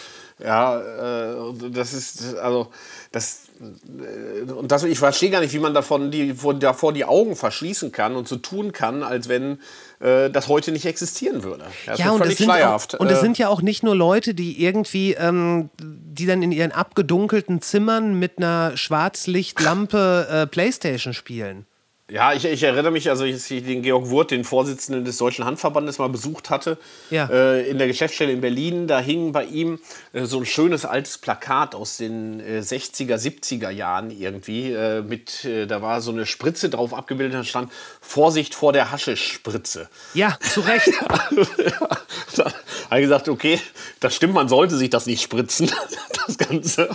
[0.43, 2.73] Ja, äh, das ist, also,
[3.13, 7.37] das, und das, ich verstehe gar nicht, wie man davon die, vor, davor die Augen
[7.37, 9.59] verschließen kann und so tun kann, als wenn
[10.01, 11.65] äh, das heute nicht existieren würde.
[11.87, 14.63] das Ja, und, sind, auch, und es Äh, sind ja auch nicht nur Leute, die
[14.63, 21.67] irgendwie, ähm, die dann in ihren abgedunkelten Zimmern mit einer Schwarzlichtlampe äh, Playstation spielen.
[22.09, 25.45] Ja, ich, ich erinnere mich, also ich, ich den Georg Wurth, den Vorsitzenden des Deutschen
[25.45, 26.79] Handverbandes, mal besucht hatte.
[27.11, 27.27] Ja.
[27.27, 28.87] Äh, in der Geschäftsstelle in Berlin.
[28.87, 29.81] Da hing bei ihm
[30.13, 34.73] äh, so ein schönes altes Plakat aus den äh, 60er, 70er Jahren irgendwie.
[34.73, 38.93] Äh, mit, äh, da war so eine Spritze drauf abgebildet, da stand Vorsicht vor der
[38.93, 39.89] Haschischspritze.
[40.15, 40.87] Ja, zu Recht.
[42.37, 42.45] da
[42.89, 43.61] habe ich gesagt, okay,
[43.99, 45.73] das stimmt, man sollte sich das nicht spritzen,
[46.27, 46.89] das Ganze.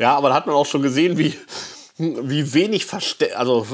[0.00, 1.38] Ja, aber da hat man auch schon gesehen, wie,
[1.98, 3.66] wie wenig Verste also,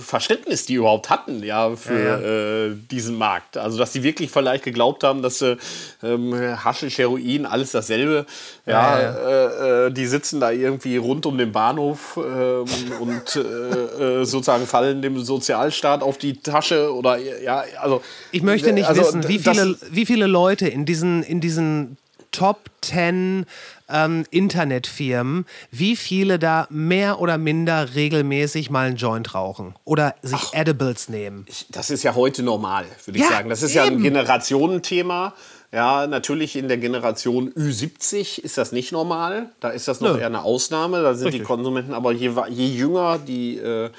[0.00, 3.56] Verständnis die überhaupt hatten ja, für Äh, diesen Markt.
[3.56, 5.56] Also, dass die wirklich vielleicht geglaubt haben, dass äh,
[6.02, 8.26] ähm, Haschisch, Heroin, alles dasselbe.
[8.64, 12.64] Ja, Äh, äh, die sitzen da irgendwie rund um den Bahnhof ähm,
[13.00, 18.02] und äh, äh, sozusagen fallen dem Sozialstaat auf die Tasche oder ja, also.
[18.30, 21.96] Ich möchte nicht also, wissen, wie viele, wie viele Leute in diesen, in diesen
[22.32, 23.46] Top 10
[23.88, 30.52] ähm, Internetfirmen, wie viele da mehr oder minder regelmäßig mal einen Joint rauchen oder sich
[30.52, 31.46] Edibles nehmen.
[31.70, 33.48] Das ist ja heute normal, würde Ja, ich sagen.
[33.50, 34.02] Das ist ja ein eben.
[34.02, 35.34] Generationenthema.
[35.72, 39.50] Ja, natürlich in der Generation Ü70 ist das nicht normal.
[39.60, 40.20] Da ist das noch Nö.
[40.20, 41.02] eher eine Ausnahme.
[41.02, 41.46] Da sind die Richtig.
[41.46, 43.90] Konsumenten, aber je, je jünger die äh,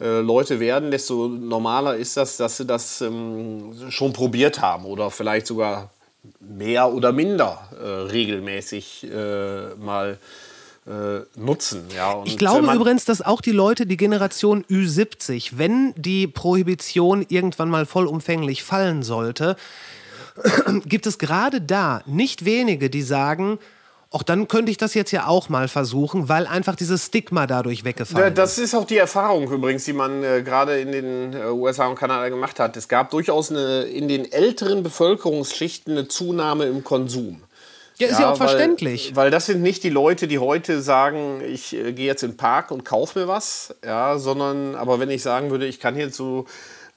[0.00, 5.10] äh, Leute werden, desto normaler ist das, dass sie das ähm, schon probiert haben oder
[5.12, 5.90] vielleicht sogar
[6.40, 10.18] mehr oder minder äh, regelmäßig äh, mal
[10.86, 11.84] äh, nutzen.
[11.94, 17.70] Ja, Ich glaube übrigens, dass auch die Leute, die Generation Ü70, wenn die Prohibition irgendwann
[17.70, 19.56] mal vollumfänglich fallen sollte,
[20.84, 23.58] gibt es gerade da nicht wenige, die sagen,
[24.12, 27.84] auch dann könnte ich das jetzt ja auch mal versuchen, weil einfach dieses Stigma dadurch
[27.84, 28.38] weggefallen ist.
[28.38, 31.96] Das ist auch die Erfahrung übrigens, die man äh, gerade in den äh, USA und
[31.96, 32.76] Kanada gemacht hat.
[32.76, 37.42] Es gab durchaus eine, in den älteren Bevölkerungsschichten eine Zunahme im Konsum.
[37.98, 39.14] Ja, ist ja, auch verständlich.
[39.14, 42.32] Weil, weil das sind nicht die Leute, die heute sagen, ich äh, gehe jetzt in
[42.32, 45.94] den Park und kaufe mir was, ja, sondern, aber wenn ich sagen würde, ich kann
[45.94, 46.46] hier zu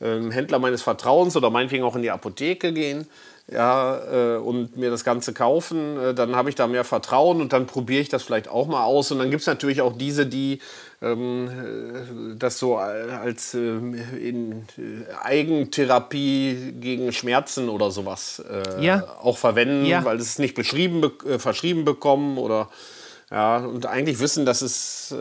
[0.02, 3.08] ähm, Händler meines Vertrauens oder meinetwegen auch in die Apotheke gehen,
[3.52, 7.54] ja, äh, und mir das Ganze kaufen, äh, dann habe ich da mehr Vertrauen und
[7.54, 9.12] dann probiere ich das vielleicht auch mal aus.
[9.12, 10.60] Und dann gibt es natürlich auch diese, die
[11.02, 14.66] ähm, äh, das so als äh, in
[15.24, 18.44] Eigentherapie gegen Schmerzen oder sowas
[18.80, 19.04] Ja.
[19.22, 20.04] auch verwenden, Ja.
[20.06, 22.70] weil es nicht beschrieben, be- verschrieben bekommen oder
[23.32, 25.14] ja, und eigentlich wissen, dass es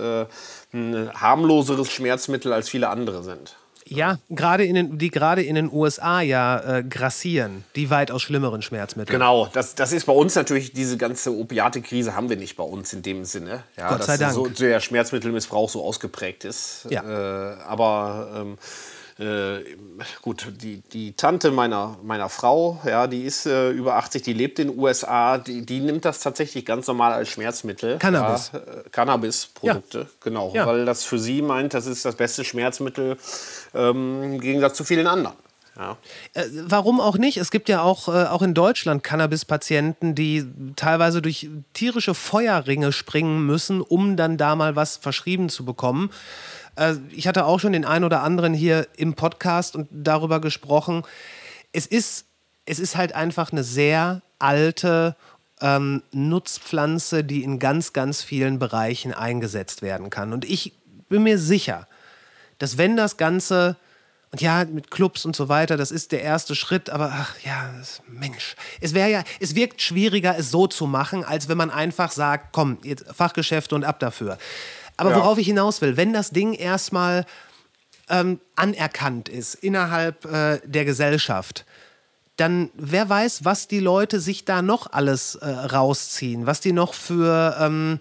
[0.72, 3.56] ein harmloseres Schmerzmittel als viele andere sind.
[3.86, 8.62] Ja, gerade in den, die gerade in den USA ja äh, grassieren, die weitaus schlimmeren
[8.62, 9.12] Schmerzmittel.
[9.12, 12.92] Genau, das, das ist bei uns natürlich, diese ganze Opiate-Krise haben wir nicht bei uns
[12.92, 13.64] in dem Sinne.
[13.76, 14.34] Ja, Gott sei Dank.
[14.34, 16.86] So, der Schmerzmittelmissbrauch so ausgeprägt ist.
[16.88, 17.02] Ja.
[17.02, 18.58] Äh, aber ähm,
[19.18, 19.60] äh,
[20.22, 24.58] gut, die, die Tante meiner, meiner Frau, ja, die ist äh, über 80, die lebt
[24.58, 27.98] in den USA, die, die nimmt das tatsächlich ganz normal als Schmerzmittel.
[27.98, 28.50] Cannabis.
[28.52, 30.52] Ja, äh, Cannabis-Produkte, genau.
[30.52, 30.66] Ja.
[30.66, 33.16] Weil das für sie meint, das ist das beste Schmerzmittel
[33.72, 35.36] ähm, im Gegensatz zu vielen anderen.
[35.76, 35.96] Ja.
[36.34, 37.36] Äh, warum auch nicht?
[37.36, 40.44] Es gibt ja auch, äh, auch in Deutschland Cannabis-Patienten, die
[40.76, 46.10] teilweise durch tierische Feuerringe springen müssen, um dann da mal was verschrieben zu bekommen.
[46.76, 51.02] Äh, ich hatte auch schon den einen oder anderen hier im Podcast und darüber gesprochen.
[51.72, 52.26] Es ist,
[52.66, 55.16] es ist halt einfach eine sehr alte
[55.60, 60.32] ähm, Nutzpflanze, die in ganz, ganz vielen Bereichen eingesetzt werden kann.
[60.32, 60.74] Und ich
[61.08, 61.86] bin mir sicher,
[62.58, 63.76] dass wenn das Ganze,
[64.30, 67.70] und ja, mit Clubs und so weiter, das ist der erste Schritt, aber ach ja,
[68.08, 72.10] Mensch, es wäre ja, es wirkt schwieriger, es so zu machen, als wenn man einfach
[72.10, 74.38] sagt, komm, jetzt Fachgeschäfte und ab dafür.
[74.96, 75.16] Aber Ja.
[75.16, 77.26] worauf ich hinaus will, wenn das Ding erstmal
[78.08, 81.64] ähm, anerkannt ist innerhalb äh, der Gesellschaft,
[82.36, 86.92] dann wer weiß, was die Leute sich da noch alles äh, rausziehen, was die noch
[86.94, 88.00] für, ähm,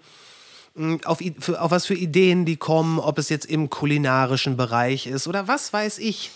[1.05, 5.27] auf, für, auf was für Ideen die kommen, ob es jetzt im kulinarischen Bereich ist
[5.27, 6.31] oder was weiß ich.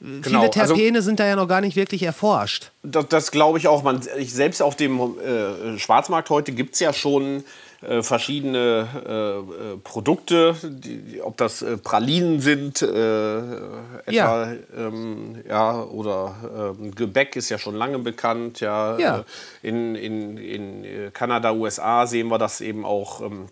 [0.00, 2.72] Genau, Viele also- Terpene sind da ja noch gar nicht wirklich erforscht.
[2.82, 3.82] Das, das glaube ich auch.
[3.82, 7.44] Man, ich, selbst auf dem äh, Schwarzmarkt heute gibt es ja schon
[7.82, 14.52] äh, verschiedene äh, äh, Produkte, die, ob das äh, Pralinen sind, äh, etwa, Ja.
[14.76, 18.60] Ähm, ja, oder ähm, Gebäck ist ja schon lange bekannt.
[18.60, 19.24] Ja, Ja.
[19.62, 23.20] In, in, in Kanada, USA sehen wir das eben auch.
[23.20, 23.46] Ähm,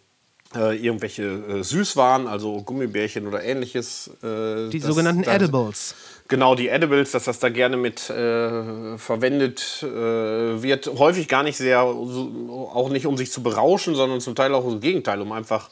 [0.52, 4.11] äh, irgendwelche äh, Süßwaren, also Gummibärchen oder ähnliches.
[4.20, 5.94] Äh, Die das- sogenannten das- Edibles.
[6.31, 10.86] Genau, die Edibles, dass das da gerne mit äh, verwendet äh, wird.
[10.86, 14.81] Häufig gar nicht sehr, auch nicht um sich zu berauschen, sondern zum Teil auch das
[14.81, 15.70] Gegenteil, um einfach,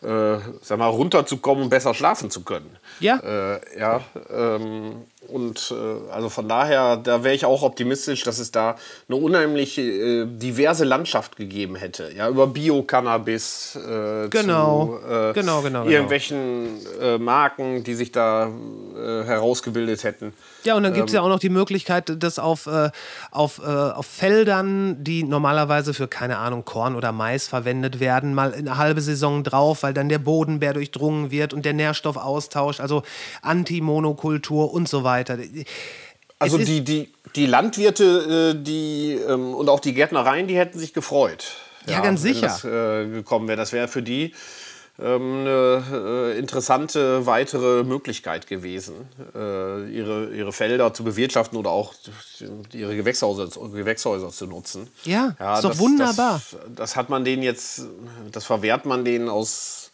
[0.00, 2.74] äh, sag mal, runterzukommen und besser schlafen zu können.
[3.00, 3.18] Ja.
[3.18, 4.00] Äh, ja,
[4.30, 8.76] ähm, und äh, also von daher, da wäre ich auch optimistisch, dass es da
[9.08, 12.10] eine unheimlich äh, diverse Landschaft gegeben hätte.
[12.14, 14.98] Ja, über Bio-Cannabis äh, Genau.
[15.00, 15.84] zu äh, Genau, genau, genau.
[15.86, 20.32] irgendwelchen äh, Marken, die sich da äh, herausgebildet hätten.
[20.64, 21.26] Ja, und dann gibt es ja Ähm.
[21.26, 22.90] auch noch die Möglichkeit, das auf, äh,
[23.30, 28.76] auf, auf Feldern, die normalerweise für, keine Ahnung, Korn oder Mais verwendet werden, mal eine
[28.76, 33.02] halbe Saison drauf, weil dann der Bodenbär durchdrungen wird und der Nährstoff austauscht, also
[33.42, 35.11] Antimonokultur und so weiter.
[36.38, 40.56] Also Es ist- die, die, die Landwirte äh, die, ähm, und auch die Gärtnereien, die
[40.56, 41.52] hätten sich gefreut.
[41.86, 42.46] Ja, ganz wenn sicher.
[42.46, 43.56] Das äh, gekommen wäre.
[43.56, 44.34] Das wäre für die
[45.00, 45.82] ähm, eine
[46.34, 48.94] äh, interessante weitere Möglichkeit gewesen,
[49.34, 51.94] äh, ihre, ihre Felder zu bewirtschaften oder auch
[52.72, 54.88] ihre Gewächshäuser, Gewächshäuser zu nutzen.
[55.04, 56.42] Ja, ist doch wunderbar.
[56.52, 57.82] Das, das hat man denen jetzt,
[58.30, 59.90] das verwehrt man denen aus,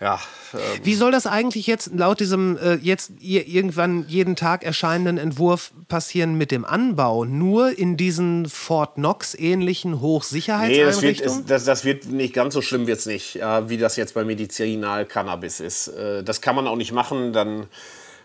[0.00, 0.18] ja,
[0.54, 5.72] ähm, Wie soll das eigentlich jetzt laut diesem äh, jetzt irgendwann jeden Tag erscheinenden Entwurf
[5.88, 7.24] passieren mit dem Anbau?
[7.24, 11.46] Nur in diesen Fort Knox ähnlichen Nee, das wird, Hochsicherheitseinrichtungen?
[11.46, 15.60] das, das wird nicht ganz so schlimm wird's nicht, ja, wie das jetzt bei Medizinal-Cannabis
[15.60, 15.88] ist.
[15.88, 17.62] Äh, das kann man auch nicht machen, dann,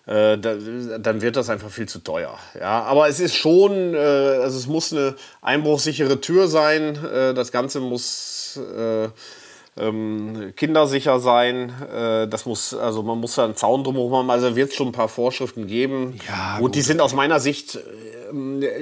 [0.05, 0.55] äh, da,
[0.99, 2.37] dann wird das einfach viel zu teuer.
[2.59, 6.97] Ja, aber es ist schon, äh, also es muss eine einbruchsichere Tür sein.
[7.03, 9.09] Äh, das Ganze muss äh,
[9.79, 11.73] ähm, kindersicher sein.
[11.93, 14.29] Äh, das muss, also man muss da einen Zaun drumherum haben.
[14.29, 16.19] Also wird es schon ein paar Vorschriften geben.
[16.27, 17.79] Ja, gut, die sind aus meiner Sicht äh,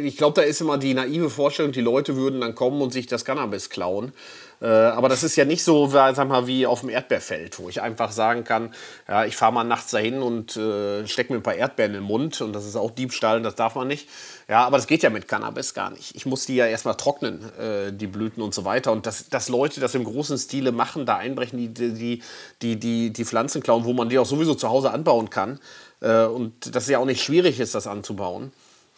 [0.02, 3.07] ich glaube, da ist immer die naive Vorstellung, die Leute würden dann kommen und sich
[3.07, 4.11] das Cannabis klauen.
[4.59, 7.81] Äh, aber das ist ja nicht so, sag mal, wie auf dem Erdbeerfeld, wo ich
[7.81, 8.73] einfach sagen kann,
[9.07, 12.07] ja, ich fahre mal nachts dahin und äh, stecke mir ein paar Erdbeeren in den
[12.07, 14.09] Mund und das ist auch Diebstahl, das darf man nicht.
[14.49, 16.15] Ja, aber das geht ja mit Cannabis gar nicht.
[16.15, 18.93] Ich muss die ja erstmal trocknen, äh, die Blüten und so weiter.
[18.93, 22.21] Und dass, dass Leute das im großen Stile machen, da einbrechen, die, die,
[22.61, 25.59] die, die, die Pflanzen klauen, wo man die auch sowieso zu Hause anbauen kann.
[25.99, 28.51] Äh, und dass es ja auch nicht schwierig ist, das anzubauen.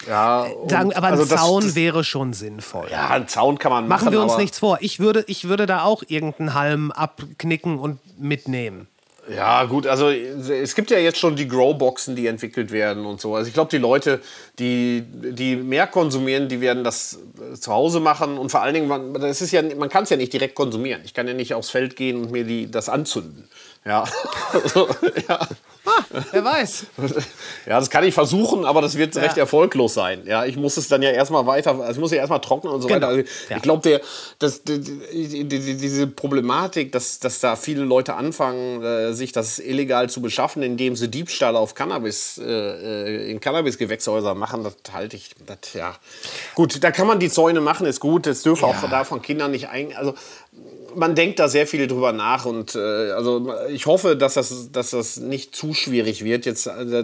[0.07, 2.87] Ja, Sagen, aber ein also das- Zaun das, wäre schon sinnvoll.
[2.91, 4.05] Ja, einen Zaun kann man machen.
[4.05, 4.77] Machen wir uns nichts vor.
[4.81, 8.87] Ich würde, ich würde da auch irgendeinen Halm abknicken und mitnehmen.
[9.35, 13.35] Ja, gut, also es gibt ja jetzt schon die Growboxen, die entwickelt werden und so.
[13.35, 14.21] Also ich glaube, die Leute,
[14.57, 18.87] die, die mehr konsumieren, die werden das äh, zu Hause machen und vor allen Dingen,
[18.87, 21.01] man, das ist ja, man kann es ja nicht direkt konsumieren.
[21.05, 23.47] Ich kann ja nicht aufs Feld gehen und mir die, das anzünden.
[23.85, 24.05] Ja.
[24.53, 24.87] Also,
[25.27, 25.47] ja.
[26.31, 26.85] Wer weiß.
[27.65, 30.23] ja, das kann ich versuchen, aber das wird recht erfolglos sein.
[30.25, 32.81] Ja, ich muss es dann ja erstmal weiter, also ich muss ja erstmal trocknen und
[32.81, 33.07] so Genau.
[33.07, 33.07] weiter.
[33.07, 33.57] Also Ja.
[33.57, 34.01] Ich glaube, der,
[34.39, 39.59] das, die, die, die, diese Problematik, dass, dass da viele Leute anfangen, äh, sich das
[39.59, 45.15] illegal zu beschaffen, indem sie Diebstahl auf Cannabis, äh, äh, in Cannabis-Gewächshäusern machen, das halte
[45.15, 45.95] ich, das, ja.
[46.55, 48.25] Gut, da kann man die Zäune machen, ist gut.
[48.25, 50.13] Das dürfen auch da von Kindern nicht ein, also
[50.95, 52.79] man denkt da sehr viel drüber nach und äh,
[53.11, 56.45] also ich hoffe, dass das, dass das nicht zu schwierig wird.
[56.45, 56.85] Jetzt, äh,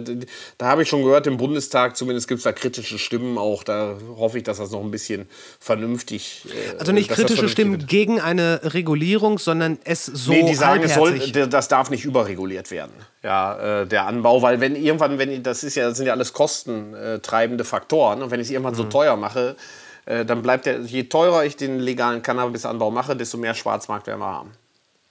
[0.58, 3.64] da habe ich schon gehört, im Bundestag zumindest gibt es da kritische Stimmen auch.
[3.64, 5.28] Da hoffe ich, dass das noch ein bisschen
[5.60, 6.42] vernünftig.
[6.46, 7.88] Äh, Also nicht kritische Stimmen wird.
[7.88, 12.70] gegen eine Regulierung, sondern es so nee, die sagen, es soll, das darf nicht überreguliert
[12.70, 12.92] werden.
[13.22, 16.32] Ja, äh, der Anbau, weil wenn irgendwann, wenn das ist ja, das sind ja alles
[16.32, 18.90] kostentreibende Faktoren und wenn ich es irgendwann so Mhm.
[18.90, 23.54] teuer mache, äh, dann bleibt der, je teurer ich den legalen Cannabisanbau mache, desto mehr
[23.54, 24.52] Schwarzmarkt werden wir haben.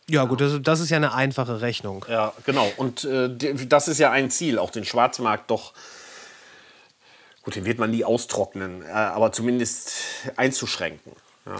[0.09, 2.05] ja gut, das, das ist ja eine einfache Rechnung.
[2.09, 2.71] Ja, genau.
[2.77, 3.29] Und äh,
[3.67, 5.73] das ist ja ein Ziel, auch den Schwarzmarkt doch,
[7.43, 9.93] gut, den wird man nie austrocknen, äh, aber zumindest
[10.37, 11.11] einzuschränken.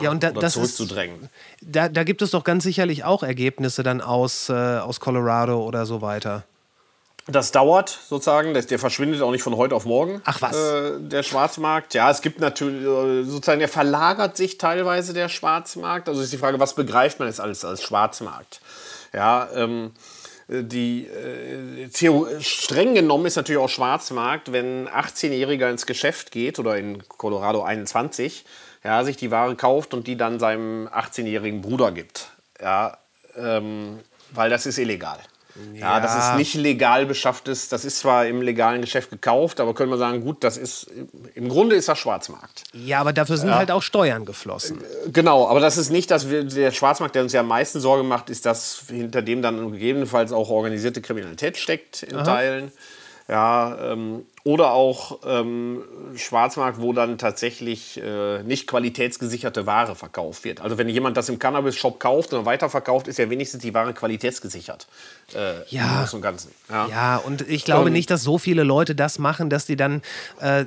[0.01, 1.29] Ja, und da, oder das ist, zurückzudrängen.
[1.61, 5.85] da, da gibt es doch ganz sicherlich auch Ergebnisse dann aus, äh, aus Colorado oder
[5.85, 6.43] so weiter.
[7.27, 10.21] Das dauert sozusagen, der verschwindet auch nicht von heute auf morgen.
[10.25, 10.55] Ach was.
[10.55, 11.95] Äh, der Schwarzmarkt.
[11.95, 16.07] Ja, es gibt natürlich äh, sozusagen, der verlagert sich teilweise der Schwarzmarkt.
[16.07, 18.61] Also ist die Frage, was begreift man jetzt alles als Schwarzmarkt?
[19.11, 19.91] Ja, ähm,
[20.47, 26.77] die äh, streng genommen ist natürlich auch Schwarzmarkt, wenn ein 18-Jähriger ins Geschäft geht oder
[26.77, 28.45] in Colorado 21,
[28.83, 32.29] ja, sich die Ware kauft und die dann seinem 18-jährigen Bruder gibt.
[32.61, 32.99] Ja,
[33.35, 35.17] ähm, weil das ist illegal.
[35.73, 39.89] Ja, das ist nicht legal beschafftes, das ist zwar im legalen Geschäft gekauft, aber können
[39.89, 40.87] wir sagen, gut, das ist,
[41.33, 42.63] im Grunde ist das Schwarzmarkt.
[42.73, 44.83] Ja, aber dafür sind halt auch Steuern geflossen.
[45.13, 48.03] Genau, aber das ist nicht, dass wir, der Schwarzmarkt, der uns ja am meisten Sorge
[48.03, 52.71] macht, ist, dass hinter dem dann gegebenenfalls auch organisierte Kriminalität steckt in Teilen.
[53.27, 55.81] Ja, ähm, oder auch ähm,
[56.15, 60.61] Schwarzmarkt, wo dann tatsächlich äh, nicht qualitätsgesicherte Ware verkauft wird.
[60.61, 64.85] Also wenn jemand das im Cannabis-Shop kauft und weiterverkauft, ist ja wenigstens die Ware qualitätsgesichert.
[65.33, 65.81] Äh, Ja.
[65.93, 66.51] Im Großen und Ganzen.
[66.69, 66.87] Ja.
[66.87, 70.03] Ja, und ich glaube Ähm, nicht, dass so viele Leute das machen, dass die dann
[70.39, 70.65] äh,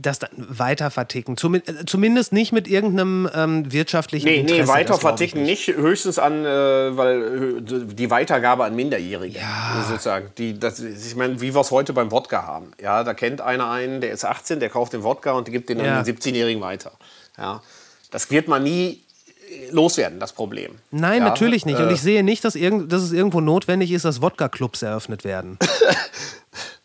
[0.00, 1.36] das dann weiter verticken.
[1.36, 4.62] Zumin äh, zumindest nicht mit irgendeinem ähm, wirtschaftlichen Nee, Interesse.
[4.62, 5.66] nee, weiter verticken nicht.
[5.66, 9.40] Höchstens an, äh, weil äh, die Weitergabe an Minderjährige.
[9.88, 10.30] Sozusagen.
[10.38, 12.70] Die, das, ich meine, wie wir es heute beim Wodka haben.
[12.80, 15.80] Ja, da kennt einer einen, der ist 18, der kauft den Wodka und gibt den
[15.80, 15.98] Ja.
[15.98, 16.92] an den 17-Jährigen weiter.
[17.36, 17.62] Ja.
[18.10, 19.02] Das wird man nie
[19.50, 20.76] äh, loswerden, das Problem.
[20.90, 21.78] Nein, ja, natürlich nicht.
[21.78, 25.24] Und äh, ich sehe nicht, dass, irgend, dass es irgendwo notwendig ist, dass Wodka-Clubs eröffnet
[25.24, 25.58] werden.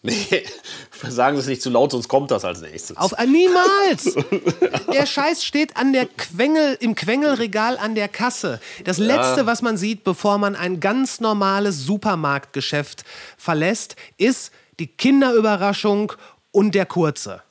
[0.06, 0.44] Nee,
[1.08, 2.98] sagen Sie es nicht zu laut, sonst kommt das als nächstes.
[2.98, 4.14] Auf äh, niemals!
[4.94, 8.60] Der Scheiß steht an der Quengel, im Quengelregal an der Kasse.
[8.84, 13.06] Das letzte, was man sieht, bevor man ein ganz normales Supermarktgeschäft
[13.38, 16.14] verlässt, ist die Kinderüberraschung
[16.52, 17.42] und der kurze.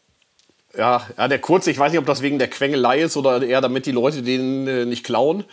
[0.76, 3.60] Ja, ja, der kurze, ich weiß nicht, ob das wegen der Quengelei ist oder eher
[3.60, 5.44] damit die Leute den äh, nicht klauen.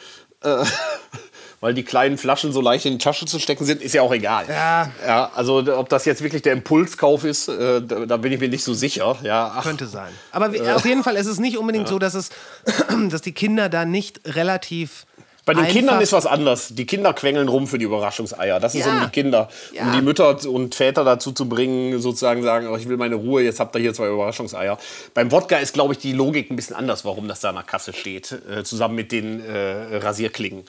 [0.42, 0.64] Äh,
[1.62, 4.14] weil die kleinen Flaschen so leicht in die Tasche zu stecken sind, ist ja auch
[4.14, 4.46] egal.
[4.48, 4.92] Ja.
[5.06, 8.48] ja also ob das jetzt wirklich der Impulskauf ist, äh, da, da bin ich mir
[8.48, 9.18] nicht so sicher.
[9.24, 10.10] Ja, ach, Könnte sein.
[10.32, 10.72] Aber Äh.
[10.72, 12.30] auf jeden Fall ist es nicht unbedingt so, dass, es,
[13.10, 15.06] dass die Kinder da nicht relativ.
[15.46, 16.70] Bei den Kindern ist was anders.
[16.76, 18.60] Die Kinder quengeln rum für die Überraschungseier.
[18.60, 18.94] Das ist Ja.
[18.94, 19.84] um die Kinder, Ja.
[19.84, 23.42] um die Mütter und Väter dazu zu bringen, sozusagen sagen, oh, ich will meine Ruhe,
[23.42, 24.78] jetzt habt ihr hier zwei Überraschungseier.
[25.14, 27.64] Beim Wodka ist, glaube ich, die Logik ein bisschen anders, warum das da an der
[27.64, 30.66] Kasse steht, äh, zusammen mit den äh, Rasierklingen.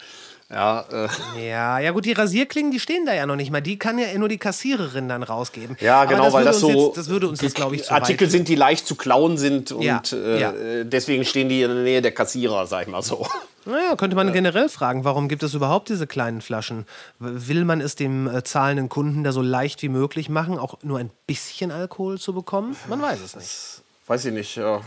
[0.51, 1.09] Ja, äh,
[1.48, 3.60] Ja, ja gut, die Rasierklingen, die stehen da ja noch nicht mal.
[3.60, 5.77] Die kann ja nur die Kassiererin dann rausgeben.
[5.81, 8.28] Ja, genau, das weil das so Jetzt, das würde uns jetzt, glaube ich, zu Artikel
[8.28, 10.52] sind, die leicht zu klauen sind und Ja, äh, ja.
[10.85, 13.27] deswegen stehen die in der Nähe der Kassierer, sag ich mal so.
[13.66, 16.86] Naja, könnte man generell fragen, warum gibt es überhaupt diese kleinen Flaschen?
[17.18, 20.98] Will man es dem äh, zahlenden Kunden da so leicht wie möglich machen, auch nur
[20.98, 22.74] ein bisschen Alkohol zu bekommen?
[22.89, 23.82] Man weiß es nicht.
[24.06, 24.56] weiß ich nicht.
[24.56, 24.81] Ja.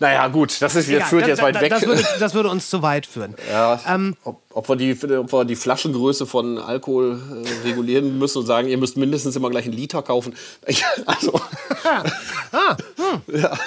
[0.00, 1.70] Naja, gut, das ist, Egal, führt da- jetzt da- weit da- weg.
[1.70, 3.34] Das würde, das würde uns zu weit führen.
[3.50, 8.38] Ja, Ähm, ob, ob, wir die, ob wir die Flaschengröße von Alkohol äh, regulieren müssen
[8.38, 10.34] und sagen, ihr müsst mindestens immer gleich einen Liter kaufen.
[10.66, 11.40] Ich, also,
[12.52, 12.76] Ah,
[13.28, 13.58] ja,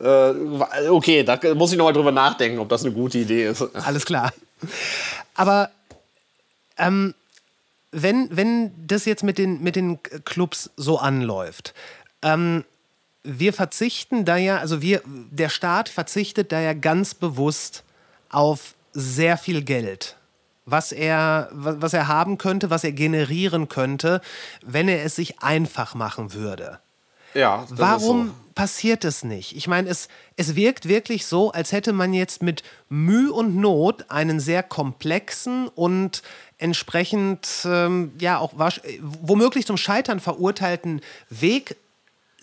[0.00, 3.62] äh, okay, da muss ich noch mal drüber nachdenken, ob das eine gute Idee ist.
[3.74, 4.32] Alles klar.
[5.34, 5.70] Aber
[6.78, 7.14] ähm,
[7.92, 11.74] wenn, wenn das jetzt mit den, mit den Clubs so anläuft,
[12.22, 12.64] ähm,
[13.24, 17.82] wir verzichten da ja, also wir, der Staat verzichtet da ja ganz bewusst
[18.30, 20.16] auf sehr viel Geld,
[20.66, 24.20] was er, wa- was er haben könnte, was er generieren könnte,
[24.64, 26.78] wenn er es sich einfach machen würde.
[27.32, 28.34] Ja, das Warum so.
[28.54, 29.56] passiert es nicht?
[29.56, 34.10] Ich meine, es, es wirkt wirklich so, als hätte man jetzt mit Mühe und Not
[34.10, 36.22] einen sehr komplexen und
[36.58, 38.52] entsprechend, ähm, ja, auch
[39.00, 41.76] womöglich zum Scheitern verurteilten Weg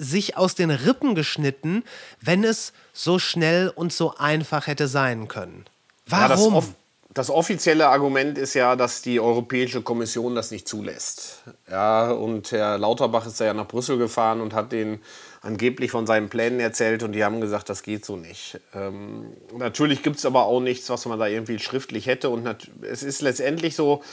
[0.01, 1.83] sich aus den Rippen geschnitten,
[2.19, 5.65] wenn es so schnell und so einfach hätte sein können.
[6.09, 6.75] Ja, das, Warum?
[7.13, 11.43] das offizielle Argument ist ja, dass die Europäische Kommission das nicht zulässt.
[11.69, 14.99] Ja, und Herr Lauterbach ist da ja nach Brüssel gefahren und hat denen
[15.41, 18.59] angeblich von seinen Plänen erzählt und die haben gesagt, das geht so nicht.
[18.73, 22.47] Ähm, natürlich gibt es aber auch nichts, was man da irgendwie schriftlich hätte und
[22.81, 24.03] es ist letztendlich so,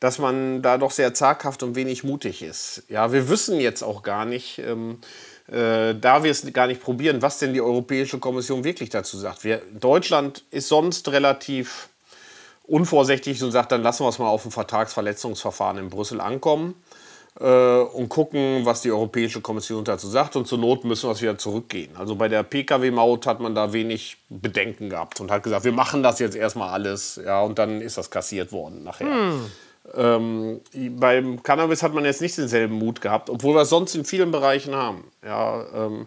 [0.00, 2.82] dass man da doch sehr zaghaft und wenig mutig ist.
[2.88, 4.98] Ja, wir wissen jetzt auch gar nicht, ähm,
[5.48, 9.44] äh, da wir es gar nicht probieren, was denn die Europäische Kommission wirklich dazu sagt.
[9.44, 11.88] Wir, Deutschland ist sonst relativ
[12.64, 16.74] unvorsichtig und sagt, dann lassen wir es mal auf ein Vertragsverletzungsverfahren in Brüssel ankommen
[17.40, 20.36] äh, und gucken, was die Europäische Kommission dazu sagt.
[20.36, 21.90] Und zur Not müssen wir es wieder zurückgehen.
[21.96, 26.02] Also bei der Pkw-Maut hat man da wenig Bedenken gehabt und hat gesagt, wir machen
[26.02, 27.20] das jetzt erstmal alles.
[27.24, 29.08] Ja, und dann ist das kassiert worden nachher.
[29.94, 30.60] Ähm,
[30.98, 34.30] beim Cannabis hat man jetzt nicht denselben Mut gehabt, obwohl wir es sonst in vielen
[34.30, 35.04] Bereichen haben.
[35.24, 36.06] Ja, ähm,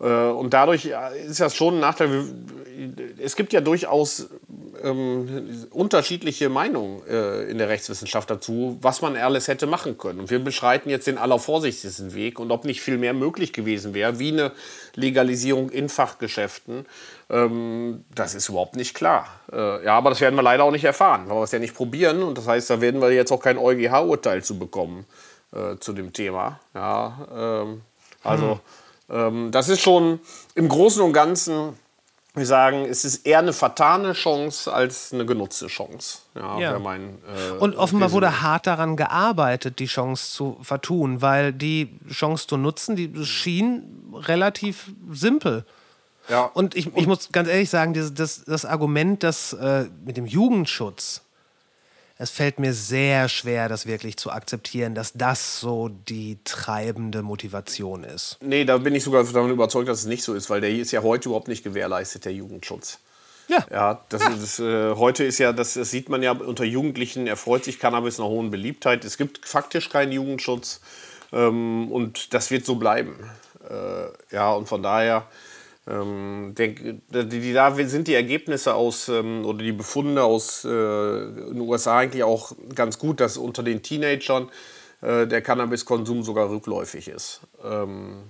[0.00, 0.90] äh, und dadurch
[1.26, 2.24] ist das schon ein Nachteil.
[3.18, 4.30] Es gibt ja durchaus
[4.82, 10.20] ähm, unterschiedliche Meinungen äh, in der Rechtswissenschaft dazu, was man alles hätte machen können.
[10.20, 14.18] Und wir beschreiten jetzt den allervorsichtigsten Weg und ob nicht viel mehr möglich gewesen wäre,
[14.18, 14.52] wie eine
[14.96, 16.86] Legalisierung in Fachgeschäften,
[17.30, 19.26] ähm, das ist überhaupt nicht klar.
[19.52, 21.74] Äh, ja, aber das werden wir leider auch nicht erfahren, weil wir es ja nicht
[21.74, 22.22] probieren.
[22.22, 25.06] Und das heißt, da werden wir jetzt auch kein EuGH-Urteil zu bekommen
[25.52, 26.60] äh, zu dem Thema.
[26.74, 27.82] Ja, ähm,
[28.22, 28.60] also
[29.10, 30.20] ähm, das ist schon
[30.54, 31.78] im Großen und Ganzen,
[32.34, 36.18] wir sagen, es ist eher eine vertane Chance als eine genutzte Chance.
[36.34, 36.78] Ja, Ja.
[36.78, 42.46] mein, äh, Und offenbar wurde hart daran gearbeitet, die Chance zu vertun, weil die Chance
[42.46, 43.82] zu nutzen, die schien
[44.14, 45.64] relativ simpel.
[46.28, 46.44] Ja.
[46.44, 50.24] Und ich, ich muss ganz ehrlich sagen, dieses, das, das Argument, das äh, mit dem
[50.24, 51.20] Jugendschutz,
[52.22, 58.04] es fällt mir sehr schwer, das wirklich zu akzeptieren, dass das so die treibende Motivation
[58.04, 58.38] ist.
[58.40, 60.92] Nee, da bin ich sogar davon überzeugt, dass es nicht so ist, weil der ist
[60.92, 63.00] ja heute überhaupt nicht gewährleistet, der Jugendschutz.
[63.48, 63.66] Ja.
[63.72, 67.64] Ja, das Ist, äh, heute ist ja, das, das sieht man ja unter Jugendlichen, erfreut
[67.64, 69.04] sich Cannabis einer hohen Beliebtheit.
[69.04, 70.80] Es gibt faktisch keinen Jugendschutz
[71.32, 73.18] ähm, und das wird so bleiben.
[73.68, 75.26] Äh, ja, und von daher
[75.88, 81.60] ähm, die, die, da sind die Ergebnisse aus ähm, oder die Befunde aus äh, den
[81.60, 84.50] USA eigentlich auch ganz gut, dass unter den Teenagern
[85.00, 87.40] äh, der Cannabiskonsum sogar rückläufig ist.
[87.64, 88.22] Ähm,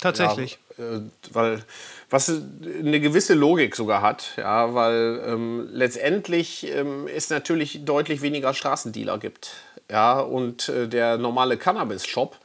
[0.00, 0.58] Tatsächlich.
[0.76, 1.00] ja, äh,
[1.32, 1.64] weil
[2.10, 8.54] was eine gewisse Logik sogar hat, ja, weil ähm, letztendlich ähm, es natürlich deutlich weniger
[8.54, 9.52] Straßendealer gibt.
[9.90, 12.36] Ja, und äh, der normale Cannabis-Shop,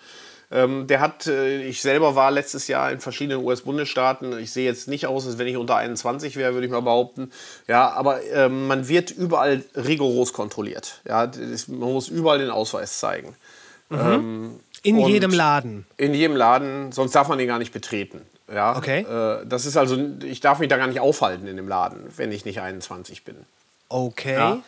[0.53, 4.87] ähm, der hat, äh, ich selber war letztes Jahr in verschiedenen US-Bundesstaaten, ich sehe jetzt
[4.87, 7.31] nicht aus, als wenn ich unter 21 wäre, würde ich mal behaupten.
[7.67, 11.01] Ja, aber ähm, man wird überall rigoros kontrolliert.
[11.07, 13.35] Ja, das, man muss überall den Ausweis zeigen.
[13.91, 15.85] Ähm, In jedem Laden.
[15.97, 18.21] in jedem Laden, sonst darf man den gar nicht betreten.
[18.53, 18.77] Ja?
[18.77, 19.01] Okay.
[19.01, 22.31] Äh, das ist also, ich darf mich da gar nicht aufhalten in dem Laden, wenn
[22.31, 23.35] ich nicht 21 bin.
[23.89, 24.33] Okay.
[24.35, 24.61] Ja.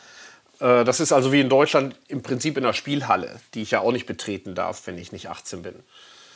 [0.59, 3.79] Äh, das ist also wie in Deutschland im Prinzip in der Spielhalle, die ich ja
[3.81, 5.75] auch nicht betreten darf, wenn ich nicht 18 bin.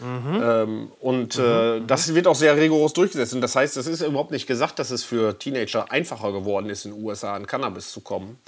[0.02, 3.34] Ähm, und äh, das wird auch sehr rigoros durchgesetzt.
[3.34, 6.86] Und das heißt, es ist überhaupt nicht gesagt, dass es für Teenager einfacher geworden ist,
[6.86, 8.40] in den USA an Cannabis zu kommen,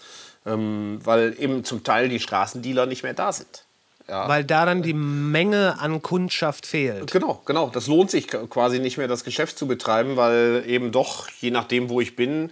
[0.45, 3.65] ähm, weil eben zum Teil die Straßendealer nicht mehr da sind.
[4.07, 7.11] Weil da dann die Menge an Kundschaft fehlt.
[7.11, 7.69] Genau, genau.
[7.69, 11.89] Das lohnt sich quasi nicht mehr, das Geschäft zu betreiben, weil eben doch, je nachdem,
[11.89, 12.51] wo ich bin,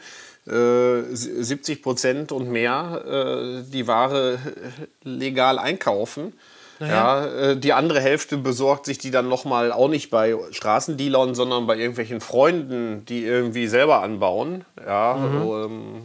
[0.50, 6.34] 70 Prozent und mehr äh, die Ware äh, legal einkaufen.
[6.80, 11.68] Ja, äh, die andere Hälfte besorgt sich die dann nochmal auch nicht bei Straßendealern, sondern
[11.68, 14.64] bei irgendwelchen Freunden, die irgendwie selber anbauen.
[14.86, 16.04] Ja, ähm,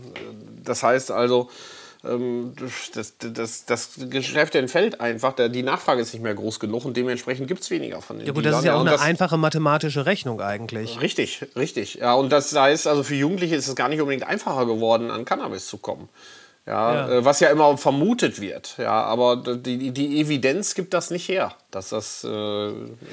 [0.65, 1.49] das heißt also,
[2.95, 5.35] das, das, das Geschäft entfällt einfach.
[5.35, 8.33] Die Nachfrage ist nicht mehr groß genug und dementsprechend gibt es weniger von den Ja
[8.33, 11.01] gut, das ist ja auch eine einfache mathematische Rechnung eigentlich.
[11.01, 11.95] Richtig, richtig.
[11.95, 15.25] Ja, und das heißt, also für Jugendliche ist es gar nicht unbedingt einfacher geworden, an
[15.25, 16.09] Cannabis zu kommen.
[16.67, 17.19] Ja, Ja.
[17.19, 18.77] Äh, was ja immer vermutet wird.
[18.79, 22.73] Ja, aber die, die Evidenz gibt das nicht her, dass das äh,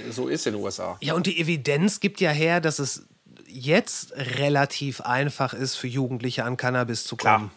[0.09, 0.97] so ist in den USA.
[1.01, 3.05] Ja, und die Evidenz gibt ja her, dass es
[3.47, 7.49] jetzt relativ einfach ist, für Jugendliche an Cannabis zu kommen.
[7.49, 7.51] Klar.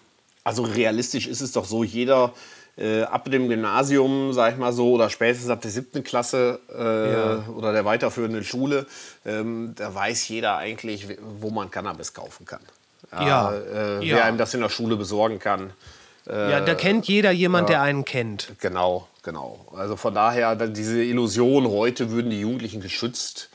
[0.45, 2.33] Also realistisch ist es doch so, jeder
[2.77, 7.13] äh, ab dem Gymnasium, sag ich mal so, oder spätestens ab der siebten Klasse äh,
[7.13, 7.45] Ja.
[7.57, 8.87] oder der weiterführenden Schule,
[9.25, 11.07] ähm, da weiß jeder eigentlich,
[11.41, 12.61] wo man Cannabis kaufen kann.
[13.13, 13.53] Ja.
[13.53, 14.17] Äh, Ja.
[14.17, 15.73] Wer einem das in der Schule besorgen kann.
[16.27, 18.53] Ja, da kennt jeder jemand, der einen kennt.
[18.59, 19.67] Genau, genau.
[19.77, 23.51] Also von daher, diese Illusion, heute würden die Jugendlichen geschützt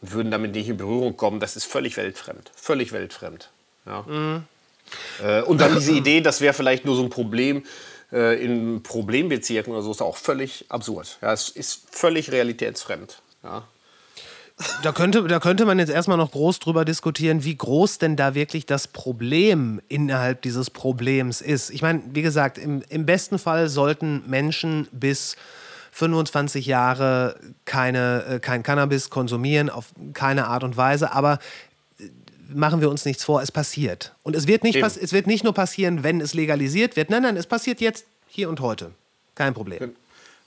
[0.00, 2.50] und würden damit nicht in Berührung kommen, das ist völlig weltfremd.
[2.56, 3.50] Völlig weltfremd.
[3.84, 4.06] Ja.
[5.22, 7.64] Äh, und dann diese Idee, das wäre vielleicht nur so ein Problem
[8.12, 11.18] äh, in Problembezirken oder so, ist auch völlig absurd.
[11.22, 13.20] Ja, es ist völlig realitätsfremd.
[13.42, 13.64] Ja.
[14.84, 18.36] Da könnte, da könnte man jetzt erstmal noch groß drüber diskutieren, wie groß denn da
[18.36, 21.70] wirklich das Problem innerhalb dieses Problems ist.
[21.70, 25.34] Ich meine, wie gesagt, im, im besten Fall sollten Menschen bis
[25.90, 31.40] 25 Jahre keine, äh, kein Cannabis konsumieren, auf keine Art und Weise, aber
[32.54, 34.14] machen wir uns nichts vor, es passiert.
[34.22, 37.22] Und es wird, nicht pass es wird nicht nur passieren, wenn es legalisiert wird, nein,
[37.22, 38.92] nein, es passiert jetzt, hier und heute.
[39.34, 39.94] Kein Problem.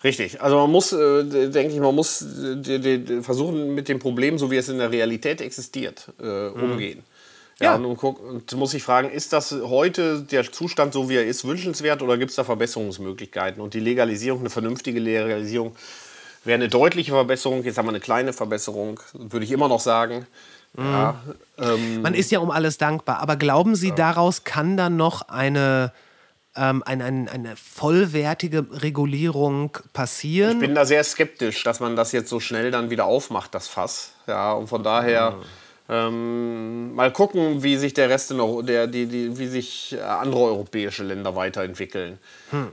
[0.03, 0.41] Richtig.
[0.41, 4.57] Also man muss, äh, denke ich, man muss äh, versuchen mit dem Problem, so wie
[4.57, 7.03] es in der Realität existiert, äh, umgehen.
[7.59, 7.75] Ja, Ja.
[7.75, 12.03] Und, und, muss ich fragen, ist das heute der Zustand, so wie er ist, wünschenswert
[12.03, 13.61] oder gibt es da Verbesserungsmöglichkeiten?
[13.61, 15.75] Und die Legalisierung, eine vernünftige Legalisierung,
[16.43, 17.63] wäre eine deutliche Verbesserung.
[17.63, 20.27] Jetzt haben wir eine kleine Verbesserung, würde ich immer noch sagen.
[20.77, 21.19] Ja,
[21.57, 23.19] ähm, Man ist ja um alles dankbar.
[23.19, 25.91] Aber glauben Sie, daraus kann dann noch eine,
[26.55, 30.53] ähm, ein, ein, eine vollwertige Regulierung passieren?
[30.53, 33.67] Ich bin da sehr skeptisch, dass man das jetzt so schnell dann wieder aufmacht, das
[33.67, 34.13] Fass.
[34.27, 35.37] Ja, und von daher
[35.89, 40.01] ähm, mal gucken, wie sich der Rest in Euro, der, die, die, wie sich äh,
[40.01, 42.19] andere europäische Länder weiterentwickeln.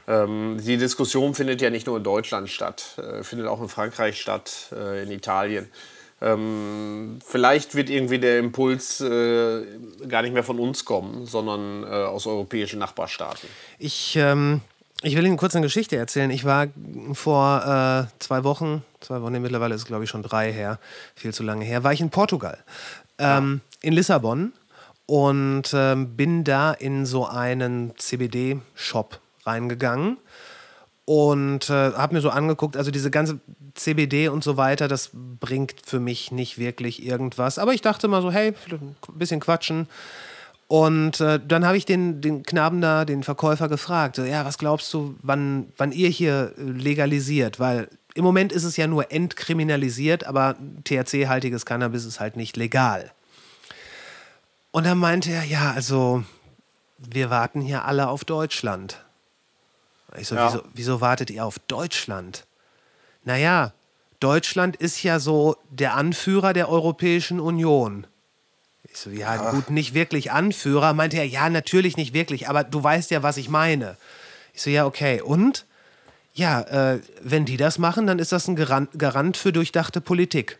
[0.09, 4.21] Ähm, die Diskussion findet ja nicht nur in Deutschland statt, äh, findet auch in Frankreich
[4.21, 5.71] statt, äh, in Italien.
[6.25, 9.63] Ähm, vielleicht wird irgendwie der Impuls äh,
[10.09, 13.47] gar nicht mehr von uns kommen, sondern äh, aus europäischen Nachbarstaaten.
[13.79, 14.63] Ich, ähm,
[15.03, 16.31] ich will Ihnen kurz eine Geschichte erzählen.
[16.31, 16.69] Ich war
[17.13, 20.79] vor äh, zwei Wochen, zwei Wochen, nee, mittlerweile ist es glaube ich schon drei her,
[21.15, 22.57] viel zu lange her, war ich in Portugal,
[23.19, 24.55] ähm, in Lissabon
[25.05, 30.17] und ähm, bin da in so einen CBD-Shop reingegangen
[31.05, 33.41] und äh, habe mir so angeguckt, also diese ganze
[33.75, 37.59] CBD und so weiter, das bringt für mich nicht wirklich irgendwas.
[37.59, 39.87] Aber ich dachte mal so, hey, ein bisschen quatschen.
[40.67, 44.57] Und äh, dann habe ich den, den Knaben da, den Verkäufer gefragt, so, ja, was
[44.57, 47.61] glaubst du, wann, wann ihr hier legalisiert?
[47.61, 53.11] Weil im Moment ist es ja nur entkriminalisiert, aber THC-haltiges Cannabis ist halt nicht legal.
[54.71, 56.25] Und dann meinte er, ja, also
[56.97, 59.04] wir warten hier alle auf Deutschland.
[60.19, 60.47] Ich so, Ja.
[60.47, 62.45] wieso, wieso wartet ihr auf Deutschland?
[63.25, 63.73] Naja,
[64.21, 68.07] Deutschland ist ja so der Anführer der Europäischen Union.
[68.85, 70.93] Ich so, ja, gut, nicht wirklich Anführer.
[70.93, 73.97] Meinte er, ja, natürlich nicht wirklich, aber du weißt ja, was ich meine.
[74.53, 75.21] Ich so, ja, okay.
[75.21, 75.67] Und?
[76.37, 80.59] Ja, äh, wenn die das machen, dann ist das ein Garant, Garant für durchdachte Politik.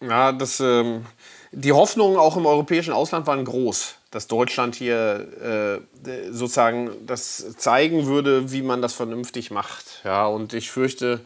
[0.00, 1.06] Ja, das, ähm,
[1.52, 8.06] die Hoffnungen auch im europäischen Ausland waren groß, dass Deutschland hier äh, sozusagen das zeigen
[8.06, 10.00] würde, wie man das vernünftig macht.
[10.04, 11.20] Ja, und ich fürchte,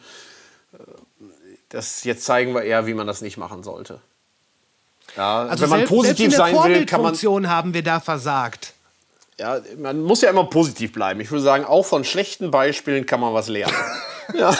[0.72, 0.78] äh,
[1.68, 4.00] das jetzt zeigen wir eher, wie man das nicht machen sollte.
[5.16, 7.84] Ja, Also wenn man selbst, selbst in positiv der sein will, kann man, haben wir
[7.84, 8.74] da versagt.
[9.38, 11.20] ja, man muss ja immer positiv bleiben.
[11.20, 13.76] Ich würde sagen, auch von schlechten Beispielen kann man was lernen.
[14.34, 14.52] ja.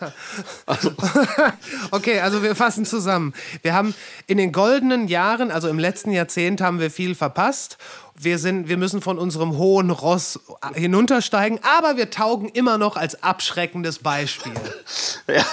[1.90, 3.34] Okay, also wir fassen zusammen.
[3.62, 3.94] Wir haben
[4.26, 7.78] in den goldenen Jahren, also im letzten Jahrzehnt, haben wir viel verpasst.
[8.14, 10.38] Wir, sind, wir müssen von unserem hohen Ross
[10.74, 14.52] hinuntersteigen, aber wir taugen immer noch als abschreckendes Beispiel.
[15.26, 15.44] Ja.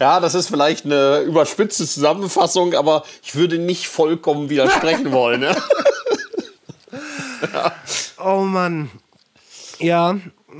[0.00, 5.40] ja, das ist vielleicht eine überspitzte Zusammenfassung, aber ich würde nicht vollkommen widersprechen wollen.
[5.40, 5.56] Ne?
[8.18, 8.90] Oh Mann.
[9.78, 10.16] Ja,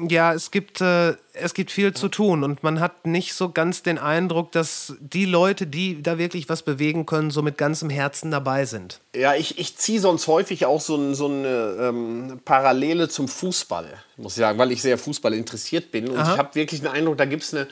[0.09, 3.83] ja, es gibt, äh, es gibt viel zu tun und man hat nicht so ganz
[3.83, 8.31] den Eindruck, dass die Leute, die da wirklich was bewegen können, so mit ganzem Herzen
[8.31, 9.01] dabei sind.
[9.15, 13.87] Ja, ich, ich ziehe sonst häufig auch so, ein, so eine ähm, Parallele zum Fußball,
[14.17, 16.09] muss ich sagen, weil ich sehr Fußball interessiert bin.
[16.09, 16.33] Und Aha.
[16.33, 17.67] ich habe wirklich den Eindruck, da gibt es eine,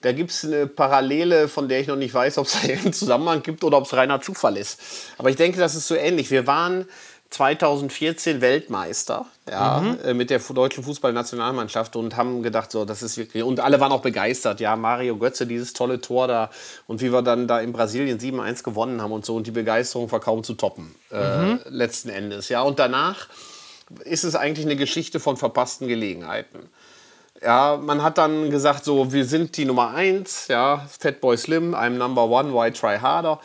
[0.00, 3.64] da gibt's eine Parallele, von der ich noch nicht weiß, ob es einen Zusammenhang gibt
[3.64, 4.80] oder ob es reiner Zufall ist.
[5.18, 6.30] Aber ich denke, das ist so ähnlich.
[6.30, 6.86] Wir waren
[7.30, 13.42] 2014 Weltmeister ja, äh, mit der deutschen Fußballnationalmannschaft und haben gedacht, so, das ist wirklich.
[13.42, 14.60] Und alle waren auch begeistert.
[14.60, 16.50] Ja, Mario Götze, dieses tolle Tor da.
[16.86, 19.36] Und wie wir dann da in Brasilien 7-1 gewonnen haben und so.
[19.36, 22.48] Und die Begeisterung war kaum zu toppen, äh, letzten Endes.
[22.48, 23.28] Ja, und danach
[24.04, 26.70] ist es eigentlich eine Geschichte von verpassten Gelegenheiten.
[27.42, 31.90] Ja, man hat dann gesagt, so, wir sind die Nummer eins, ja, Fatboy Slim, I'm
[31.90, 33.38] number one, why try harder?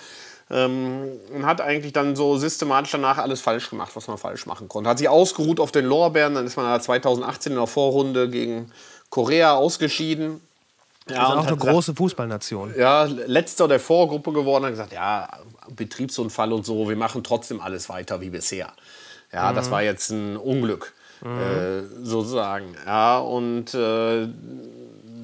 [0.53, 4.67] Ähm, und hat eigentlich dann so systematisch danach alles falsch gemacht, was man falsch machen
[4.69, 4.87] konnte.
[4.89, 8.71] Hat sich ausgeruht auf den Lorbeeren, dann ist man da 2018 in der Vorrunde gegen
[9.09, 10.41] Korea ausgeschieden.
[11.09, 12.73] Ja, Das ist und auch eine gesagt, große Fußballnation.
[12.77, 15.27] ja, letzter der Vorgruppe geworden, hat gesagt, ja,
[15.75, 18.71] Betriebsunfall und so, wir machen trotzdem alles weiter wie bisher.
[19.31, 20.93] Ja, das war jetzt ein Unglück,
[21.23, 22.75] äh, sozusagen.
[22.85, 24.27] Ja, und äh,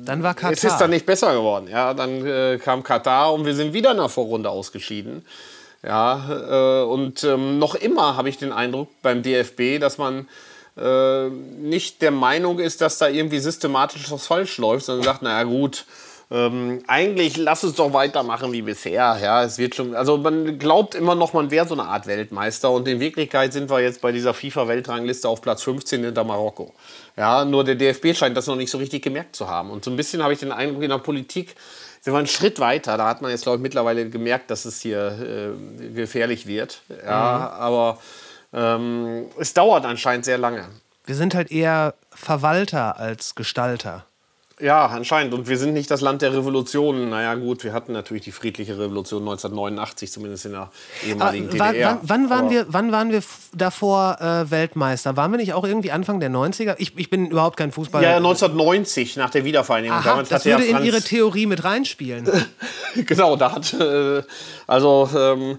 [0.09, 0.51] Dann war Katar.
[0.51, 1.67] es ist dann nicht besser geworden.
[1.69, 5.25] Ja, dann äh, kam Katar und wir sind wieder in der Vorrunde ausgeschieden.
[5.83, 10.27] Ja, äh, und ähm, noch immer habe ich den Eindruck beim DFB, dass man
[10.77, 15.43] äh, nicht der Meinung ist, dass da irgendwie systematisch was falsch läuft, sondern sagt, naja
[15.43, 15.85] gut,
[16.31, 19.17] ähm, eigentlich lass es doch weitermachen wie bisher.
[19.21, 22.69] Ja, es wird schon, also man glaubt immer noch, man wäre so eine Art Weltmeister
[22.69, 26.73] und in Wirklichkeit sind wir jetzt bei dieser FIFA-Weltrangliste auf Platz 15 hinter Marokko.
[27.17, 29.71] Ja, nur der DFB scheint das noch nicht so richtig gemerkt zu haben.
[29.71, 31.55] Und so ein bisschen habe ich den Eindruck, in der Politik
[32.01, 32.95] sind wir einen Schritt weiter.
[32.97, 36.81] Da hat man jetzt, glaube ich, mittlerweile gemerkt, dass es hier äh, gefährlich wird.
[37.05, 37.97] Ja, aber
[38.53, 40.65] ähm, es dauert anscheinend sehr lange.
[41.05, 44.05] Wir sind halt eher Verwalter als Gestalter.
[44.61, 45.33] Ja, anscheinend.
[45.33, 47.09] Und wir sind nicht das Land der Revolutionen.
[47.09, 50.71] Naja, gut, wir hatten natürlich die friedliche Revolution 1989, zumindest in der Aber
[51.07, 51.99] ehemaligen wann, DDR.
[52.01, 53.21] wann, wann, waren Aber- wir, wann waren wir
[53.53, 55.15] davor äh, Weltmeister?
[55.15, 56.75] Waren wir nicht auch irgendwie Anfang der 90er?
[56.77, 58.05] Ich, ich bin überhaupt kein Fußballer.
[58.09, 59.97] Ja, 1990 nach der Wiedervereinigung.
[59.97, 62.29] Aha, das hatte ja würde in Ihre Theorie mit reinspielen.
[62.95, 64.23] genau, da hat äh,
[64.67, 65.57] also ähm,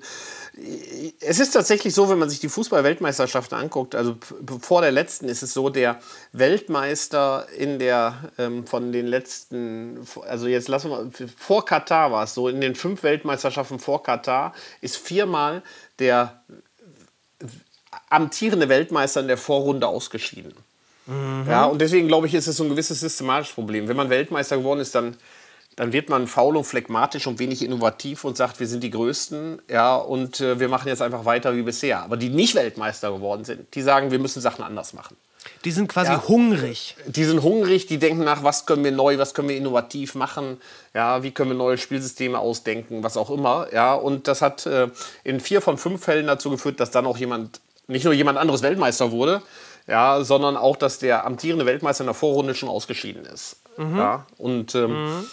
[1.20, 4.16] es ist tatsächlich so, wenn man sich die Fußball-Weltmeisterschaften anguckt, also
[4.60, 6.00] vor der letzten ist es so, der
[6.32, 12.34] Weltmeister in der ähm, von den letzten, also jetzt lassen wir vor Katar war es
[12.34, 15.62] so, in den fünf Weltmeisterschaften vor Katar ist viermal
[15.98, 16.42] der
[18.08, 20.54] amtierende Weltmeister in der Vorrunde ausgeschieden.
[21.48, 23.88] Ja, und deswegen glaube ich, ist es so ein gewisses systematisches Problem.
[23.88, 25.16] Wenn man Weltmeister geworden ist, dann,
[25.80, 29.62] dann wird man faul und phlegmatisch und wenig innovativ und sagt, wir sind die Größten,
[29.66, 32.02] ja, und äh, wir machen jetzt einfach weiter wie bisher.
[32.02, 35.16] Aber die nicht Weltmeister geworden sind, die sagen, wir müssen Sachen anders machen.
[35.64, 36.96] Die sind quasi hungrig.
[37.06, 40.60] Die sind hungrig, die denken nach, was können wir neu, was können wir innovativ machen,
[40.92, 44.88] ja, wie können wir neue Spielsysteme ausdenken, was auch immer, ja, und das hat äh,
[45.24, 48.60] in vier von fünf Fällen dazu geführt, dass dann auch jemand, nicht nur jemand anderes
[48.60, 49.40] Weltmeister wurde,
[49.86, 53.56] ja, sondern auch, dass der amtierende Weltmeister in der Vorrunde schon ausgeschieden ist.
[53.96, 55.26] Ja, und ähm, äh, d-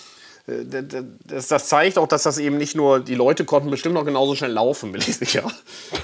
[0.48, 4.34] das, das zeigt auch, dass das eben nicht nur, die Leute konnten bestimmt noch genauso
[4.34, 5.44] schnell laufen, bin ich sicher.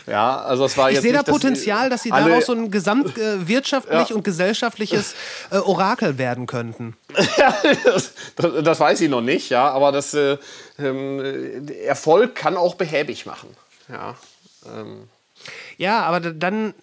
[0.06, 2.54] Ja, also es war Ich jetzt sehe da nicht, dass Potenzial, dass sie daraus so
[2.54, 4.16] ein gesamtwirtschaftlich Ja.
[4.16, 5.16] und gesellschaftliches
[5.50, 6.98] äh, Orakel werden könnten.
[7.86, 10.38] das, das, das weiß ich noch nicht, ja, aber das äh,
[10.78, 13.50] äh, Erfolg kann auch behäbig machen.
[13.88, 14.16] Ja,
[14.66, 15.08] ähm,
[15.78, 16.74] Ja, aber dann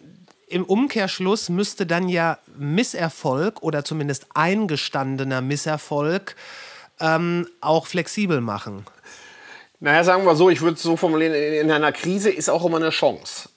[0.48, 6.36] im Umkehrschluss müsste dann ja Misserfolg oder zumindest eingestandener Misserfolg
[7.00, 8.84] ähm, auch flexibel machen.
[9.80, 12.76] naja, sagen wir so, ich würde es so formulieren, in einer Krise ist auch immer
[12.76, 13.48] eine Chance.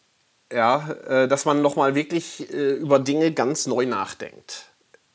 [0.52, 4.66] Ja, äh, dass man nochmal wirklich äh, über Dinge ganz neu nachdenkt.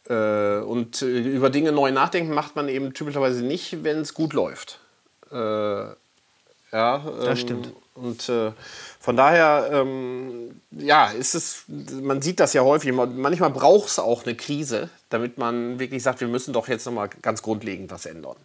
[0.09, 4.81] Äh, und über Dinge neu nachdenken macht man eben typischerweise nicht, wenn es gut läuft.
[6.73, 7.73] Ja, ähm, stimmt.
[7.95, 8.53] Und äh,
[9.01, 11.65] von daher, ähm, ja, ist es,
[12.01, 12.93] man sieht das ja häufig.
[12.93, 16.87] man- Manchmal braucht es auch eine Krise, damit man wirklich sagt, wir müssen doch jetzt
[16.87, 18.37] nochmal ganz grundlegend was ändern.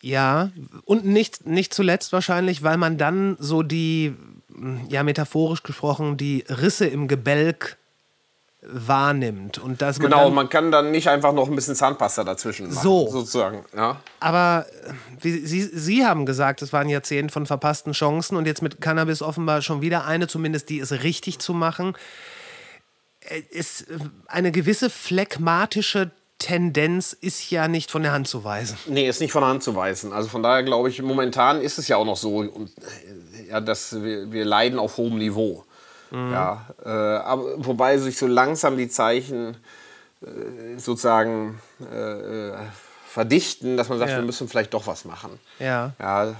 [0.00, 0.50] Ja,
[0.86, 4.14] und nicht, nicht zuletzt wahrscheinlich, weil man dann so die,
[4.88, 7.76] ja metaphorisch gesprochen, die Risse im Gebälk
[8.62, 9.58] wahrnimmt.
[9.58, 12.68] Und dass man Genau, dann, man kann dann nicht einfach noch ein bisschen Zahnpasta dazwischen
[12.68, 12.82] machen.
[12.82, 13.08] So.
[13.10, 14.00] Sozusagen, ja.
[14.20, 18.46] Aber äh, wie, Sie, Sie haben gesagt, es war ein Jahrzehnt von verpassten Chancen und
[18.46, 21.96] jetzt mit Cannabis offenbar schon wieder eine, zumindest die ist richtig zu machen.
[23.20, 28.76] Äh, Ist, äh, eine gewisse phlegmatische Tendenz ist ja nicht von der Hand zu weisen.
[28.86, 30.12] Nee, ist nicht von der Hand zu weisen.
[30.12, 32.48] Also von daher glaube ich, momentan ist es ja auch noch so, äh,
[33.50, 35.64] ja, dass wir, wir leiden auf hohem Niveau.
[36.12, 39.56] Ja, äh, aber, wobei sich so langsam die Zeichen
[40.22, 42.54] äh, sozusagen äh, äh,
[43.06, 44.16] verdichten, dass man sagt, Ja.
[44.18, 45.38] wir müssen vielleicht doch was machen.
[45.58, 45.92] Ja.
[46.00, 46.34] Ja,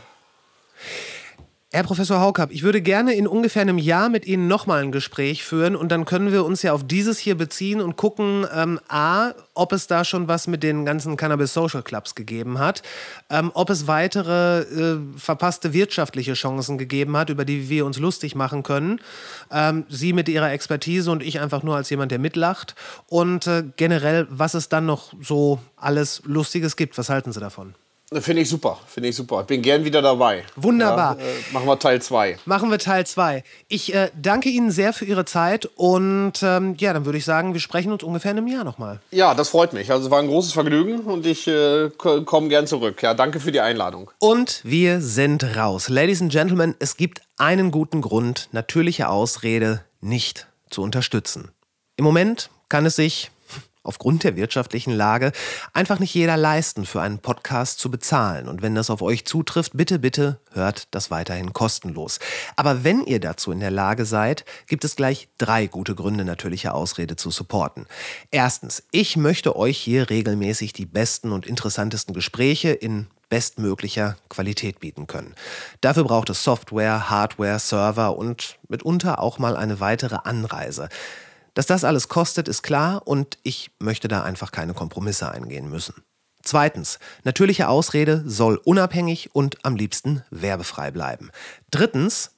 [1.72, 5.44] Herr Professor Haukapp, ich würde gerne in ungefähr einem Jahr mit Ihnen nochmal ein Gespräch
[5.44, 9.34] führen und dann können wir uns ja auf dieses hier beziehen und gucken, ähm, a,
[9.54, 12.82] ob es da schon was mit den ganzen Cannabis Social Clubs gegeben hat,
[13.30, 18.34] ähm, ob es weitere äh, verpasste wirtschaftliche Chancen gegeben hat, über die wir uns lustig
[18.34, 19.00] machen können.
[19.52, 22.74] Ähm, Sie mit Ihrer Expertise und ich einfach nur als jemand, der mitlacht.
[23.06, 26.98] Und äh, generell, was es dann noch so alles Lustiges gibt.
[26.98, 27.76] Was halten Sie davon?
[28.12, 29.44] Finde ich super, finde ich super.
[29.44, 30.42] Bin gern wieder dabei.
[30.56, 31.16] Wunderbar.
[31.16, 32.38] Ja, äh, machen wir Teil 2.
[32.44, 33.44] Machen wir Teil 2.
[33.68, 37.52] Ich äh, danke Ihnen sehr für Ihre Zeit und ähm, ja, dann würde ich sagen,
[37.52, 38.98] wir sprechen uns ungefähr in einem Jahr nochmal.
[39.12, 39.92] Ja, das freut mich.
[39.92, 43.00] Also es war ein großes Vergnügen und ich äh, komme gern zurück.
[43.00, 44.10] Ja, danke für die Einladung.
[44.18, 45.88] Und wir sind raus.
[45.88, 51.52] Ladies and Gentlemen, es gibt einen guten Grund, natürliche Ausrede nicht zu unterstützen.
[51.96, 53.30] Im Moment kann es sich
[53.82, 55.32] aufgrund der wirtschaftlichen Lage
[55.72, 58.48] einfach nicht jeder leisten, für einen Podcast zu bezahlen.
[58.48, 62.18] Und wenn das auf euch zutrifft, bitte, bitte hört das weiterhin kostenlos.
[62.56, 66.74] Aber wenn ihr dazu in der Lage seid, gibt es gleich drei gute Gründe, natürliche
[66.74, 67.86] Ausrede zu supporten.
[68.30, 75.06] Erstens, ich möchte euch hier regelmäßig die besten und interessantesten Gespräche in bestmöglicher Qualität bieten
[75.06, 75.34] können.
[75.80, 80.88] Dafür braucht es Software, Hardware, Server und mitunter auch mal eine weitere Anreise.
[81.54, 85.94] Dass das alles kostet, ist klar und ich möchte da einfach keine Kompromisse eingehen müssen.
[86.42, 91.30] Zweitens, natürliche Ausrede soll unabhängig und am liebsten werbefrei bleiben.
[91.70, 92.32] Drittens,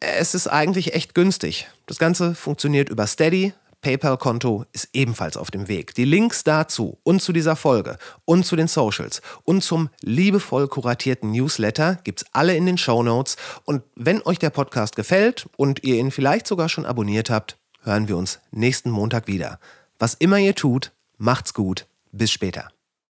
[0.00, 1.68] es ist eigentlich echt günstig.
[1.86, 3.54] Das Ganze funktioniert über Steady.
[3.82, 5.94] PayPal-Konto ist ebenfalls auf dem Weg.
[5.94, 11.32] Die Links dazu und zu dieser Folge und zu den Socials und zum liebevoll kuratierten
[11.32, 13.36] Newsletter gibt's alle in den Show Notes.
[13.64, 18.08] Und wenn euch der Podcast gefällt und ihr ihn vielleicht sogar schon abonniert habt, hören
[18.08, 19.58] wir uns nächsten Montag wieder.
[19.98, 21.86] Was immer ihr tut, macht's gut.
[22.12, 22.70] Bis später.